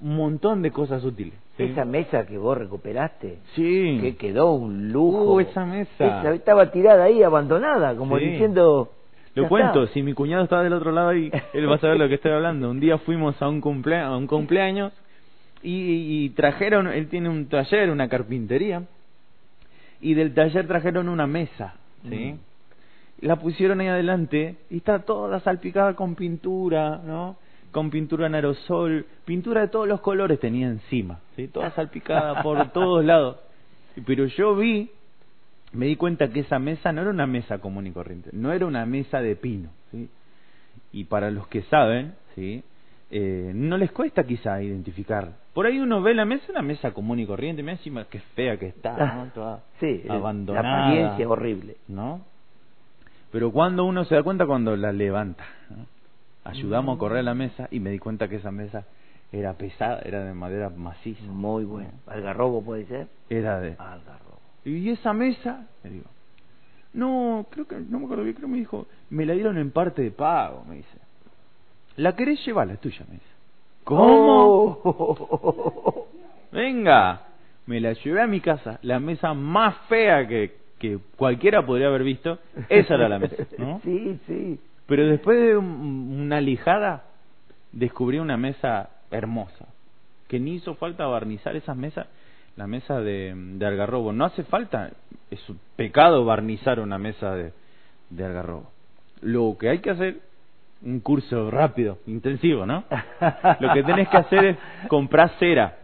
un 0.00 0.16
montón 0.16 0.62
de 0.62 0.70
cosas 0.70 1.04
útiles. 1.04 1.34
¿sí? 1.56 1.64
Esa 1.64 1.84
mesa 1.84 2.26
que 2.26 2.38
vos 2.38 2.56
recuperaste, 2.56 3.38
Sí. 3.54 3.98
que 4.00 4.16
quedó 4.16 4.52
un 4.52 4.92
lujo. 4.92 5.34
Uh, 5.34 5.40
esa 5.40 5.64
mesa. 5.64 6.20
Esa 6.20 6.34
estaba 6.34 6.70
tirada 6.70 7.04
ahí, 7.04 7.22
abandonada, 7.22 7.94
como 7.96 8.18
Sí. 8.18 8.26
diciendo... 8.26 8.92
Lo 9.34 9.48
cuento, 9.48 9.84
está. 9.84 9.94
si 9.94 10.02
mi 10.02 10.14
cuñado 10.14 10.44
está 10.44 10.62
del 10.62 10.72
otro 10.72 10.90
lado 10.90 11.10
ahí, 11.10 11.30
él 11.52 11.70
va 11.70 11.76
a 11.76 11.78
saber 11.78 11.96
lo 11.98 12.08
que 12.08 12.14
estoy 12.14 12.32
hablando. 12.32 12.70
Un 12.70 12.80
día 12.80 12.98
fuimos 12.98 13.40
a 13.40 13.48
un, 13.48 13.60
cumplea- 13.60 14.06
a 14.06 14.16
un 14.16 14.26
cumpleaños 14.26 14.92
y, 15.62 16.24
y 16.24 16.30
trajeron, 16.30 16.88
él 16.88 17.08
tiene 17.08 17.28
un 17.28 17.46
taller, 17.48 17.90
una 17.90 18.08
carpintería, 18.08 18.82
y 20.00 20.14
del 20.14 20.34
taller 20.34 20.66
trajeron 20.66 21.08
una 21.08 21.26
mesa, 21.26 21.74
¿sí? 22.08 22.36
La 23.20 23.36
pusieron 23.36 23.80
ahí 23.80 23.88
adelante 23.88 24.56
y 24.70 24.76
está 24.78 25.00
toda 25.00 25.40
salpicada 25.40 25.94
con 25.94 26.14
pintura, 26.14 27.00
¿no? 27.04 27.36
Con 27.72 27.90
pintura 27.90 28.26
en 28.28 28.34
aerosol, 28.34 29.06
pintura 29.24 29.62
de 29.62 29.68
todos 29.68 29.88
los 29.88 30.00
colores 30.00 30.38
tenía 30.40 30.68
encima, 30.68 31.20
¿sí? 31.36 31.48
Toda 31.48 31.70
salpicada 31.72 32.42
por 32.42 32.68
todos 32.72 33.04
lados. 33.04 33.36
Pero 34.06 34.26
yo 34.26 34.54
vi 34.56 34.90
me 35.72 35.86
di 35.86 35.96
cuenta 35.96 36.28
que 36.30 36.40
esa 36.40 36.58
mesa 36.58 36.92
no 36.92 37.02
era 37.02 37.10
una 37.10 37.26
mesa 37.26 37.58
común 37.58 37.86
y 37.86 37.90
corriente, 37.90 38.30
no 38.32 38.52
era 38.52 38.64
una 38.64 38.86
mesa 38.86 39.20
de 39.20 39.36
pino, 39.36 39.68
¿sí? 39.90 40.08
Y 40.92 41.04
para 41.04 41.30
los 41.30 41.46
que 41.48 41.62
saben, 41.62 42.14
¿sí? 42.34 42.62
Eh, 43.10 43.52
no 43.54 43.76
les 43.78 43.90
cuesta 43.90 44.24
quizá 44.24 44.62
identificar. 44.62 45.32
Por 45.52 45.66
ahí 45.66 45.78
uno 45.78 46.00
ve 46.02 46.14
la 46.14 46.24
mesa, 46.24 46.44
una 46.50 46.62
mesa 46.62 46.92
común 46.92 47.18
y 47.18 47.26
corriente, 47.26 47.62
mira 47.62 47.72
encima 47.72 48.04
qué 48.04 48.20
fea 48.20 48.56
que 48.58 48.68
está, 48.68 49.14
¿no? 49.14 49.26
Toda 49.34 49.62
Sí, 49.80 50.02
abandonada. 50.08 50.68
la 50.68 50.84
apariencia 50.86 51.24
es 51.24 51.30
horrible. 51.30 51.76
¿no? 51.88 52.20
Pero 53.30 53.50
cuando 53.52 53.84
uno 53.84 54.04
se 54.04 54.14
da 54.14 54.22
cuenta 54.22 54.46
cuando 54.46 54.76
la 54.76 54.92
levanta, 54.92 55.44
¿no? 55.70 55.86
ayudamos 56.44 56.96
a 56.96 56.98
correr 56.98 57.24
la 57.24 57.34
mesa 57.34 57.68
y 57.70 57.80
me 57.80 57.90
di 57.90 57.98
cuenta 57.98 58.28
que 58.28 58.36
esa 58.36 58.50
mesa 58.50 58.86
era 59.32 59.52
pesada, 59.54 60.00
era 60.04 60.24
de 60.24 60.32
madera 60.32 60.70
maciza, 60.70 61.22
Muy 61.24 61.64
bueno. 61.64 61.90
¿Algarrobo 62.06 62.62
puede 62.62 62.86
ser? 62.86 63.08
era 63.28 63.60
de 63.60 63.76
Algarrobo. 63.78 64.38
y 64.64 64.88
esa 64.88 65.12
mesa, 65.12 65.66
le 65.84 65.90
digo, 65.90 66.06
no, 66.94 67.46
creo 67.50 67.66
que, 67.68 67.76
no 67.76 67.98
me 67.98 68.04
acuerdo 68.06 68.24
bien, 68.24 68.34
creo 68.34 68.48
que 68.48 68.52
me 68.52 68.58
dijo, 68.58 68.86
me 69.10 69.26
la 69.26 69.34
dieron 69.34 69.58
en 69.58 69.70
parte 69.70 70.02
de 70.02 70.10
pago, 70.10 70.64
me 70.66 70.76
dice. 70.76 70.98
¿La 71.96 72.16
querés 72.16 72.44
llevar? 72.46 72.68
La 72.68 72.76
tuya, 72.76 73.04
me 73.08 73.14
dice. 73.14 73.26
¿Cómo? 73.84 74.80
Oh. 74.82 76.06
Venga, 76.52 77.22
me 77.66 77.80
la 77.80 77.92
llevé 77.92 78.22
a 78.22 78.26
mi 78.26 78.40
casa, 78.40 78.78
la 78.82 78.98
mesa 79.00 79.34
más 79.34 79.76
fea 79.88 80.26
que, 80.26 80.56
que 80.78 80.98
cualquiera 81.16 81.64
podría 81.66 81.88
haber 81.88 82.04
visto, 82.04 82.38
esa 82.68 82.94
era 82.94 83.08
la 83.08 83.18
mesa, 83.18 83.36
¿no? 83.58 83.80
Sí, 83.84 84.18
sí. 84.26 84.60
Pero 84.86 85.06
después 85.06 85.38
de 85.38 85.56
un- 85.56 86.20
una 86.24 86.40
lijada, 86.40 87.04
descubrí 87.72 88.18
una 88.18 88.36
mesa 88.36 88.90
hermosa, 89.10 89.66
que 90.28 90.38
ni 90.40 90.54
hizo 90.54 90.74
falta 90.74 91.06
barnizar 91.06 91.56
esas 91.56 91.76
mesas, 91.76 92.06
la 92.56 92.66
mesa 92.66 93.00
de, 93.00 93.34
de 93.36 93.66
algarrobo. 93.66 94.12
No 94.12 94.24
hace 94.24 94.42
falta, 94.44 94.90
es 95.30 95.48
un 95.48 95.58
pecado 95.76 96.24
barnizar 96.24 96.80
una 96.80 96.98
mesa 96.98 97.34
de, 97.34 97.52
de 98.10 98.24
algarrobo. 98.24 98.70
Lo 99.20 99.56
que 99.58 99.68
hay 99.68 99.78
que 99.80 99.90
hacer, 99.90 100.20
un 100.82 101.00
curso 101.00 101.50
rápido, 101.50 101.98
intensivo, 102.06 102.64
¿no? 102.66 102.84
Lo 103.60 103.72
que 103.74 103.82
tenés 103.82 104.08
que 104.08 104.16
hacer 104.16 104.44
es 104.44 104.56
comprar 104.88 105.30
cera. 105.38 105.76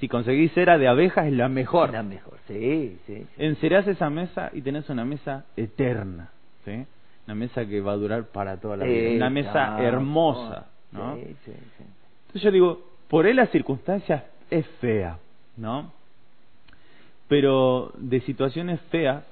Si 0.00 0.08
conseguís 0.08 0.52
cera 0.52 0.78
de 0.78 0.88
abejas 0.88 1.26
es 1.26 1.32
la 1.32 1.48
mejor. 1.48 1.92
La 1.92 2.02
mejor. 2.02 2.38
Sí, 2.48 2.98
sí. 3.06 3.26
Encerás 3.38 3.86
esa 3.86 4.10
mesa 4.10 4.50
y 4.52 4.60
tenés 4.60 4.88
una 4.90 5.04
mesa 5.04 5.46
eterna, 5.56 6.28
¿sí? 6.64 6.84
Una 7.26 7.34
mesa 7.34 7.66
que 7.66 7.80
va 7.80 7.92
a 7.92 7.96
durar 7.96 8.24
para 8.26 8.58
toda 8.58 8.76
la 8.76 8.84
vida. 8.84 9.16
Una 9.16 9.30
mesa 9.30 9.82
hermosa, 9.82 10.66
¿no? 10.92 11.16
Sí, 11.16 11.36
sí, 11.44 11.52
sí. 11.52 11.84
Entonces 12.26 12.42
yo 12.42 12.50
digo, 12.50 12.82
por 13.08 13.24
ahí 13.24 13.32
las 13.32 13.50
circunstancias 13.50 14.22
es 14.50 14.66
fea, 14.80 15.18
¿no? 15.56 15.92
Pero 17.28 17.92
de 17.96 18.20
situaciones 18.20 18.80
feas, 18.82 19.24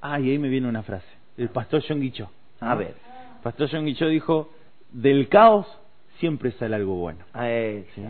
ay, 0.00 0.30
ahí 0.30 0.38
me 0.38 0.48
viene 0.48 0.68
una 0.68 0.82
frase. 0.82 1.06
El 1.36 1.48
pastor 1.48 1.82
John 1.86 2.00
Guichó. 2.00 2.30
¿no? 2.60 2.70
A 2.70 2.74
ver. 2.74 2.94
El 3.36 3.42
pastor 3.42 3.68
John 3.70 3.86
Guichó 3.86 4.06
dijo, 4.06 4.50
del 4.92 5.28
caos 5.28 5.66
siempre 6.18 6.52
sale 6.52 6.76
algo 6.76 6.94
bueno. 6.94 7.24
A 7.32 7.44
ver. 7.44 7.86
¿sí? 7.94 8.04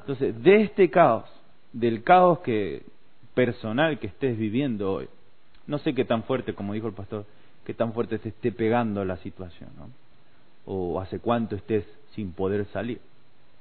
Entonces, 0.00 0.40
de 0.42 0.62
este 0.62 0.90
caos, 0.90 1.24
del 1.72 2.02
caos 2.02 2.40
que 2.40 2.82
personal 3.34 3.98
que 3.98 4.08
estés 4.08 4.36
viviendo 4.36 4.92
hoy, 4.92 5.08
no 5.66 5.78
sé 5.78 5.94
qué 5.94 6.04
tan 6.04 6.24
fuerte, 6.24 6.54
como 6.54 6.72
dijo 6.72 6.86
el 6.86 6.94
pastor, 6.94 7.24
qué 7.64 7.74
tan 7.74 7.92
fuerte 7.92 8.18
te 8.18 8.30
esté 8.30 8.52
pegando 8.52 9.04
la 9.04 9.18
situación, 9.18 9.70
¿no? 9.76 9.88
O 10.64 11.00
hace 11.00 11.18
cuánto 11.18 11.56
estés 11.56 11.84
sin 12.14 12.32
poder 12.32 12.66
salir, 12.72 13.00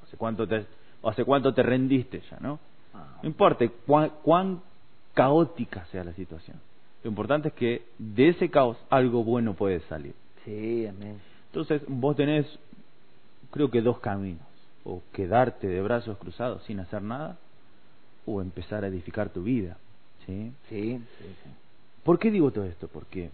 hace 0.03 0.17
cuánto 0.17 0.47
te, 0.47 0.65
o 1.01 1.09
hace 1.09 1.23
cuánto 1.25 1.53
te 1.53 1.63
rendiste 1.63 2.21
ya, 2.31 2.37
¿no? 2.39 2.59
Ah. 2.93 3.19
No 3.21 3.29
importa 3.29 3.65
cuán, 3.85 4.11
cuán 4.23 4.61
caótica 5.13 5.85
sea 5.87 6.03
la 6.03 6.13
situación. 6.13 6.57
Lo 7.03 7.09
importante 7.09 7.49
es 7.49 7.53
que 7.53 7.85
de 7.97 8.29
ese 8.29 8.49
caos 8.49 8.77
algo 8.89 9.23
bueno 9.23 9.53
puede 9.53 9.79
salir. 9.81 10.13
Sí, 10.45 10.85
amén. 10.85 11.19
Entonces, 11.47 11.81
vos 11.87 12.15
tenés, 12.15 12.45
creo 13.51 13.69
que 13.69 13.81
dos 13.81 13.99
caminos. 13.99 14.45
O 14.83 15.01
quedarte 15.11 15.67
de 15.67 15.81
brazos 15.81 16.17
cruzados 16.17 16.63
sin 16.63 16.79
hacer 16.79 17.01
nada, 17.01 17.37
o 18.27 18.41
empezar 18.41 18.83
a 18.83 18.87
edificar 18.87 19.29
tu 19.29 19.41
vida. 19.41 19.77
¿sí? 20.25 20.53
Sí, 20.69 20.99
sí, 21.17 21.25
sí. 21.43 21.49
¿Por 22.03 22.19
qué 22.19 22.29
digo 22.29 22.51
todo 22.51 22.65
esto? 22.65 22.87
Porque 22.87 23.31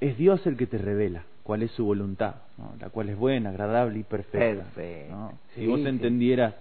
es 0.00 0.18
Dios 0.18 0.44
el 0.46 0.56
que 0.56 0.66
te 0.66 0.78
revela 0.78 1.24
cuál 1.44 1.62
es 1.62 1.70
su 1.72 1.84
voluntad, 1.84 2.36
¿no? 2.58 2.74
la 2.80 2.90
cual 2.90 3.10
es 3.10 3.16
buena, 3.16 3.50
agradable 3.50 4.00
y 4.00 4.02
perfecta. 4.02 4.64
Perfecto. 4.64 5.14
¿no? 5.14 5.38
Si 5.54 5.66
vos 5.66 5.84
entendieras 5.84 6.54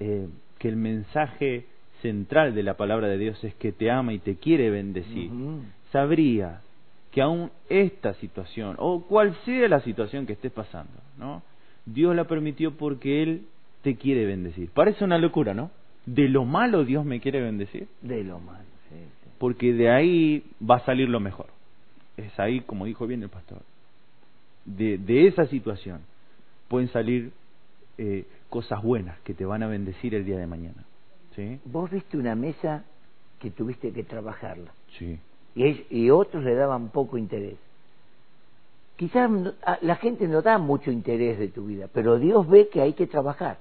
eh, 0.00 0.28
que 0.58 0.68
el 0.68 0.76
mensaje 0.76 1.66
central 2.00 2.54
de 2.54 2.62
la 2.62 2.76
palabra 2.76 3.08
de 3.08 3.18
Dios 3.18 3.42
es 3.42 3.54
que 3.56 3.72
te 3.72 3.90
ama 3.90 4.12
y 4.12 4.20
te 4.20 4.36
quiere 4.36 4.70
bendecir, 4.70 5.30
Ujú. 5.30 5.62
sabrías 5.90 6.62
que 7.10 7.22
aún 7.22 7.50
esta 7.68 8.14
situación, 8.14 8.76
o 8.78 9.02
cual 9.02 9.36
sea 9.44 9.68
la 9.68 9.80
situación 9.80 10.26
que 10.26 10.34
estés 10.34 10.52
pasando, 10.52 10.92
¿no? 11.16 11.42
Dios 11.86 12.14
la 12.14 12.24
permitió 12.24 12.76
porque 12.76 13.22
Él 13.22 13.46
te 13.82 13.96
quiere 13.96 14.26
bendecir. 14.26 14.70
Parece 14.70 15.04
una 15.04 15.18
locura, 15.18 15.54
¿no? 15.54 15.70
De 16.14 16.28
lo 16.28 16.44
malo 16.44 16.84
Dios 16.84 17.04
me 17.04 17.20
quiere 17.20 17.40
bendecir, 17.42 17.86
De 18.00 18.24
lo 18.24 18.38
malo. 18.40 18.64
Sí, 18.88 18.94
sí. 18.96 19.30
porque 19.38 19.72
de 19.72 19.90
ahí 19.90 20.42
va 20.68 20.76
a 20.76 20.84
salir 20.84 21.08
lo 21.08 21.20
mejor. 21.20 21.46
Es 22.16 22.38
ahí, 22.40 22.60
como 22.60 22.86
dijo 22.86 23.06
bien 23.06 23.22
el 23.22 23.28
pastor, 23.28 23.60
de, 24.64 24.98
de 24.98 25.26
esa 25.26 25.46
situación 25.46 26.00
pueden 26.68 26.88
salir 26.88 27.30
eh, 27.98 28.24
cosas 28.50 28.82
buenas 28.82 29.18
que 29.20 29.34
te 29.34 29.44
van 29.44 29.62
a 29.62 29.66
bendecir 29.66 30.14
el 30.14 30.24
día 30.24 30.38
de 30.38 30.46
mañana. 30.46 30.84
¿Sí? 31.36 31.58
Vos 31.64 31.90
viste 31.90 32.16
una 32.16 32.34
mesa 32.34 32.84
que 33.38 33.50
tuviste 33.50 33.92
que 33.92 34.02
trabajarla 34.02 34.72
Sí. 34.98 35.18
y, 35.54 35.86
y 35.90 36.10
otros 36.10 36.42
le 36.42 36.54
daban 36.54 36.88
poco 36.88 37.18
interés. 37.18 37.56
Quizás 38.96 39.30
la 39.82 39.96
gente 39.96 40.26
no 40.26 40.42
da 40.42 40.58
mucho 40.58 40.90
interés 40.90 41.38
de 41.38 41.48
tu 41.48 41.66
vida, 41.66 41.86
pero 41.92 42.18
Dios 42.18 42.48
ve 42.48 42.68
que 42.68 42.80
hay 42.80 42.94
que 42.94 43.06
trabajar. 43.06 43.58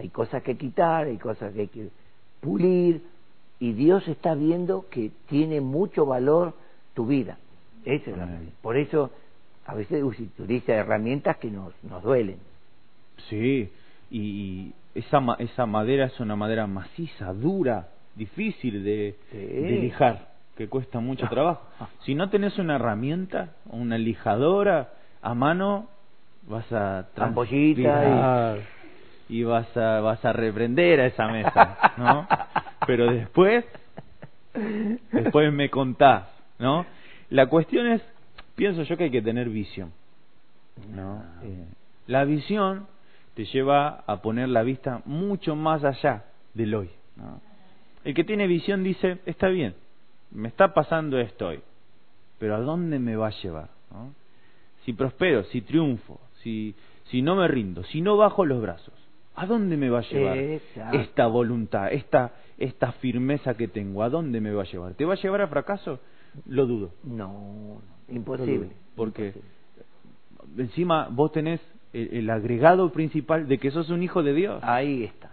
Hay 0.00 0.08
cosas 0.08 0.42
que 0.42 0.56
quitar, 0.56 1.06
hay 1.06 1.18
cosas 1.18 1.52
que 1.52 1.60
hay 1.60 1.68
que 1.68 1.88
pulir, 2.40 3.02
y 3.58 3.72
Dios 3.74 4.08
está 4.08 4.34
viendo 4.34 4.88
que 4.88 5.10
tiene 5.28 5.60
mucho 5.60 6.06
valor 6.06 6.54
tu 6.94 7.06
vida. 7.06 7.36
Esa 7.84 8.10
es 8.10 8.16
la. 8.16 8.28
Por 8.62 8.78
eso 8.78 9.10
a 9.66 9.74
veces 9.74 10.02
utiliza 10.02 10.72
herramientas 10.72 11.36
que 11.36 11.50
nos, 11.50 11.72
nos 11.84 12.02
duelen. 12.02 12.38
Sí, 13.28 13.70
y, 14.10 14.72
esa, 14.94 15.20
esa 15.38 15.66
madera 15.66 16.06
es 16.06 16.18
una 16.18 16.34
madera 16.34 16.66
maciza, 16.66 17.32
dura, 17.34 17.88
difícil 18.16 18.82
de, 18.82 19.16
Sí. 19.30 19.36
de 19.36 19.78
lijar, 19.82 20.30
que 20.56 20.66
cuesta 20.68 20.98
mucho 20.98 21.28
trabajo. 21.30 21.62
Si 22.04 22.14
no 22.14 22.30
tenés 22.30 22.58
una 22.58 22.76
herramienta, 22.76 23.50
una 23.66 23.98
lijadora 23.98 24.94
a 25.20 25.34
mano, 25.34 25.88
vas 26.48 26.72
a 26.72 27.06
Ampollita 27.16 28.56
y- 28.56 28.79
y 29.30 29.44
vas 29.44 29.74
a, 29.76 30.00
vas 30.00 30.22
a 30.24 30.32
reprender 30.32 31.00
a 31.00 31.06
esa 31.06 31.28
mesa, 31.28 31.94
¿no? 31.96 32.26
Pero 32.84 33.12
después, 33.12 33.64
después 35.12 35.52
me 35.52 35.70
contás, 35.70 36.28
¿no? 36.58 36.84
La 37.30 37.46
cuestión 37.46 37.86
es, 37.86 38.02
pienso 38.56 38.82
yo 38.82 38.96
que 38.96 39.04
hay 39.04 39.10
que 39.10 39.22
tener 39.22 39.48
visión, 39.48 39.92
¿no? 40.92 41.22
Ah. 41.24 41.40
Eh, 41.44 41.64
la 42.08 42.24
visión 42.24 42.88
te 43.34 43.44
lleva 43.44 44.02
a 44.04 44.20
poner 44.20 44.48
la 44.48 44.64
vista 44.64 45.00
mucho 45.04 45.54
más 45.54 45.84
allá 45.84 46.24
del 46.52 46.74
hoy, 46.74 46.90
¿no? 47.14 47.40
El 48.02 48.14
que 48.14 48.24
tiene 48.24 48.48
visión 48.48 48.82
dice, 48.82 49.18
está 49.26 49.46
bien, 49.46 49.76
me 50.32 50.48
está 50.48 50.74
pasando 50.74 51.20
esto 51.20 51.48
hoy, 51.48 51.60
pero 52.40 52.56
¿a 52.56 52.60
dónde 52.60 52.98
me 52.98 53.14
va 53.14 53.28
a 53.28 53.42
llevar? 53.42 53.68
¿no? 53.92 54.12
Si 54.84 54.92
prospero, 54.92 55.44
si 55.44 55.60
triunfo, 55.60 56.20
si, 56.42 56.74
si 57.04 57.22
no 57.22 57.36
me 57.36 57.46
rindo, 57.46 57.84
si 57.84 58.00
no 58.00 58.16
bajo 58.16 58.44
los 58.44 58.60
brazos, 58.60 58.99
¿a 59.34 59.46
dónde 59.46 59.76
me 59.76 59.88
va 59.90 60.00
a 60.00 60.02
llevar 60.02 60.36
Exacto. 60.38 60.98
esta 60.98 61.26
voluntad, 61.26 61.92
esta, 61.92 62.32
esta 62.58 62.92
firmeza 62.92 63.54
que 63.54 63.68
tengo? 63.68 64.02
¿A 64.02 64.10
dónde 64.10 64.40
me 64.40 64.52
va 64.52 64.62
a 64.62 64.66
llevar? 64.66 64.94
¿Te 64.94 65.04
va 65.04 65.14
a 65.14 65.16
llevar 65.16 65.42
a 65.42 65.48
fracaso? 65.48 66.00
Lo 66.46 66.66
dudo. 66.66 66.92
No, 67.04 67.80
imposible. 68.08 68.58
dudo, 68.58 68.68
porque 68.96 69.26
imposible. 69.26 70.64
encima 70.64 71.08
vos 71.10 71.32
tenés 71.32 71.60
el, 71.92 72.08
el 72.14 72.30
agregado 72.30 72.92
principal 72.92 73.48
de 73.48 73.58
que 73.58 73.70
sos 73.70 73.90
un 73.90 74.02
hijo 74.02 74.22
de 74.22 74.34
Dios. 74.34 74.60
Ahí 74.62 75.04
está. 75.04 75.30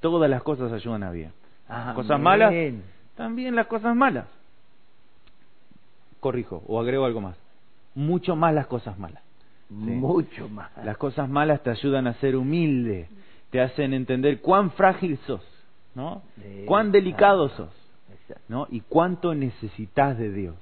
Todas 0.00 0.28
las 0.30 0.42
cosas 0.42 0.72
ayudan 0.72 1.02
a 1.02 1.10
bien. 1.10 1.32
Amén. 1.68 1.94
Cosas 1.94 2.20
malas, 2.20 2.52
también 3.14 3.54
las 3.54 3.66
cosas 3.66 3.94
malas. 3.94 4.26
Corrijo, 6.18 6.62
o 6.66 6.80
agrego 6.80 7.04
algo 7.04 7.20
más. 7.20 7.36
Mucho 7.94 8.34
más 8.34 8.54
las 8.54 8.66
cosas 8.66 8.98
malas. 8.98 9.22
Sí. 9.68 9.74
Mucho 9.74 10.48
más. 10.48 10.70
Las 10.84 10.96
cosas 10.96 11.28
malas 11.28 11.62
te 11.62 11.70
ayudan 11.70 12.06
a 12.06 12.14
ser 12.14 12.34
humilde, 12.34 13.08
te 13.50 13.60
hacen 13.60 13.94
entender 13.94 14.40
cuán 14.40 14.70
frágil 14.72 15.18
sos, 15.26 15.44
¿no? 15.94 16.22
Sí, 16.36 16.64
Cuán 16.66 16.92
delicado 16.92 17.48
sos. 17.50 17.70
¿no? 18.48 18.66
Y 18.70 18.80
cuánto 18.80 19.34
necesitas 19.34 20.16
de 20.16 20.32
Dios, 20.32 20.56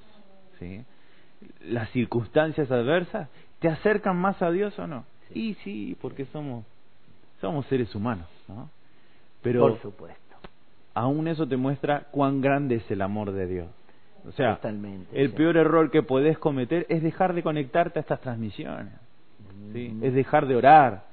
¿sí? 0.59 0.84
Las 1.61 1.91
circunstancias 1.91 2.70
adversas 2.70 3.28
te 3.61 3.68
acercan 3.68 4.16
más 4.16 4.41
a 4.43 4.51
Dios 4.51 4.78
o 4.78 4.86
no? 4.86 5.05
Sí. 5.28 5.41
Y 5.41 5.55
sí, 5.57 5.97
porque 6.01 6.24
somos 6.26 6.64
somos 7.41 7.66
seres 7.66 7.95
humanos, 7.95 8.26
¿no? 8.49 8.68
Pero 9.43 9.61
Por 9.61 9.80
supuesto. 9.80 10.36
aún 10.95 11.28
eso 11.28 11.47
te 11.47 11.57
muestra 11.57 12.07
cuán 12.11 12.41
grande 12.41 12.76
es 12.76 12.91
el 12.91 13.03
amor 13.03 13.32
de 13.32 13.47
Dios. 13.47 13.68
O 14.26 14.32
sea, 14.32 14.57
Totalmente, 14.57 15.20
el 15.20 15.30
sí. 15.30 15.36
peor 15.36 15.57
error 15.57 15.91
que 15.91 16.03
podés 16.03 16.39
cometer 16.39 16.84
es 16.89 17.03
dejar 17.03 17.34
de 17.34 17.43
conectarte 17.43 18.01
a 18.01 18.03
estas 18.03 18.20
transmisiones. 18.20 18.93
¿sí? 19.72 19.91
Mm. 19.95 20.05
Es 20.05 20.14
dejar 20.14 20.47
de 20.47 20.57
orar, 20.57 21.05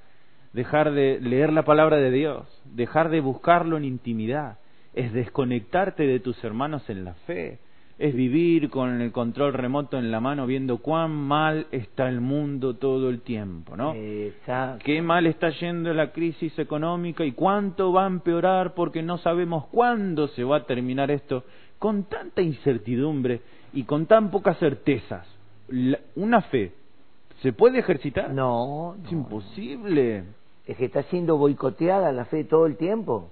dejar 0.55 0.91
de 0.93 1.19
leer 1.21 1.51
la 1.53 1.63
palabra 1.63 1.97
de 1.97 2.11
Dios, 2.11 2.47
dejar 2.73 3.09
de 3.09 3.19
buscarlo 3.19 3.77
en 3.77 3.83
intimidad, 3.85 4.57
es 4.93 5.11
desconectarte 5.13 6.07
de 6.07 6.19
tus 6.21 6.41
hermanos 6.43 6.89
en 6.89 7.03
la 7.03 7.13
fe, 7.27 7.59
es 7.99 8.13
vivir 8.15 8.69
con 8.69 9.01
el 9.01 9.11
control 9.11 9.53
remoto 9.53 9.97
en 9.97 10.11
la 10.11 10.19
mano 10.19 10.45
viendo 10.47 10.77
cuán 10.79 11.11
mal 11.11 11.67
está 11.71 12.09
el 12.09 12.19
mundo 12.21 12.75
todo 12.75 13.09
el 13.09 13.21
tiempo, 13.21 13.75
¿no? 13.77 13.93
Exacto. 13.95 14.83
Qué 14.85 15.01
mal 15.01 15.27
está 15.27 15.49
yendo 15.49 15.93
la 15.93 16.11
crisis 16.11 16.57
económica 16.59 17.23
y 17.25 17.33
cuánto 17.33 17.91
va 17.93 18.03
a 18.05 18.07
empeorar 18.07 18.73
porque 18.73 19.01
no 19.01 19.17
sabemos 19.17 19.65
cuándo 19.67 20.27
se 20.29 20.43
va 20.43 20.57
a 20.57 20.65
terminar 20.65 21.09
esto 21.11 21.43
con 21.79 22.03
tanta 22.05 22.41
incertidumbre 22.41 23.41
y 23.73 23.83
con 23.83 24.05
tan 24.07 24.29
pocas 24.31 24.57
certezas. 24.59 25.25
La- 25.69 25.99
una 26.15 26.41
fe, 26.41 26.71
¿se 27.41 27.53
puede 27.53 27.79
ejercitar? 27.79 28.33
No, 28.33 28.95
Es 29.05 29.11
imposible. 29.11 30.23
Es 30.65 30.77
que 30.77 30.85
está 30.85 31.03
siendo 31.03 31.37
boicoteada 31.37 32.11
la 32.11 32.25
fe 32.25 32.43
todo 32.43 32.65
el 32.65 32.75
tiempo. 32.77 33.29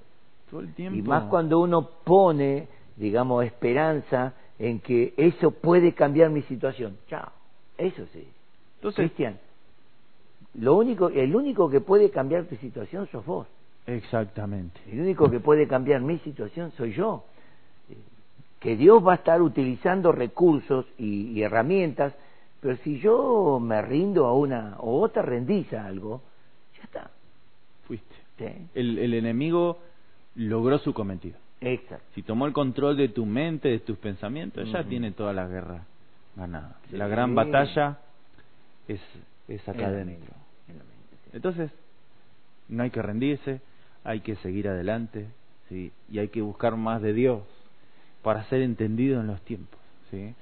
Todo 0.50 0.62
el 0.62 0.74
tiempo. 0.74 0.98
Y 0.98 1.02
más 1.02 1.24
cuando 1.26 1.60
uno 1.60 1.90
pone, 2.04 2.68
digamos, 2.96 3.44
esperanza 3.46 4.34
en 4.60 4.80
que 4.80 5.14
eso 5.18 5.52
puede 5.52 5.94
cambiar 5.94 6.30
mi 6.30 6.44
situación. 6.44 6.98
Chao. 7.08 7.32
Eso 7.78 8.06
sí. 8.14 8.28
Entonces, 8.76 9.06
Cristian, 9.06 9.40
lo 10.56 10.76
único, 10.76 11.10
el 11.10 11.36
único 11.36 11.70
que 11.70 11.82
puede 11.82 12.12
cambiar 12.12 12.44
tu 12.46 12.56
situación 12.58 13.08
sos 13.12 13.26
vos. 13.26 13.48
exactamente. 13.88 14.80
El 14.92 15.02
único 15.02 15.30
que 15.32 15.40
puede 15.40 15.68
cambiar 15.68 16.02
mi 16.02 16.20
situación 16.20 16.72
soy 16.78 16.94
yo. 16.94 17.24
Eh, 17.90 17.96
Que 18.60 18.76
Dios 18.76 19.06
va 19.06 19.14
a 19.14 19.16
estar 19.16 19.42
utilizando 19.42 20.12
recursos 20.12 20.86
y, 21.00 21.32
y 21.32 21.42
herramientas, 21.42 22.14
pero 22.62 22.78
si 22.78 23.00
yo 23.00 23.60
me 23.60 23.82
rindo 23.82 24.28
a 24.28 24.34
una 24.34 24.76
o 24.80 25.00
vos 25.00 25.12
te 25.12 25.22
rendís 25.24 25.74
a 25.74 25.86
algo, 25.88 26.22
ya 26.78 26.84
está. 26.84 27.10
Fuiste. 27.88 28.16
¿sí? 28.38 28.46
El, 28.74 28.98
el 29.00 29.14
enemigo 29.14 29.80
logró 30.36 30.78
su 30.80 30.94
cometido. 30.94 31.38
Exacto. 31.62 32.06
Si 32.16 32.24
tomó 32.24 32.46
el 32.46 32.54
control 32.54 32.98
de 32.98 33.10
tu 33.10 33.26
mente, 33.26 33.70
de 33.70 33.80
tus 33.80 33.98
pensamientos, 33.98 34.70
ya 34.72 34.84
tiene 34.84 35.12
toda 35.12 35.34
la 35.34 35.48
guerra 35.48 35.86
ganada. 36.36 36.78
Sí. 36.90 36.98
La 36.98 37.08
gran 37.08 37.36
batalla 37.36 38.00
es, 38.88 39.00
es 39.48 39.68
acá 39.70 39.88
adentro. 39.88 40.34
Entonces, 41.32 41.72
no 42.68 42.84
hay 42.84 42.90
que 42.90 43.02
rendirse, 43.02 43.62
hay 44.04 44.20
que 44.20 44.36
seguir 44.38 44.68
adelante, 44.68 45.28
¿sí? 45.70 45.92
Y 46.10 46.20
hay 46.20 46.28
que 46.28 46.42
buscar 46.42 46.76
más 46.76 47.02
de 47.02 47.14
Dios 47.14 47.44
para 48.22 48.44
ser 48.46 48.62
entendido 48.62 49.22
en 49.22 49.28
los 49.28 49.42
tiempos, 49.42 49.80
¿sí? 50.12 50.36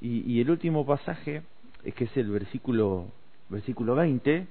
Y, 0.00 0.20
y 0.32 0.40
el 0.40 0.50
último 0.50 0.86
pasaje, 0.86 1.42
es 1.84 1.94
que 1.94 2.04
es 2.04 2.16
el 2.16 2.30
versículo, 2.30 3.08
versículo 3.48 3.94
20, 3.94 4.46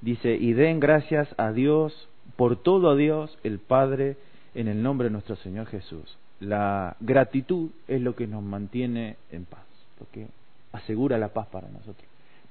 dice, 0.00 0.34
y 0.34 0.52
den 0.52 0.80
gracias 0.80 1.28
a 1.38 1.52
Dios, 1.52 2.08
por 2.36 2.56
todo 2.56 2.90
a 2.90 2.96
Dios, 2.96 3.36
el 3.42 3.58
Padre, 3.58 4.16
en 4.54 4.68
el 4.68 4.82
nombre 4.82 5.06
de 5.06 5.12
nuestro 5.12 5.36
Señor 5.36 5.66
Jesús. 5.66 6.18
La 6.40 6.96
gratitud 7.00 7.70
es 7.88 8.00
lo 8.00 8.14
que 8.14 8.26
nos 8.26 8.42
mantiene 8.42 9.16
en 9.30 9.44
paz, 9.44 9.66
porque 9.98 10.28
asegura 10.72 11.18
la 11.18 11.28
paz 11.28 11.48
para 11.48 11.68
nosotros. 11.68 12.06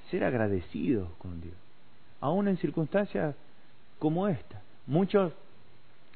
Ser 0.10 0.24
agradecidos 0.24 1.10
con 1.20 1.42
Dios 1.42 1.56
aún 2.22 2.48
en 2.48 2.58
circunstancias 2.58 3.36
como 4.00 4.28
esta. 4.28 4.62
Muchos 4.86 5.34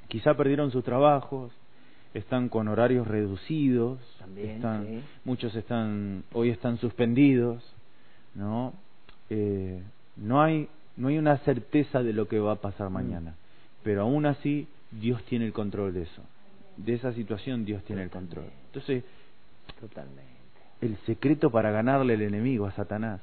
quizá 0.08 0.36
perdieron 0.36 0.72
sus 0.72 0.84
trabajos, 0.84 1.52
están 2.14 2.50
con 2.50 2.68
horarios 2.68 3.08
reducidos, 3.08 4.00
También, 4.20 4.50
están, 4.52 4.86
sí. 4.86 5.04
muchos 5.24 5.56
están 5.56 6.24
hoy 6.34 6.50
están 6.50 6.78
suspendidos, 6.78 7.64
¿no? 8.36 8.74
Eh, 9.30 9.82
no 10.18 10.42
hay 10.42 10.68
no 10.98 11.08
hay 11.08 11.18
una 11.18 11.38
certeza 11.40 12.04
de 12.04 12.14
lo 12.14 12.28
que 12.28 12.40
va 12.40 12.54
a 12.54 12.62
pasar 12.62 12.90
Mm. 12.90 12.94
mañana, 12.94 13.36
pero 13.84 14.02
aún 14.02 14.26
así 14.26 14.68
Dios 14.92 15.24
tiene 15.24 15.46
el 15.46 15.54
control 15.54 15.94
de 15.94 16.04
eso. 16.04 16.22
De 16.78 16.94
esa 16.94 17.14
situación 17.14 17.66
Dios 17.66 17.84
tiene 17.84 18.04
el 18.04 18.10
control. 18.10 18.46
Entonces, 18.68 19.04
Totalmente. 19.80 20.22
el 20.82 20.98
secreto 21.06 21.50
para 21.52 21.72
ganarle 21.72 22.14
al 22.16 22.22
enemigo 22.22 22.66
a 22.66 22.72
Satanás 22.72 23.22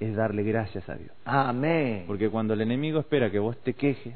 es 0.00 0.14
darle 0.16 0.42
gracias 0.44 0.88
a 0.88 0.94
Dios. 0.94 1.10
Amén. 1.24 2.04
Porque 2.06 2.28
cuando 2.30 2.54
el 2.54 2.60
enemigo 2.60 3.00
espera 3.00 3.30
que 3.30 3.38
vos 3.38 3.56
te 3.58 3.74
quejes, 3.74 4.14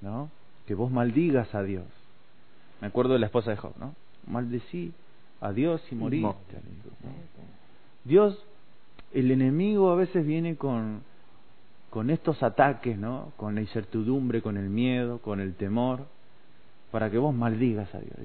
¿no? 0.00 0.30
Que 0.66 0.74
vos 0.74 0.90
maldigas 0.90 1.54
a 1.54 1.62
Dios. 1.62 1.84
Me 2.80 2.88
acuerdo 2.88 3.12
de 3.12 3.20
la 3.20 3.26
esposa 3.26 3.50
de 3.50 3.56
Job, 3.56 3.72
¿no? 3.78 3.94
Maldecí 4.26 4.92
a 5.40 5.52
Dios 5.52 5.80
y 5.90 5.94
moriste. 5.94 6.26
Mo- 6.26 6.36
le 6.52 6.56
dijo, 6.58 6.88
¿no? 7.04 7.10
Dios, 8.04 8.42
el 9.12 9.30
enemigo 9.30 9.90
a 9.90 9.94
veces 9.96 10.26
viene 10.26 10.56
con, 10.56 11.02
con 11.94 12.10
estos 12.10 12.42
ataques, 12.42 12.98
¿no? 12.98 13.32
Con 13.36 13.54
la 13.54 13.60
incertidumbre, 13.60 14.42
con 14.42 14.56
el 14.56 14.68
miedo, 14.68 15.20
con 15.20 15.38
el 15.38 15.54
temor, 15.54 16.00
para 16.90 17.08
que 17.08 17.18
vos 17.18 17.32
maldigas 17.32 17.94
a 17.94 18.00
Dios. 18.00 18.16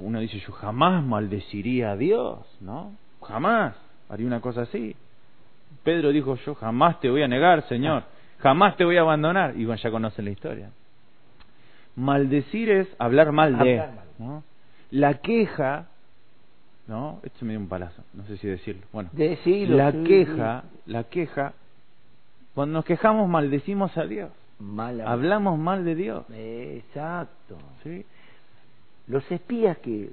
Uno 0.00 0.20
dice, 0.20 0.38
yo 0.40 0.52
jamás 0.52 1.02
maldeciría 1.02 1.92
a 1.92 1.96
Dios, 1.96 2.40
¿no? 2.60 2.92
Jamás 3.22 3.74
haría 4.10 4.26
una 4.26 4.42
cosa 4.42 4.62
así. 4.62 4.94
Pedro 5.82 6.10
dijo, 6.10 6.36
yo 6.44 6.54
jamás 6.56 7.00
te 7.00 7.08
voy 7.08 7.22
a 7.22 7.26
negar, 7.26 7.66
Señor, 7.68 8.02
jamás 8.40 8.76
te 8.76 8.84
voy 8.84 8.98
a 8.98 9.00
abandonar. 9.00 9.56
Y 9.56 9.64
bueno, 9.64 9.80
ya 9.82 9.90
conocen 9.90 10.26
la 10.26 10.32
historia. 10.32 10.70
Maldecir 11.96 12.68
es 12.68 12.88
hablar 12.98 13.32
mal 13.32 13.56
de. 13.60 13.82
¿no? 14.18 14.44
La 14.90 15.22
queja, 15.22 15.86
¿no? 16.86 17.20
Esto 17.22 17.46
me 17.46 17.52
dio 17.52 17.60
un 17.60 17.68
palazo, 17.68 18.04
no 18.12 18.26
sé 18.26 18.36
si 18.36 18.46
decirlo. 18.46 18.82
Bueno, 18.92 19.08
Decilo, 19.14 19.74
la 19.74 19.90
sí, 19.90 20.04
queja, 20.04 20.64
la 20.84 21.04
queja, 21.04 21.54
cuando 22.54 22.74
nos 22.78 22.84
quejamos 22.84 23.28
maldecimos 23.28 23.96
a 23.98 24.06
Dios, 24.06 24.30
hablamos 25.04 25.58
mal 25.58 25.84
de 25.84 25.94
Dios, 25.94 26.24
Exacto. 26.32 27.56
¿sí? 27.82 28.04
Los 29.06 29.30
espías 29.30 29.76
que 29.78 30.10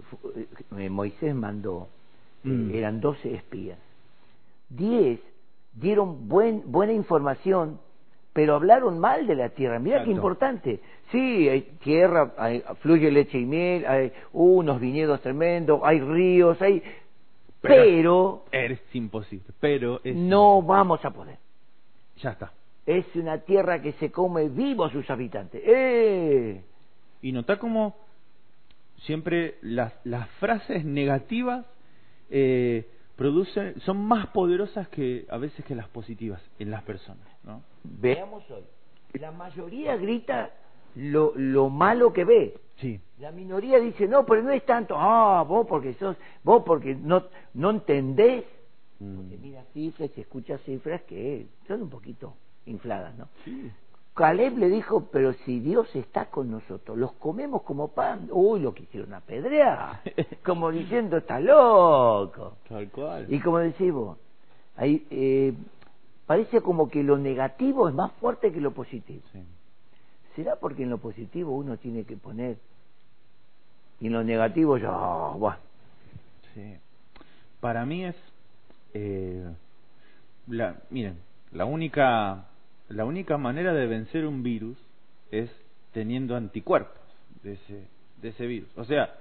eh, 0.78 0.90
Moisés 0.90 1.34
mandó 1.36 1.88
eh, 2.44 2.48
Mm. 2.50 2.74
eran 2.74 3.00
12 3.02 3.36
espías. 3.36 3.78
10 4.70 5.20
dieron 5.74 6.28
buen, 6.28 6.64
buena 6.72 6.92
información, 6.92 7.80
pero 8.34 8.56
hablaron 8.56 8.98
mal 9.00 9.28
de 9.28 9.36
la 9.36 9.50
tierra. 9.50 9.78
Mira 9.80 10.04
qué 10.04 10.10
importante. 10.12 10.80
Sí, 11.12 11.48
hay 11.50 11.62
tierra, 11.84 12.34
hay- 12.38 12.64
fluye 12.80 13.12
leche 13.12 13.38
y 13.40 13.46
miel, 13.46 13.86
hay 13.86 14.12
unos 14.34 14.80
viñedos 14.82 15.22
tremendos, 15.22 15.82
hay 15.84 16.00
ríos, 16.00 16.60
hay... 16.62 16.82
Pero, 17.62 18.44
es 18.52 18.80
imposible, 18.96 19.46
pero 19.60 20.02
es 20.04 20.16
no 20.16 20.64
vamos 20.64 21.06
a 21.06 21.12
poder. 21.12 21.38
Ya 22.22 22.32
está. 22.32 22.54
Es 22.86 23.06
una 23.16 23.40
tierra 23.40 23.82
que 23.82 23.94
se 23.94 24.12
come 24.12 24.50
vivo 24.50 24.86
a 24.86 24.92
sus 24.92 25.10
habitantes. 25.10 25.62
¡Eh! 25.66 26.64
Y 27.22 27.32
nota 27.32 27.60
como 27.60 27.96
siempre 29.06 29.58
las, 29.62 29.94
las 30.04 30.28
frases 30.40 30.84
negativas 30.84 31.66
eh, 32.30 32.88
producen, 33.16 33.80
son 33.82 34.04
más 34.04 34.28
poderosas 34.28 34.88
que 34.90 35.26
a 35.30 35.38
veces 35.38 35.64
que 35.66 35.76
las 35.76 35.88
positivas 35.90 36.42
en 36.60 36.72
las 36.72 36.84
personas, 36.84 37.28
¿no? 37.44 37.62
Veamos 37.84 38.50
hoy. 38.50 38.64
La 39.14 39.32
mayoría 39.32 39.96
grita 39.98 40.52
lo, 40.96 41.34
lo 41.36 41.70
malo 41.70 42.14
que 42.14 42.26
ve. 42.26 42.54
Sí, 42.78 43.00
La 43.20 43.32
minoría 43.32 43.80
dice, 43.80 44.08
no, 44.08 44.26
pero 44.26 44.42
no 44.42 44.52
es 44.52 44.66
tanto. 44.66 44.96
Ah, 44.98 45.44
vos 45.48 45.68
porque 45.68 45.94
sos, 45.96 46.18
vos 46.44 46.64
porque 46.66 46.96
no, 46.96 47.26
no 47.54 47.70
entendés. 47.70 48.44
Porque 49.16 49.38
mira 49.38 49.64
cifras 49.74 50.12
y 50.16 50.22
escucha 50.22 50.58
cifras 50.60 51.02
que 51.04 51.48
son 51.68 51.84
un 51.84 51.90
poquito 51.90 52.36
infladas, 52.66 53.18
¿no? 53.18 53.28
Sí. 53.44 53.72
Caleb 54.14 54.58
le 54.58 54.70
dijo, 54.70 55.08
pero 55.12 55.34
si 55.34 55.60
Dios 55.60 55.96
está 55.96 56.26
con 56.26 56.52
nosotros, 56.52 56.98
los 56.98 57.14
comemos 57.14 57.64
como 57.64 57.88
pan. 57.88 58.28
Uy, 58.32 58.60
lo 58.60 58.74
quisieron 58.74 59.14
apedrear. 59.14 60.02
como 60.46 60.70
diciendo, 60.70 61.18
está 61.18 61.40
loco. 61.40 62.58
Tal 62.68 62.90
cual. 62.90 63.26
Y 63.34 63.40
como 63.40 63.60
decís 63.60 63.92
vos, 63.92 64.18
ahí, 64.76 65.08
eh, 65.10 65.54
parece 66.28 66.62
como 66.62 66.90
que 66.90 67.04
lo 67.04 67.18
negativo 67.18 67.88
es 67.88 67.96
más 67.96 68.12
fuerte 68.14 68.52
que 68.52 68.62
lo 68.62 68.72
positivo. 68.72 69.22
Sí. 69.32 69.42
¿Será 70.36 70.58
porque 70.58 70.84
en 70.84 70.90
lo 70.90 70.98
positivo 70.98 71.56
uno 71.56 71.78
tiene 71.78 72.04
que 72.04 72.18
poner 72.18 72.58
y 74.00 74.08
en 74.08 74.14
lo 74.14 74.24
negativo 74.24 74.78
ya, 74.78 74.90
bueno, 75.38 75.58
Sí. 76.54 76.78
Para 77.62 77.86
mí 77.86 78.04
es, 78.04 78.16
eh, 78.94 79.46
la, 80.48 80.82
miren, 80.90 81.18
la 81.52 81.66
única, 81.66 82.46
la 82.90 83.06
única 83.06 83.38
manera 83.38 83.74
de 83.74 83.88
vencer 83.88 84.26
un 84.26 84.44
virus 84.44 84.78
es 85.32 85.50
teniendo 85.94 86.36
anticuerpos 86.36 87.02
de 87.44 87.54
ese, 87.54 87.88
de 88.22 88.30
ese 88.30 88.46
virus. 88.46 88.70
O 88.78 88.86
sea, 88.86 89.14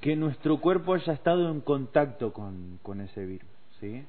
que 0.00 0.16
nuestro 0.16 0.58
cuerpo 0.58 0.94
haya 0.94 1.12
estado 1.12 1.50
en 1.50 1.60
contacto 1.60 2.32
con, 2.32 2.78
con 2.82 3.00
ese 3.00 3.24
virus, 3.24 3.48
¿sí? 3.80 4.04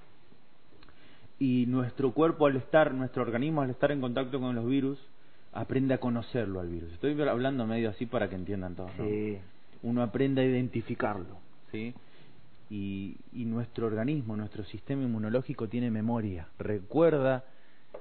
Y 1.40 1.66
nuestro 1.68 2.12
cuerpo 2.12 2.48
al 2.48 2.58
estar, 2.58 2.94
nuestro 2.94 3.22
organismo 3.22 3.62
al 3.62 3.70
estar 3.70 3.92
en 3.92 4.02
contacto 4.02 4.40
con 4.40 4.56
los 4.56 4.66
virus, 4.66 5.00
aprende 5.54 5.94
a 5.94 6.00
conocerlo 6.00 6.60
al 6.60 6.68
virus. 6.68 6.92
Estoy 6.94 7.20
hablando 7.22 7.66
medio 7.66 7.90
así 7.90 8.06
para 8.06 8.30
que 8.30 8.36
entiendan 8.36 8.76
todo. 8.76 8.90
¿no? 8.98 9.06
sí, 9.06 9.40
uno 9.82 10.04
aprende 10.04 10.42
a 10.42 10.46
identificarlo, 10.46 11.38
¿sí? 11.72 11.94
Y, 12.70 13.18
y 13.34 13.46
nuestro 13.46 13.88
organismo, 13.88 14.36
nuestro 14.38 14.64
sistema 14.66 15.02
inmunológico 15.04 15.68
tiene 15.68 15.90
memoria, 15.90 16.50
recuerda, 16.60 17.44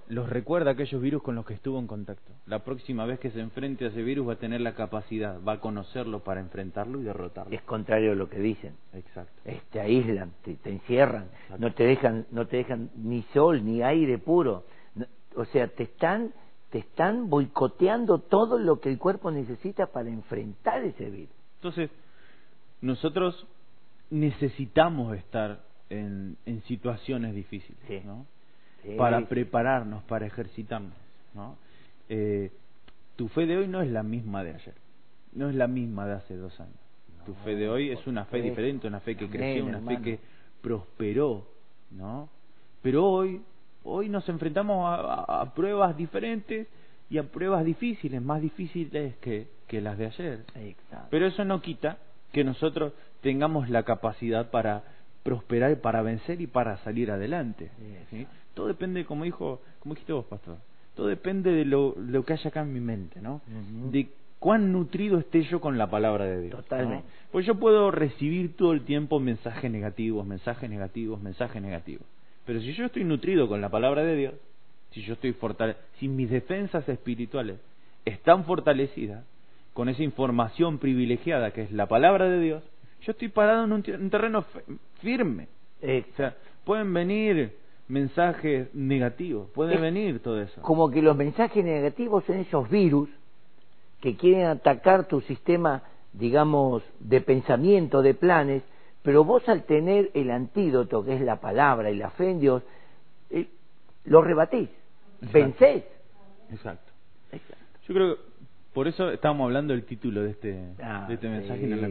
los 0.08 0.28
recuerda 0.28 0.72
aquellos 0.72 1.00
virus 1.00 1.22
con 1.22 1.34
los 1.36 1.46
que 1.46 1.54
estuvo 1.54 1.78
en 1.78 1.86
contacto. 1.86 2.32
La 2.44 2.62
próxima 2.64 3.06
vez 3.06 3.18
que 3.18 3.30
se 3.30 3.40
enfrente 3.40 3.86
a 3.86 3.88
ese 3.88 4.02
virus 4.02 4.28
va 4.28 4.34
a 4.34 4.36
tener 4.36 4.60
la 4.60 4.74
capacidad, 4.74 5.40
va 5.42 5.52
a 5.54 5.60
conocerlo 5.60 6.22
para 6.22 6.40
enfrentarlo 6.40 7.00
y 7.00 7.04
derrotarlo. 7.04 7.54
es 7.54 7.62
contrario 7.62 8.12
a 8.12 8.14
lo 8.14 8.28
que 8.28 8.38
dicen. 8.40 8.74
Exacto. 8.92 9.32
Eh, 9.46 9.62
Te 9.70 9.80
aíslan, 9.80 10.32
te, 10.44 10.54
te 10.56 10.70
encierran, 10.70 11.24
Exacto. 11.44 11.58
no 11.66 11.72
te 11.72 11.84
dejan, 11.84 12.26
no 12.30 12.46
te 12.46 12.58
dejan 12.58 12.90
ni 12.96 13.22
sol 13.32 13.64
ni 13.64 13.82
aire 13.82 14.18
puro. 14.18 14.66
No- 14.94 15.06
o 15.36 15.46
sea, 15.46 15.68
te 15.68 15.84
están, 15.84 16.34
te 16.68 16.78
están 16.80 17.30
boicoteando 17.30 18.18
todo 18.18 18.58
lo 18.58 18.80
que 18.80 18.90
el 18.90 18.98
cuerpo 18.98 19.30
necesita 19.30 19.86
para 19.86 20.10
enfrentar 20.10 20.82
ese 20.84 21.08
virus. 21.08 21.34
Entonces, 21.56 21.90
nosotros 22.82 23.46
necesitamos 24.10 25.16
estar 25.16 25.60
en, 25.90 26.36
en 26.46 26.62
situaciones 26.62 27.34
difíciles, 27.34 27.78
Sí. 27.86 28.00
¿no? 28.04 28.26
Sí, 28.82 28.94
para 28.96 29.20
prepararnos, 29.26 30.02
para 30.04 30.26
ejercitarnos. 30.26 30.92
¿no? 31.34 31.56
Eh, 32.08 32.50
tu 33.16 33.28
fe 33.28 33.46
de 33.46 33.56
hoy 33.58 33.68
no 33.68 33.82
es 33.82 33.90
la 33.90 34.02
misma 34.02 34.44
de 34.44 34.54
ayer, 34.54 34.74
no 35.32 35.48
es 35.48 35.54
la 35.56 35.66
misma 35.66 36.06
de 36.06 36.14
hace 36.14 36.36
dos 36.36 36.58
años. 36.60 36.74
tu 37.26 37.34
fe 37.44 37.56
de 37.56 37.68
hoy 37.68 37.90
es 37.90 38.06
una 38.06 38.24
fe 38.24 38.40
diferente, 38.40 38.86
una 38.86 39.00
fe 39.00 39.14
que 39.16 39.26
Amén, 39.26 39.36
creció, 39.38 39.64
una 39.66 39.78
hermano. 39.78 39.98
fe 39.98 40.02
que 40.04 40.18
prosperó, 40.62 41.46
¿no? 41.90 42.28
Pero 42.82 43.04
hoy, 43.04 43.42
hoy 43.84 44.08
nos 44.08 44.26
enfrentamos 44.28 44.86
a, 44.86 44.94
a- 44.94 45.40
a 45.42 45.54
pruebas 45.54 45.94
diferentes 45.96 46.68
y 47.10 47.18
a 47.18 47.24
pruebas 47.24 47.64
difíciles, 47.64 48.22
más 48.22 48.40
difíciles 48.40 49.16
que, 49.16 49.48
que 49.66 49.80
las 49.82 49.98
de 49.98 50.06
ayer. 50.06 50.44
Exacto. 50.54 51.08
Pero 51.10 51.26
eso 51.26 51.44
no 51.44 51.60
quita 51.60 51.98
que 52.32 52.44
nosotros 52.44 52.92
tengamos 53.20 53.68
la 53.68 53.82
capacidad 53.82 54.50
para 54.50 54.82
prosperar, 55.22 55.80
para 55.80 56.02
vencer 56.02 56.40
y 56.40 56.46
para 56.46 56.78
salir 56.78 57.10
adelante. 57.10 57.70
Sí. 58.10 58.26
Todo 58.54 58.68
depende, 58.68 59.04
como 59.04 59.24
dijo, 59.24 59.60
como 59.80 59.94
dijiste 59.94 60.12
vos, 60.12 60.24
pastor, 60.24 60.56
todo 60.94 61.06
depende 61.06 61.52
de 61.52 61.64
lo, 61.64 61.94
lo 61.96 62.24
que 62.24 62.32
haya 62.32 62.48
acá 62.48 62.62
en 62.62 62.72
mi 62.72 62.80
mente, 62.80 63.20
¿no? 63.20 63.40
De 63.90 64.08
cuán 64.38 64.72
nutrido 64.72 65.18
esté 65.18 65.42
yo 65.42 65.60
con 65.60 65.78
la 65.78 65.90
palabra 65.90 66.24
de 66.24 66.40
Dios. 66.42 66.56
Totalmente. 66.62 67.04
¿no? 67.04 67.12
Pues 67.32 67.46
yo 67.46 67.56
puedo 67.56 67.90
recibir 67.90 68.56
todo 68.56 68.72
el 68.72 68.82
tiempo 68.82 69.20
mensajes 69.20 69.70
negativos, 69.70 70.26
mensajes 70.26 70.68
negativos, 70.70 71.20
mensajes 71.20 71.60
negativos. 71.60 72.06
Pero 72.46 72.60
si 72.60 72.72
yo 72.72 72.86
estoy 72.86 73.04
nutrido 73.04 73.48
con 73.48 73.60
la 73.60 73.68
palabra 73.68 74.02
de 74.02 74.16
Dios, 74.16 74.34
si 74.90 75.02
yo 75.02 75.14
estoy 75.14 75.32
fortale 75.34 75.76
si 75.98 76.08
mis 76.08 76.30
defensas 76.30 76.88
espirituales 76.88 77.58
están 78.04 78.44
fortalecidas 78.44 79.24
con 79.74 79.88
esa 79.88 80.02
información 80.02 80.78
privilegiada 80.78 81.52
que 81.52 81.62
es 81.62 81.72
la 81.72 81.86
palabra 81.86 82.28
de 82.28 82.40
Dios, 82.40 82.64
yo 83.02 83.12
estoy 83.12 83.28
parado 83.28 83.64
en 83.64 83.72
un, 83.72 83.84
un 84.00 84.10
terreno 84.10 84.44
firme. 85.00 85.48
O 85.82 86.16
sea, 86.16 86.36
pueden 86.64 86.92
venir 86.92 87.56
mensajes 87.88 88.74
negativos, 88.74 89.48
puede 89.50 89.74
Es 89.76 89.80
venir 89.80 90.20
todo 90.20 90.40
eso. 90.40 90.60
Como 90.62 90.90
que 90.90 91.00
los 91.02 91.16
mensajes 91.16 91.64
negativos 91.64 92.24
son 92.24 92.36
esos 92.36 92.68
virus 92.68 93.08
que 94.00 94.16
quieren 94.16 94.46
atacar 94.46 95.06
tu 95.08 95.20
sistema, 95.22 95.82
digamos, 96.12 96.82
de 97.00 97.20
pensamiento, 97.20 98.02
de 98.02 98.14
planes, 98.14 98.62
pero 99.02 99.24
vos 99.24 99.48
al 99.48 99.64
tener 99.64 100.10
el 100.14 100.30
antídoto, 100.30 101.04
que 101.04 101.14
es 101.14 101.20
la 101.20 101.40
palabra 101.40 101.90
y 101.90 101.96
la 101.96 102.10
fe 102.10 102.30
en 102.30 102.40
Dios, 102.40 102.62
eh, 103.30 103.48
lo 104.04 104.22
rebatís, 104.22 104.68
Exacto. 105.22 105.32
vencés. 105.38 105.84
Exacto. 106.50 106.92
Exacto. 107.32 107.64
Yo 107.86 107.94
creo 107.94 108.16
que 108.16 108.22
por 108.74 108.86
eso 108.88 109.10
estábamos 109.10 109.46
hablando 109.46 109.72
del 109.72 109.84
título 109.84 110.22
de 110.22 110.30
este, 110.30 110.64
Ah, 110.82 111.06
de 111.08 111.14
este 111.14 111.28
mensaje, 111.28 111.66
no 111.66 111.76
la- 111.76 111.90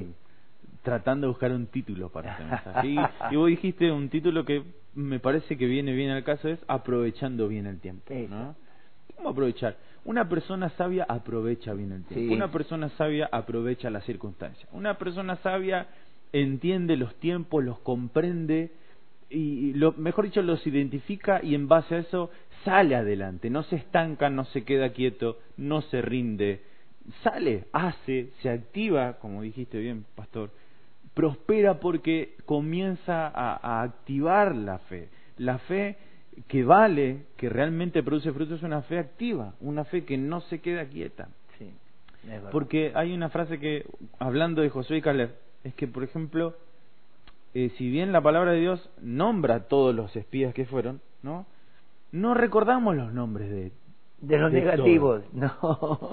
tratando 0.87 1.27
de 1.27 1.31
buscar 1.31 1.51
un 1.51 1.67
título 1.67 2.07
para 2.07 2.31
este 2.31 2.45
mensaje. 2.45 2.87
Y, 2.87 2.97
y 3.31 3.35
vos 3.35 3.47
dijiste 3.49 3.91
un 3.91 4.07
título 4.07 4.45
que 4.45 4.63
me 4.95 5.19
parece 5.19 5.57
que 5.57 5.65
viene 5.65 5.91
bien 5.91 6.11
al 6.11 6.23
caso, 6.23 6.47
es 6.47 6.59
aprovechando 6.65 7.49
bien 7.49 7.65
el 7.65 7.81
tiempo. 7.81 8.05
¿no? 8.29 8.55
¿Cómo 9.17 9.29
aprovechar? 9.29 9.75
Una 10.05 10.29
persona 10.29 10.69
sabia 10.77 11.05
aprovecha 11.09 11.73
bien 11.73 11.91
el 11.91 12.05
tiempo. 12.05 12.29
Sí. 12.29 12.33
Una 12.33 12.49
persona 12.49 12.87
sabia 12.91 13.27
aprovecha 13.29 13.89
las 13.89 14.05
circunstancias. 14.05 14.69
Una 14.71 14.97
persona 14.97 15.35
sabia 15.43 15.87
entiende 16.31 16.95
los 16.95 17.13
tiempos, 17.15 17.65
los 17.65 17.79
comprende 17.79 18.71
y 19.29 19.73
lo, 19.73 19.91
mejor 19.91 20.23
dicho, 20.23 20.41
los 20.41 20.65
identifica 20.65 21.43
y 21.43 21.53
en 21.53 21.67
base 21.67 21.95
a 21.95 21.97
eso 21.97 22.31
sale 22.63 22.95
adelante. 22.95 23.49
No 23.49 23.63
se 23.63 23.75
estanca, 23.75 24.29
no 24.29 24.45
se 24.45 24.63
queda 24.63 24.93
quieto, 24.93 25.37
no 25.57 25.81
se 25.81 26.01
rinde. 26.01 26.61
Sale, 27.23 27.65
hace, 27.73 28.29
se 28.41 28.49
activa, 28.49 29.17
como 29.19 29.41
dijiste 29.41 29.79
bien, 29.79 30.05
pastor, 30.15 30.49
prospera 31.17 31.79
porque 31.79 32.35
comienza 32.45 33.27
a, 33.27 33.59
a 33.61 33.81
activar 33.81 34.55
la 34.55 34.77
fe. 34.77 35.09
La 35.37 35.57
fe 35.57 35.97
que 36.47 36.63
vale, 36.63 37.23
que 37.37 37.49
realmente 37.49 38.03
produce 38.03 38.31
frutos, 38.31 38.59
es 38.59 38.63
una 38.63 38.83
fe 38.83 38.99
activa, 38.99 39.55
una 39.59 39.83
fe 39.83 40.05
que 40.05 40.15
no 40.15 40.41
se 40.41 40.59
queda 40.59 40.85
quieta. 40.85 41.29
Sí. 41.57 41.71
Porque 42.51 42.91
hay 42.93 43.13
una 43.13 43.29
frase 43.29 43.59
que, 43.59 43.85
hablando 44.19 44.61
de 44.61 44.69
Josué 44.69 44.97
y 44.97 45.01
Caleb, 45.01 45.31
es 45.63 45.73
que, 45.73 45.87
por 45.87 46.03
ejemplo, 46.03 46.53
eh, 47.55 47.71
si 47.77 47.89
bien 47.89 48.11
la 48.11 48.21
palabra 48.21 48.51
de 48.51 48.59
Dios 48.59 48.87
nombra 49.01 49.55
a 49.55 49.59
todos 49.67 49.95
los 49.95 50.15
espías 50.15 50.53
que 50.53 50.65
fueron, 50.65 51.01
¿no? 51.23 51.47
No 52.11 52.35
recordamos 52.35 52.95
los 52.95 53.11
nombres 53.11 53.49
de... 53.49 53.71
de 54.21 54.37
los 54.37 54.51
de 54.51 54.61
negativos, 54.61 55.23
no. 55.33 55.49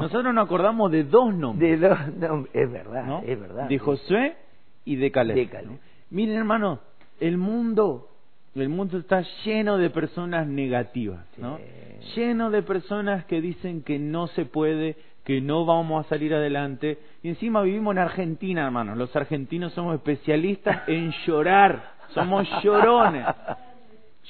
Nosotros 0.00 0.32
nos 0.32 0.46
acordamos 0.46 0.90
de 0.90 1.04
dos 1.04 1.34
nombres, 1.34 1.78
De 1.78 1.88
no, 1.88 2.46
es 2.54 2.72
verdad, 2.72 3.04
¿no? 3.04 3.22
es 3.22 3.38
verdad. 3.38 3.68
De. 3.68 3.78
Josué 3.78 4.36
y 4.84 4.96
de 4.96 5.10
Caleb. 5.10 5.36
De 5.36 5.48
Caleb. 5.48 5.70
¿no? 5.70 5.78
Miren, 6.10 6.36
hermano, 6.36 6.80
el 7.20 7.38
mundo, 7.38 8.08
el 8.54 8.68
mundo 8.68 8.98
está 8.98 9.22
lleno 9.44 9.78
de 9.78 9.90
personas 9.90 10.46
negativas, 10.46 11.26
¿no? 11.38 11.58
Sí. 11.58 12.20
Lleno 12.20 12.50
de 12.50 12.62
personas 12.62 13.24
que 13.24 13.40
dicen 13.40 13.82
que 13.82 13.98
no 13.98 14.26
se 14.28 14.44
puede, 14.44 14.96
que 15.24 15.40
no 15.40 15.64
vamos 15.64 16.04
a 16.04 16.08
salir 16.08 16.34
adelante. 16.34 16.98
Y 17.22 17.30
encima 17.30 17.62
vivimos 17.62 17.92
en 17.92 17.98
Argentina, 17.98 18.64
hermano. 18.64 18.94
Los 18.94 19.14
argentinos 19.16 19.72
somos 19.72 19.94
especialistas 19.94 20.82
en 20.88 21.12
llorar. 21.26 21.94
Somos 22.08 22.46
llorones. 22.62 23.26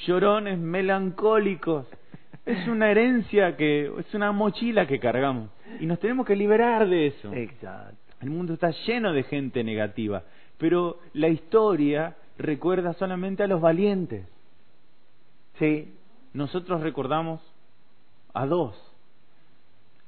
Llorones 0.06 0.58
melancólicos. 0.58 1.86
Es 2.46 2.68
una 2.68 2.90
herencia 2.90 3.56
que, 3.56 3.90
es 3.98 4.14
una 4.14 4.30
mochila 4.32 4.86
que 4.86 5.00
cargamos. 5.00 5.50
Y 5.80 5.86
nos 5.86 5.98
tenemos 5.98 6.26
que 6.26 6.36
liberar 6.36 6.88
de 6.88 7.08
eso. 7.08 7.32
Exacto. 7.32 7.96
El 8.20 8.30
mundo 8.30 8.54
está 8.54 8.70
lleno 8.86 9.12
de 9.12 9.22
gente 9.24 9.62
negativa, 9.62 10.22
pero 10.58 10.98
la 11.12 11.28
historia 11.28 12.16
recuerda 12.38 12.92
solamente 12.94 13.42
a 13.42 13.46
los 13.46 13.60
valientes. 13.60 14.26
Sí, 15.58 15.92
Nosotros 16.32 16.80
recordamos 16.80 17.40
a 18.32 18.44
dos. 18.46 18.74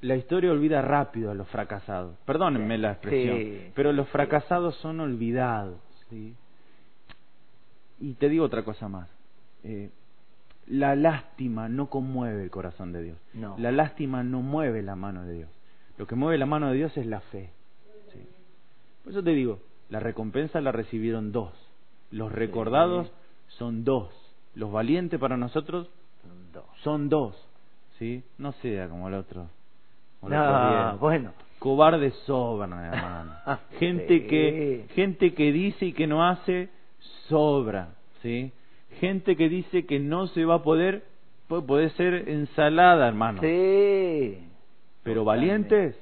La 0.01 0.16
historia 0.16 0.51
olvida 0.51 0.82
rápido 0.82 1.30
a 1.30 1.34
los 1.34 1.49
fracasados. 1.49 2.16
Perdónenme 2.24 2.78
la 2.78 2.92
expresión, 2.92 3.36
Sí. 3.38 3.70
pero 3.76 3.92
los 3.92 4.09
fracasados 4.09 4.74
son 4.76 4.99
olvidados. 4.99 5.78
¿sí? 6.11 6.34
Y 8.01 8.14
te 8.14 8.28
digo 8.28 8.44
otra 8.44 8.64
cosa 8.64 8.88
más. 8.88 9.09
Eh, 9.62 9.90
la 10.66 10.97
lástima 10.97 11.68
no 11.68 11.86
conmueve 11.88 12.42
el 12.42 12.51
corazón 12.51 12.92
de 12.92 13.03
Dios. 13.03 13.18
No. 13.32 13.55
La 13.59 13.70
lástima 13.70 14.24
no 14.24 14.42
mueve 14.42 14.82
la 14.82 14.97
mano 14.97 15.22
de 15.24 15.32
Dios. 15.32 15.49
Lo 15.97 16.07
que 16.09 16.16
mueve 16.16 16.38
la 16.38 16.47
mano 16.47 16.70
de 16.70 16.76
Dios 16.76 16.97
es 16.97 17.07
la 17.07 17.20
fe. 17.20 17.51
Por 19.05 19.12
eso 19.12 19.22
te 19.22 19.30
digo, 19.30 19.61
la 19.89 20.01
recompensa 20.01 20.61
la 20.61 20.72
recibieron 20.72 21.32
dos. 21.32 21.53
Los 22.11 22.32
recordados 22.32 23.11
son 23.49 23.84
dos. 23.84 24.11
Los 24.55 24.72
valientes 24.72 25.18
para 25.20 25.37
nosotros 25.37 25.89
Son 26.82 27.09
dos. 27.09 27.34
¿sí? 27.99 28.22
No 28.39 28.53
sea 28.53 28.89
como 28.89 29.09
el 29.09 29.14
otro. 29.14 29.49
como 30.20 30.32
el 30.32 30.39
No, 30.41 30.87
otro 30.89 30.99
bueno. 30.99 31.32
Cobardes 31.59 32.14
sobran, 32.26 32.72
hermano. 32.72 33.32
gente 33.78 34.20
Sí. 34.20 34.26
que 34.26 34.87
gente 34.95 35.34
que 35.34 35.53
dice 35.53 35.87
y 35.87 35.93
que 35.93 36.07
no 36.07 36.26
hace 36.26 36.68
sobra, 37.28 37.95
¿sí? 38.22 38.53
Gente 39.01 39.37
que 39.37 39.49
dice 39.49 39.87
que 39.87 39.99
no 39.99 40.26
se 40.28 40.45
va 40.45 40.57
a 40.57 40.62
poder 40.62 41.05
puede, 41.49 41.62
puede 41.62 41.91
ser 41.91 42.28
ensalada, 42.28 43.09
hermano. 43.09 43.41
Sí. 43.41 44.39
Pero 45.03 45.24
valientes, 45.24 45.97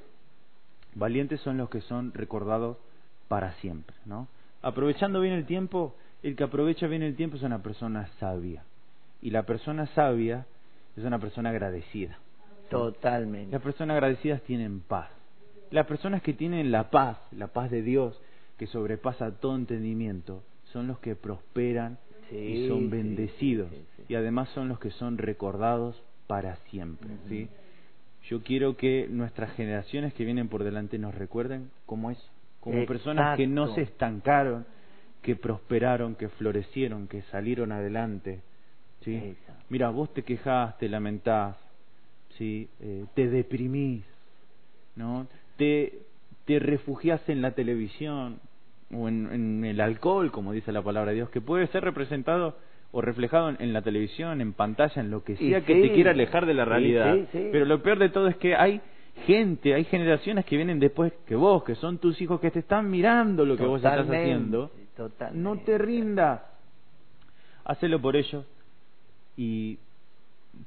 valientes 0.95 1.39
son 1.41 1.57
los 1.57 1.69
que 1.69 1.81
son 1.81 2.13
recordados 2.13 2.77
para 3.27 3.53
siempre, 3.55 3.95
¿no? 4.05 4.27
Aprovechando 4.61 5.21
bien 5.21 5.33
el 5.33 5.45
tiempo, 5.45 5.95
el 6.23 6.35
que 6.35 6.43
aprovecha 6.43 6.87
bien 6.87 7.03
el 7.03 7.15
tiempo 7.15 7.37
es 7.37 7.43
una 7.43 7.61
persona 7.61 8.07
sabia. 8.19 8.63
Y 9.21 9.29
la 9.31 9.43
persona 9.43 9.87
sabia 9.87 10.45
es 10.95 11.03
una 11.03 11.19
persona 11.19 11.49
agradecida. 11.49 12.17
Totalmente. 12.69 13.51
Las 13.51 13.61
personas 13.61 13.95
agradecidas 13.95 14.41
tienen 14.43 14.81
paz. 14.81 15.09
Las 15.71 15.85
personas 15.85 16.21
que 16.21 16.33
tienen 16.33 16.71
la 16.71 16.89
paz, 16.89 17.17
la 17.31 17.47
paz 17.47 17.69
de 17.71 17.81
Dios, 17.81 18.19
que 18.57 18.67
sobrepasa 18.67 19.31
todo 19.39 19.55
entendimiento, 19.55 20.43
son 20.71 20.87
los 20.87 20.99
que 20.99 21.15
prosperan 21.15 21.97
Sí, 22.29 22.35
y 22.37 22.67
son 22.67 22.89
bendecidos. 22.89 23.69
sí, 23.69 23.85
sí. 23.97 24.03
Y 24.09 24.15
además 24.15 24.49
son 24.49 24.67
los 24.67 24.79
que 24.79 24.89
son 24.91 25.17
recordados 25.19 26.01
para 26.27 26.55
siempre. 26.71 27.09
¿sí? 27.29 27.47
Yo 28.29 28.41
quiero 28.41 28.77
que 28.77 29.07
nuestras 29.09 29.53
generaciones 29.53 30.13
que 30.13 30.25
vienen 30.25 30.47
por 30.47 30.63
delante 30.63 30.97
nos 30.97 31.13
recuerden 31.13 31.69
como 31.85 32.09
eso, 32.09 32.27
como 32.65 32.85
personas 32.85 33.37
que 33.37 33.47
no 33.47 33.73
se 33.75 33.81
estancaron, 33.83 34.65
que 35.21 35.35
prosperaron, 35.35 36.15
que 36.15 36.29
florecieron, 36.29 37.07
que 37.07 37.21
salieron 37.23 37.71
adelante. 37.71 38.41
¿sí? 39.01 39.15
Exacto. 39.15 39.63
Mira, 39.69 39.89
vos 39.89 40.13
te 40.13 40.23
quejás, 40.23 40.77
te 40.77 40.89
lamentás, 40.89 41.55
¿sí? 42.37 42.67
Eh, 42.81 43.05
te 43.13 43.29
deprimís, 43.29 44.03
¿no? 44.95 45.27
Te, 45.57 45.93
te 46.45 46.59
refugias 46.59 47.21
en 47.29 47.41
la 47.41 47.51
televisión 47.51 48.39
o 48.93 49.07
en, 49.07 49.31
en 49.31 49.65
el 49.65 49.79
alcohol, 49.81 50.31
como 50.31 50.51
dice 50.51 50.71
la 50.71 50.81
palabra 50.81 51.11
de 51.11 51.15
Dios, 51.17 51.29
que 51.29 51.41
puede 51.41 51.67
ser 51.67 51.83
representado 51.83 52.57
o 52.91 53.01
reflejado 53.01 53.49
en, 53.49 53.57
en 53.59 53.73
la 53.73 53.81
televisión, 53.81 54.41
en 54.41 54.53
pantalla, 54.53 55.01
en 55.01 55.11
lo 55.11 55.23
que 55.23 55.33
Y 55.33 55.49
sea 55.49 55.61
que 55.61 55.73
sí. 55.75 55.81
te 55.81 55.93
quiera 55.93 56.11
alejar 56.11 56.45
de 56.45 56.53
la 56.53 56.65
realidad. 56.65 57.13
sí, 57.15 57.27
sí. 57.31 57.49
Pero 57.51 57.65
lo 57.65 57.81
peor 57.81 57.99
de 57.99 58.09
todo 58.09 58.27
es 58.27 58.37
que 58.37 58.55
hay 58.55 58.81
gente, 59.25 59.73
hay 59.73 59.85
generaciones 59.85 60.45
que 60.45 60.55
vienen 60.55 60.79
después 60.79 61.13
que 61.25 61.35
vos, 61.35 61.63
que 61.63 61.75
son 61.75 61.97
tus 61.97 62.19
hijos, 62.21 62.39
que 62.39 62.51
te 62.51 62.59
están 62.59 62.89
mirando 62.89 63.45
lo 63.45 63.57
que 63.57 63.65
vos 63.65 63.77
estás 63.77 64.07
haciendo. 64.07 64.71
totalmente. 64.95 65.41
No 65.41 65.57
te 65.63 65.77
rindas. 65.77 66.41
Hacelo 67.65 67.99
por 68.01 68.15
ellos 68.15 68.45
y 69.37 69.77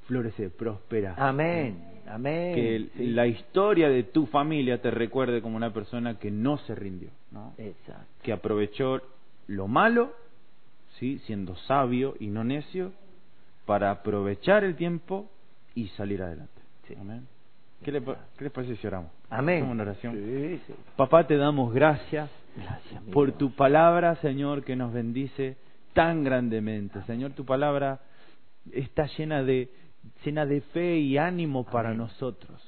florece, 0.06 0.50
prospera. 0.50 1.14
Amén. 1.16 1.82
Amén. 2.06 2.54
Que 2.54 2.88
Sí. 2.96 3.06
la 3.08 3.26
historia 3.26 3.88
de 3.88 4.02
tu 4.02 4.26
familia 4.26 4.80
te 4.80 4.90
recuerde 4.90 5.40
como 5.42 5.56
una 5.56 5.72
persona 5.72 6.18
que 6.18 6.30
no 6.30 6.58
se 6.58 6.74
rindió, 6.74 7.10
¿no? 7.30 7.54
Exacto. 7.58 8.04
que 8.22 8.32
aprovechó 8.32 9.00
lo 9.46 9.68
malo, 9.68 10.12
sí, 10.98 11.18
siendo 11.26 11.54
sabio 11.56 12.14
y 12.18 12.26
no 12.28 12.44
necio, 12.44 12.92
para 13.66 13.90
aprovechar 13.90 14.64
el 14.64 14.74
tiempo 14.76 15.30
y 15.74 15.88
salir 15.88 16.22
adelante. 16.22 16.60
Sí. 16.86 16.94
Amén. 16.98 17.26
¿Qué, 17.82 17.92
le, 17.92 18.00
pa- 18.00 18.18
¿Qué 18.36 18.44
les 18.44 18.52
parece 18.52 18.76
si 18.76 18.86
oramos? 18.86 19.10
Amén. 19.30 19.64
Una 19.64 19.82
oración. 19.84 20.14
Sí, 20.14 20.60
sí. 20.66 20.74
Papá, 20.96 21.26
te 21.26 21.36
damos 21.36 21.72
gracias 21.72 22.28
por 23.12 23.32
tu 23.32 23.52
palabra, 23.52 24.16
Señor, 24.16 24.64
que 24.64 24.74
nos 24.76 24.92
bendice 24.92 25.56
tan 25.92 26.24
grandemente. 26.24 27.00
Señor, 27.02 27.32
tu 27.32 27.44
palabra 27.44 28.00
está 28.72 29.06
llena 29.16 29.42
de 29.42 29.68
llena 30.24 30.46
de 30.46 30.60
fe 30.60 30.98
y 30.98 31.18
ánimo 31.18 31.64
para 31.64 31.94
nosotros. 31.94 32.62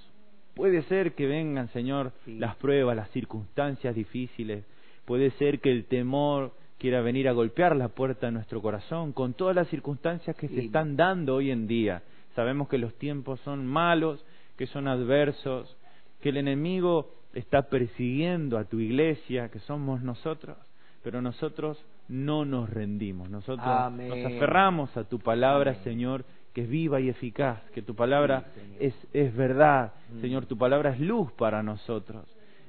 Puede 0.55 0.83
ser 0.83 1.15
que 1.15 1.27
vengan, 1.27 1.69
Señor, 1.69 2.13
Sí. 2.25 2.39
las 2.39 2.55
pruebas, 2.57 2.95
las 2.97 3.11
circunstancias 3.11 3.95
difíciles. 3.95 4.65
Puede 5.07 5.31
ser 5.33 5.61
que 5.61 5.71
el 5.73 5.87
temor 5.87 6.53
quiera 6.79 7.01
venir 7.01 7.29
a 7.29 7.33
golpear 7.33 7.77
la 7.77 7.89
puerta 7.89 8.27
de 8.27 8.33
nuestro 8.33 8.61
corazón 8.63 9.13
con 9.13 9.35
todas 9.35 9.55
las 9.57 9.69
circunstancias 9.69 10.37
que 10.37 10.49
se 10.49 10.61
están 10.61 10.97
dando 10.97 11.37
hoy 11.37 11.51
en 11.51 11.67
día. 11.67 12.03
Sabemos 12.35 12.69
que 12.69 12.79
los 12.79 12.95
tiempos 12.95 13.41
son 13.41 13.67
malos, 13.67 14.25
que 14.61 14.67
son 14.67 14.89
adversos, 14.89 15.75
que 16.21 16.29
el 16.29 16.37
enemigo 16.37 17.15
está 17.33 17.63
persiguiendo 17.63 18.59
a 18.59 18.65
tu 18.67 18.79
iglesia, 18.79 19.49
que 19.49 19.59
somos 19.61 20.03
nosotros, 20.03 20.59
pero 21.03 21.23
nosotros 21.23 21.83
no 22.09 22.45
nos 22.45 22.69
rendimos, 22.69 23.31
nosotros 23.31 23.67
Amén. 23.67 24.11
nos 24.11 24.19
aferramos 24.19 24.95
a 24.99 25.05
tu 25.05 25.19
palabra, 25.19 25.71
Amén. 25.71 25.83
Señor, 25.83 26.27
que 26.53 26.65
es 26.65 26.69
viva 26.69 27.01
y 27.01 27.09
eficaz, 27.09 27.59
que 27.73 27.81
tu 27.81 27.95
palabra 27.95 28.49
Sí, 28.55 28.77
es, 28.81 28.95
es 29.15 29.35
verdad, 29.35 29.95
Mm. 30.13 30.21
Señor, 30.21 30.45
tu 30.45 30.59
palabra 30.59 30.91
es 30.91 31.01
luz 31.01 31.33
para 31.33 31.63
nosotros, 31.63 32.27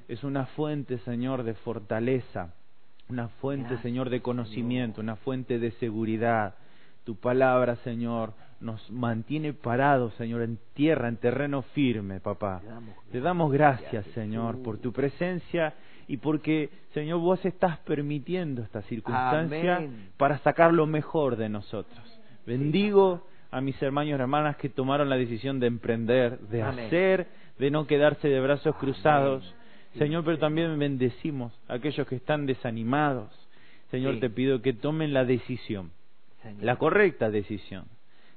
es 0.08 0.24
una 0.24 0.46
fuente, 0.46 0.96
Señor, 1.00 1.42
de 1.42 1.52
fortaleza, 1.52 2.54
una 3.10 3.28
fuente, 3.28 3.64
Gracias, 3.68 3.82
Señor, 3.82 4.08
de 4.08 4.22
conocimiento, 4.22 5.02
una 5.02 5.16
fuente 5.16 5.58
de 5.58 5.72
seguridad. 5.72 6.54
Tu 7.04 7.16
palabra, 7.16 7.76
Señor, 7.76 8.32
nos 8.60 8.90
mantiene 8.90 9.52
parados, 9.52 10.14
Señor, 10.14 10.42
en 10.42 10.58
tierra, 10.74 11.08
en 11.08 11.16
terreno 11.16 11.62
firme, 11.62 12.20
papá. 12.20 12.60
Te 12.60 12.66
damos 12.68 12.94
Te 13.10 13.20
damos 13.20 13.52
gracias, 13.52 14.06
Señor, 14.14 14.62
por 14.62 14.78
tu 14.78 14.92
presencia 14.92 15.74
y 16.06 16.18
porque, 16.18 16.70
Señor, 16.94 17.18
vos 17.20 17.44
estás 17.44 17.78
permitiendo 17.78 18.62
esta 18.62 18.82
circunstancia 18.82 19.76
Amén. 19.76 20.10
para 20.16 20.38
sacar 20.38 20.72
lo 20.72 20.86
mejor 20.86 21.36
de 21.36 21.48
nosotros. 21.48 22.20
Bendigo 22.46 23.26
a 23.50 23.60
mis 23.60 23.80
hermanos 23.82 24.10
y 24.10 24.12
hermanas 24.12 24.56
que 24.56 24.68
tomaron 24.68 25.08
la 25.10 25.16
decisión 25.16 25.58
de 25.60 25.66
emprender, 25.66 26.38
de 26.38 26.62
Amén. 26.62 26.86
hacer, 26.86 27.26
de 27.58 27.70
no 27.70 27.86
quedarse 27.86 28.28
de 28.28 28.40
brazos 28.40 28.74
cruzados. 28.76 29.44
Sí, 29.92 29.98
Señor, 29.98 30.24
pero 30.24 30.38
también 30.38 30.78
bendecimos 30.78 31.52
a 31.68 31.74
aquellos 31.74 32.06
que 32.06 32.16
están 32.16 32.46
desanimados. 32.46 33.30
Señor, 33.90 34.14
Sí. 34.14 34.20
te 34.20 34.30
pido 34.30 34.62
que 34.62 34.72
tomen 34.72 35.12
la 35.12 35.24
decisión, 35.24 35.90
Señor. 36.42 36.64
la 36.64 36.76
correcta 36.76 37.30
decisión, 37.30 37.84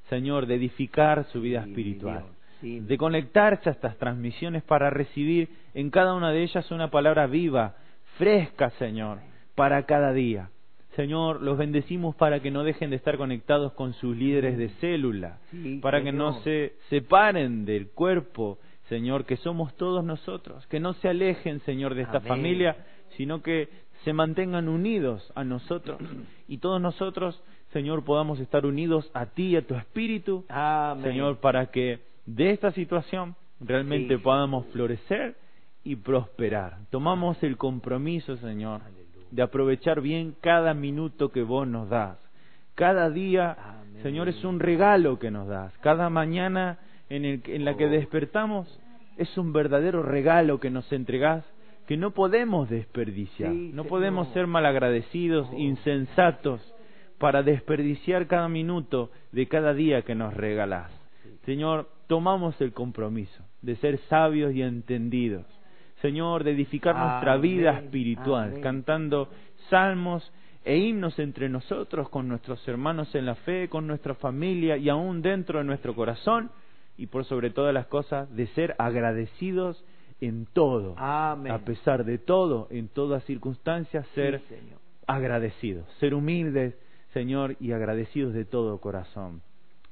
Señor, 0.10 0.46
de 0.46 0.56
edificar 0.56 1.26
su 1.32 1.42
vida 1.42 1.64
Sí, 1.64 1.70
espiritual. 1.70 2.24
Sí, 2.62 2.80
de 2.80 2.98
conectarse 2.98 3.70
a 3.70 3.74
estas 3.74 3.98
transmisiones 3.98 4.64
para 4.64 4.90
recibir 4.90 5.50
en 5.74 5.90
cada 5.90 6.14
una 6.14 6.32
de 6.32 6.44
ellas 6.44 6.70
una 6.72 6.90
palabra 6.90 7.28
viva, 7.28 7.76
fresca, 8.18 8.70
Señor, 8.72 9.20
para 9.56 9.84
cada 9.86 10.14
día. 10.14 10.50
Señor, 10.96 11.42
los 11.42 11.58
bendecimos 11.58 12.16
para 12.16 12.40
que 12.40 12.52
no 12.52 12.64
dejen 12.64 12.90
de 12.90 12.96
estar 12.96 13.18
conectados 13.18 13.74
con 13.74 13.94
sus 13.94 14.16
líderes 14.16 14.58
de 14.58 14.70
célula, 14.80 15.40
Sí, 15.52 15.80
para 15.82 16.02
que 16.02 16.14
no 16.14 16.40
se 16.44 16.76
separen 16.90 17.66
del 17.66 17.90
cuerpo, 17.90 18.60
Señor, 18.88 19.26
que 19.26 19.36
somos 19.38 19.76
todos 19.76 20.06
nosotros, 20.06 20.66
que 20.68 20.80
no 20.80 20.94
se 20.94 21.10
alejen, 21.10 21.60
Señor, 21.62 21.96
de 21.96 22.04
esta 22.04 22.18
Amén. 22.20 22.30
familia, 22.30 22.78
sino 23.18 23.42
que 23.42 23.68
se 24.06 24.14
mantengan 24.14 24.70
unidos 24.70 25.30
a 25.36 25.44
nosotros 25.44 26.00
y 26.48 26.60
todos 26.60 26.80
nosotros, 26.80 27.42
Señor, 27.76 28.06
podamos 28.06 28.40
estar 28.40 28.66
unidos 28.66 29.12
a 29.14 29.26
ti 29.26 29.48
y 29.48 29.56
a 29.58 29.68
tu 29.68 29.76
espíritu, 29.76 30.46
Amén. 30.48 31.04
Señor, 31.04 31.40
para 31.42 31.66
que 31.72 32.00
de 32.26 32.52
esta 32.52 32.72
situación 32.72 33.36
realmente 33.60 34.16
Sí. 34.16 34.22
podamos 34.24 34.66
florecer 34.68 35.36
y 35.84 35.98
prosperar. 35.98 36.78
Tomamos 36.90 37.44
el 37.44 37.58
compromiso, 37.58 38.38
Señor, 38.38 38.80
de 39.30 39.42
aprovechar 39.42 40.00
bien 40.00 40.36
cada 40.40 40.74
minuto 40.74 41.34
que 41.34 41.44
vos 41.44 41.68
nos 41.68 41.90
das. 41.90 42.18
Cada 42.76 43.10
día, 43.10 43.58
Amén. 43.60 44.04
Señor, 44.04 44.30
es 44.30 44.42
un 44.46 44.62
regalo 44.62 45.20
que 45.20 45.30
nos 45.30 45.50
das. 45.50 45.78
Cada 45.80 46.10
mañana 46.10 46.80
en, 47.10 47.26
el, 47.26 47.42
en 47.46 47.66
la 47.66 47.76
que 47.76 47.88
Oh. 47.88 47.90
despertamos 47.90 48.80
es 49.18 49.38
un 49.38 49.52
verdadero 49.52 50.02
regalo 50.02 50.62
que 50.62 50.70
nos 50.70 50.90
entregás 50.94 51.44
que 51.88 51.98
no 51.98 52.12
podemos 52.12 52.70
desperdiciar. 52.70 53.52
Sí, 53.52 53.72
no 53.74 53.84
podemos 53.84 54.30
ser 54.30 54.48
malagradecidos, 54.48 55.50
Oh. 55.52 55.58
insensatos, 55.58 56.62
para 57.18 57.44
desperdiciar 57.44 58.28
cada 58.28 58.48
minuto 58.50 59.12
de 59.32 59.48
cada 59.48 59.74
día 59.74 60.02
que 60.04 60.16
nos 60.16 60.34
regalás. 60.34 60.92
Señor, 61.46 61.90
tomamos 62.08 62.60
el 62.62 62.74
compromiso 62.74 63.44
de 63.62 63.76
ser 63.78 64.00
sabios 64.10 64.54
y 64.54 64.62
entendidos. 64.62 65.46
Señor, 66.02 66.44
de 66.44 66.52
edificar 66.52 66.96
nuestra 66.96 67.38
vida 67.38 67.80
espiritual, 67.80 68.50
amén. 68.50 68.62
cantando 68.62 69.30
salmos 69.70 70.32
e 70.64 70.78
himnos 70.78 71.18
entre 71.20 71.48
nosotros, 71.48 72.10
con 72.10 72.28
nuestros 72.28 72.68
hermanos 72.68 73.14
en 73.16 73.26
la 73.26 73.36
fe, 73.36 73.70
con 73.70 73.88
nuestra 73.88 74.16
familia 74.16 74.78
y 74.78 74.90
aún 74.90 75.22
dentro 75.22 75.60
de 75.60 75.66
nuestro 75.66 75.96
corazón, 75.96 76.52
y 76.98 77.08
por 77.08 77.26
sobre 77.26 77.50
todas 77.50 77.74
las 77.74 77.88
cosas, 77.88 78.34
de 78.36 78.48
ser 78.48 78.76
agradecidos 78.78 79.84
en 80.22 80.46
todo. 80.46 80.96
Amén. 80.98 81.52
A 81.52 81.60
pesar 81.60 82.04
de 82.04 82.18
todo, 82.18 82.68
en 82.72 82.88
todas 82.88 83.24
circunstancias, 83.26 84.06
ser 84.16 84.42
Sí, 84.50 84.56
agradecidos, 85.08 85.88
ser 86.00 86.14
humildes, 86.14 86.76
Señor, 87.16 87.56
y 87.62 87.72
agradecidos 87.72 88.34
de 88.34 88.44
todo 88.44 88.78
corazón. 88.82 89.42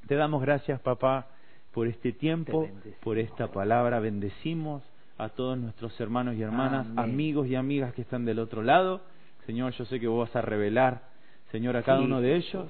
Te 0.07 0.15
damos 0.15 0.41
gracias, 0.41 0.81
papá, 0.81 1.27
por 1.71 1.87
este 1.87 2.11
tiempo, 2.11 2.67
por 3.01 3.17
esta 3.17 3.47
palabra. 3.47 4.01
Bendecimos 4.01 4.83
a 5.17 5.29
todos 5.29 5.57
nuestros 5.57 5.97
hermanos 6.01 6.35
y 6.35 6.41
hermanas, 6.41 6.85
Amén. 6.85 6.99
amigos 6.99 7.47
y 7.47 7.55
amigas 7.55 7.93
que 7.93 8.01
están 8.01 8.25
del 8.25 8.39
otro 8.39 8.61
lado. 8.61 8.99
Señor, 9.45 9.71
yo 9.71 9.85
sé 9.85 10.01
que 10.01 10.07
vos 10.07 10.27
vas 10.27 10.35
a 10.35 10.41
revelar, 10.41 11.03
Señor, 11.49 11.77
a 11.77 11.83
cada 11.83 11.99
Sí, 11.99 12.03
uno 12.03 12.19
de 12.19 12.35
ellos 12.35 12.69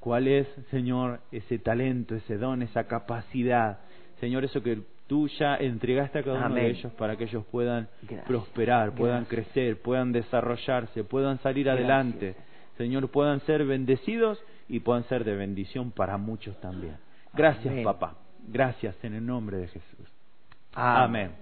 cuál 0.00 0.26
es, 0.26 0.48
Señor, 0.70 1.20
ese 1.30 1.58
talento, 1.58 2.14
ese 2.14 2.38
don, 2.38 2.62
esa 2.62 2.84
capacidad. 2.88 3.80
Señor, 4.20 4.42
eso 4.44 4.62
que 4.62 4.80
tú 5.06 5.28
ya 5.38 5.56
entregaste 5.56 6.18
a 6.20 6.22
cada 6.22 6.46
uno 6.46 6.54
de 6.54 6.70
ellos 6.70 6.90
para 6.94 7.16
que 7.18 7.24
ellos 7.24 7.44
puedan 7.52 7.88
Gracias. 8.00 8.24
prosperar, 8.26 8.94
puedan 8.94 9.26
Gracias. 9.28 9.44
crecer, 9.52 9.82
puedan 9.82 10.12
desarrollarse, 10.12 11.04
puedan 11.04 11.38
salir 11.40 11.66
Gracias. 11.66 11.84
adelante. 11.84 12.36
Señor, 12.76 13.08
puedan 13.08 13.40
ser 13.40 13.64
bendecidos 13.64 14.42
y 14.68 14.80
puedan 14.80 15.04
ser 15.04 15.24
de 15.24 15.36
bendición 15.36 15.90
para 15.90 16.16
muchos 16.16 16.58
también. 16.60 16.96
Gracias, 17.34 17.72
Amén. 17.72 17.84
papá. 17.84 18.16
Gracias 18.48 18.96
en 19.04 19.14
el 19.14 19.24
nombre 19.24 19.58
de 19.58 19.68
Jesús. 19.68 20.08
Amén. 20.74 21.02
Amén. 21.02 21.32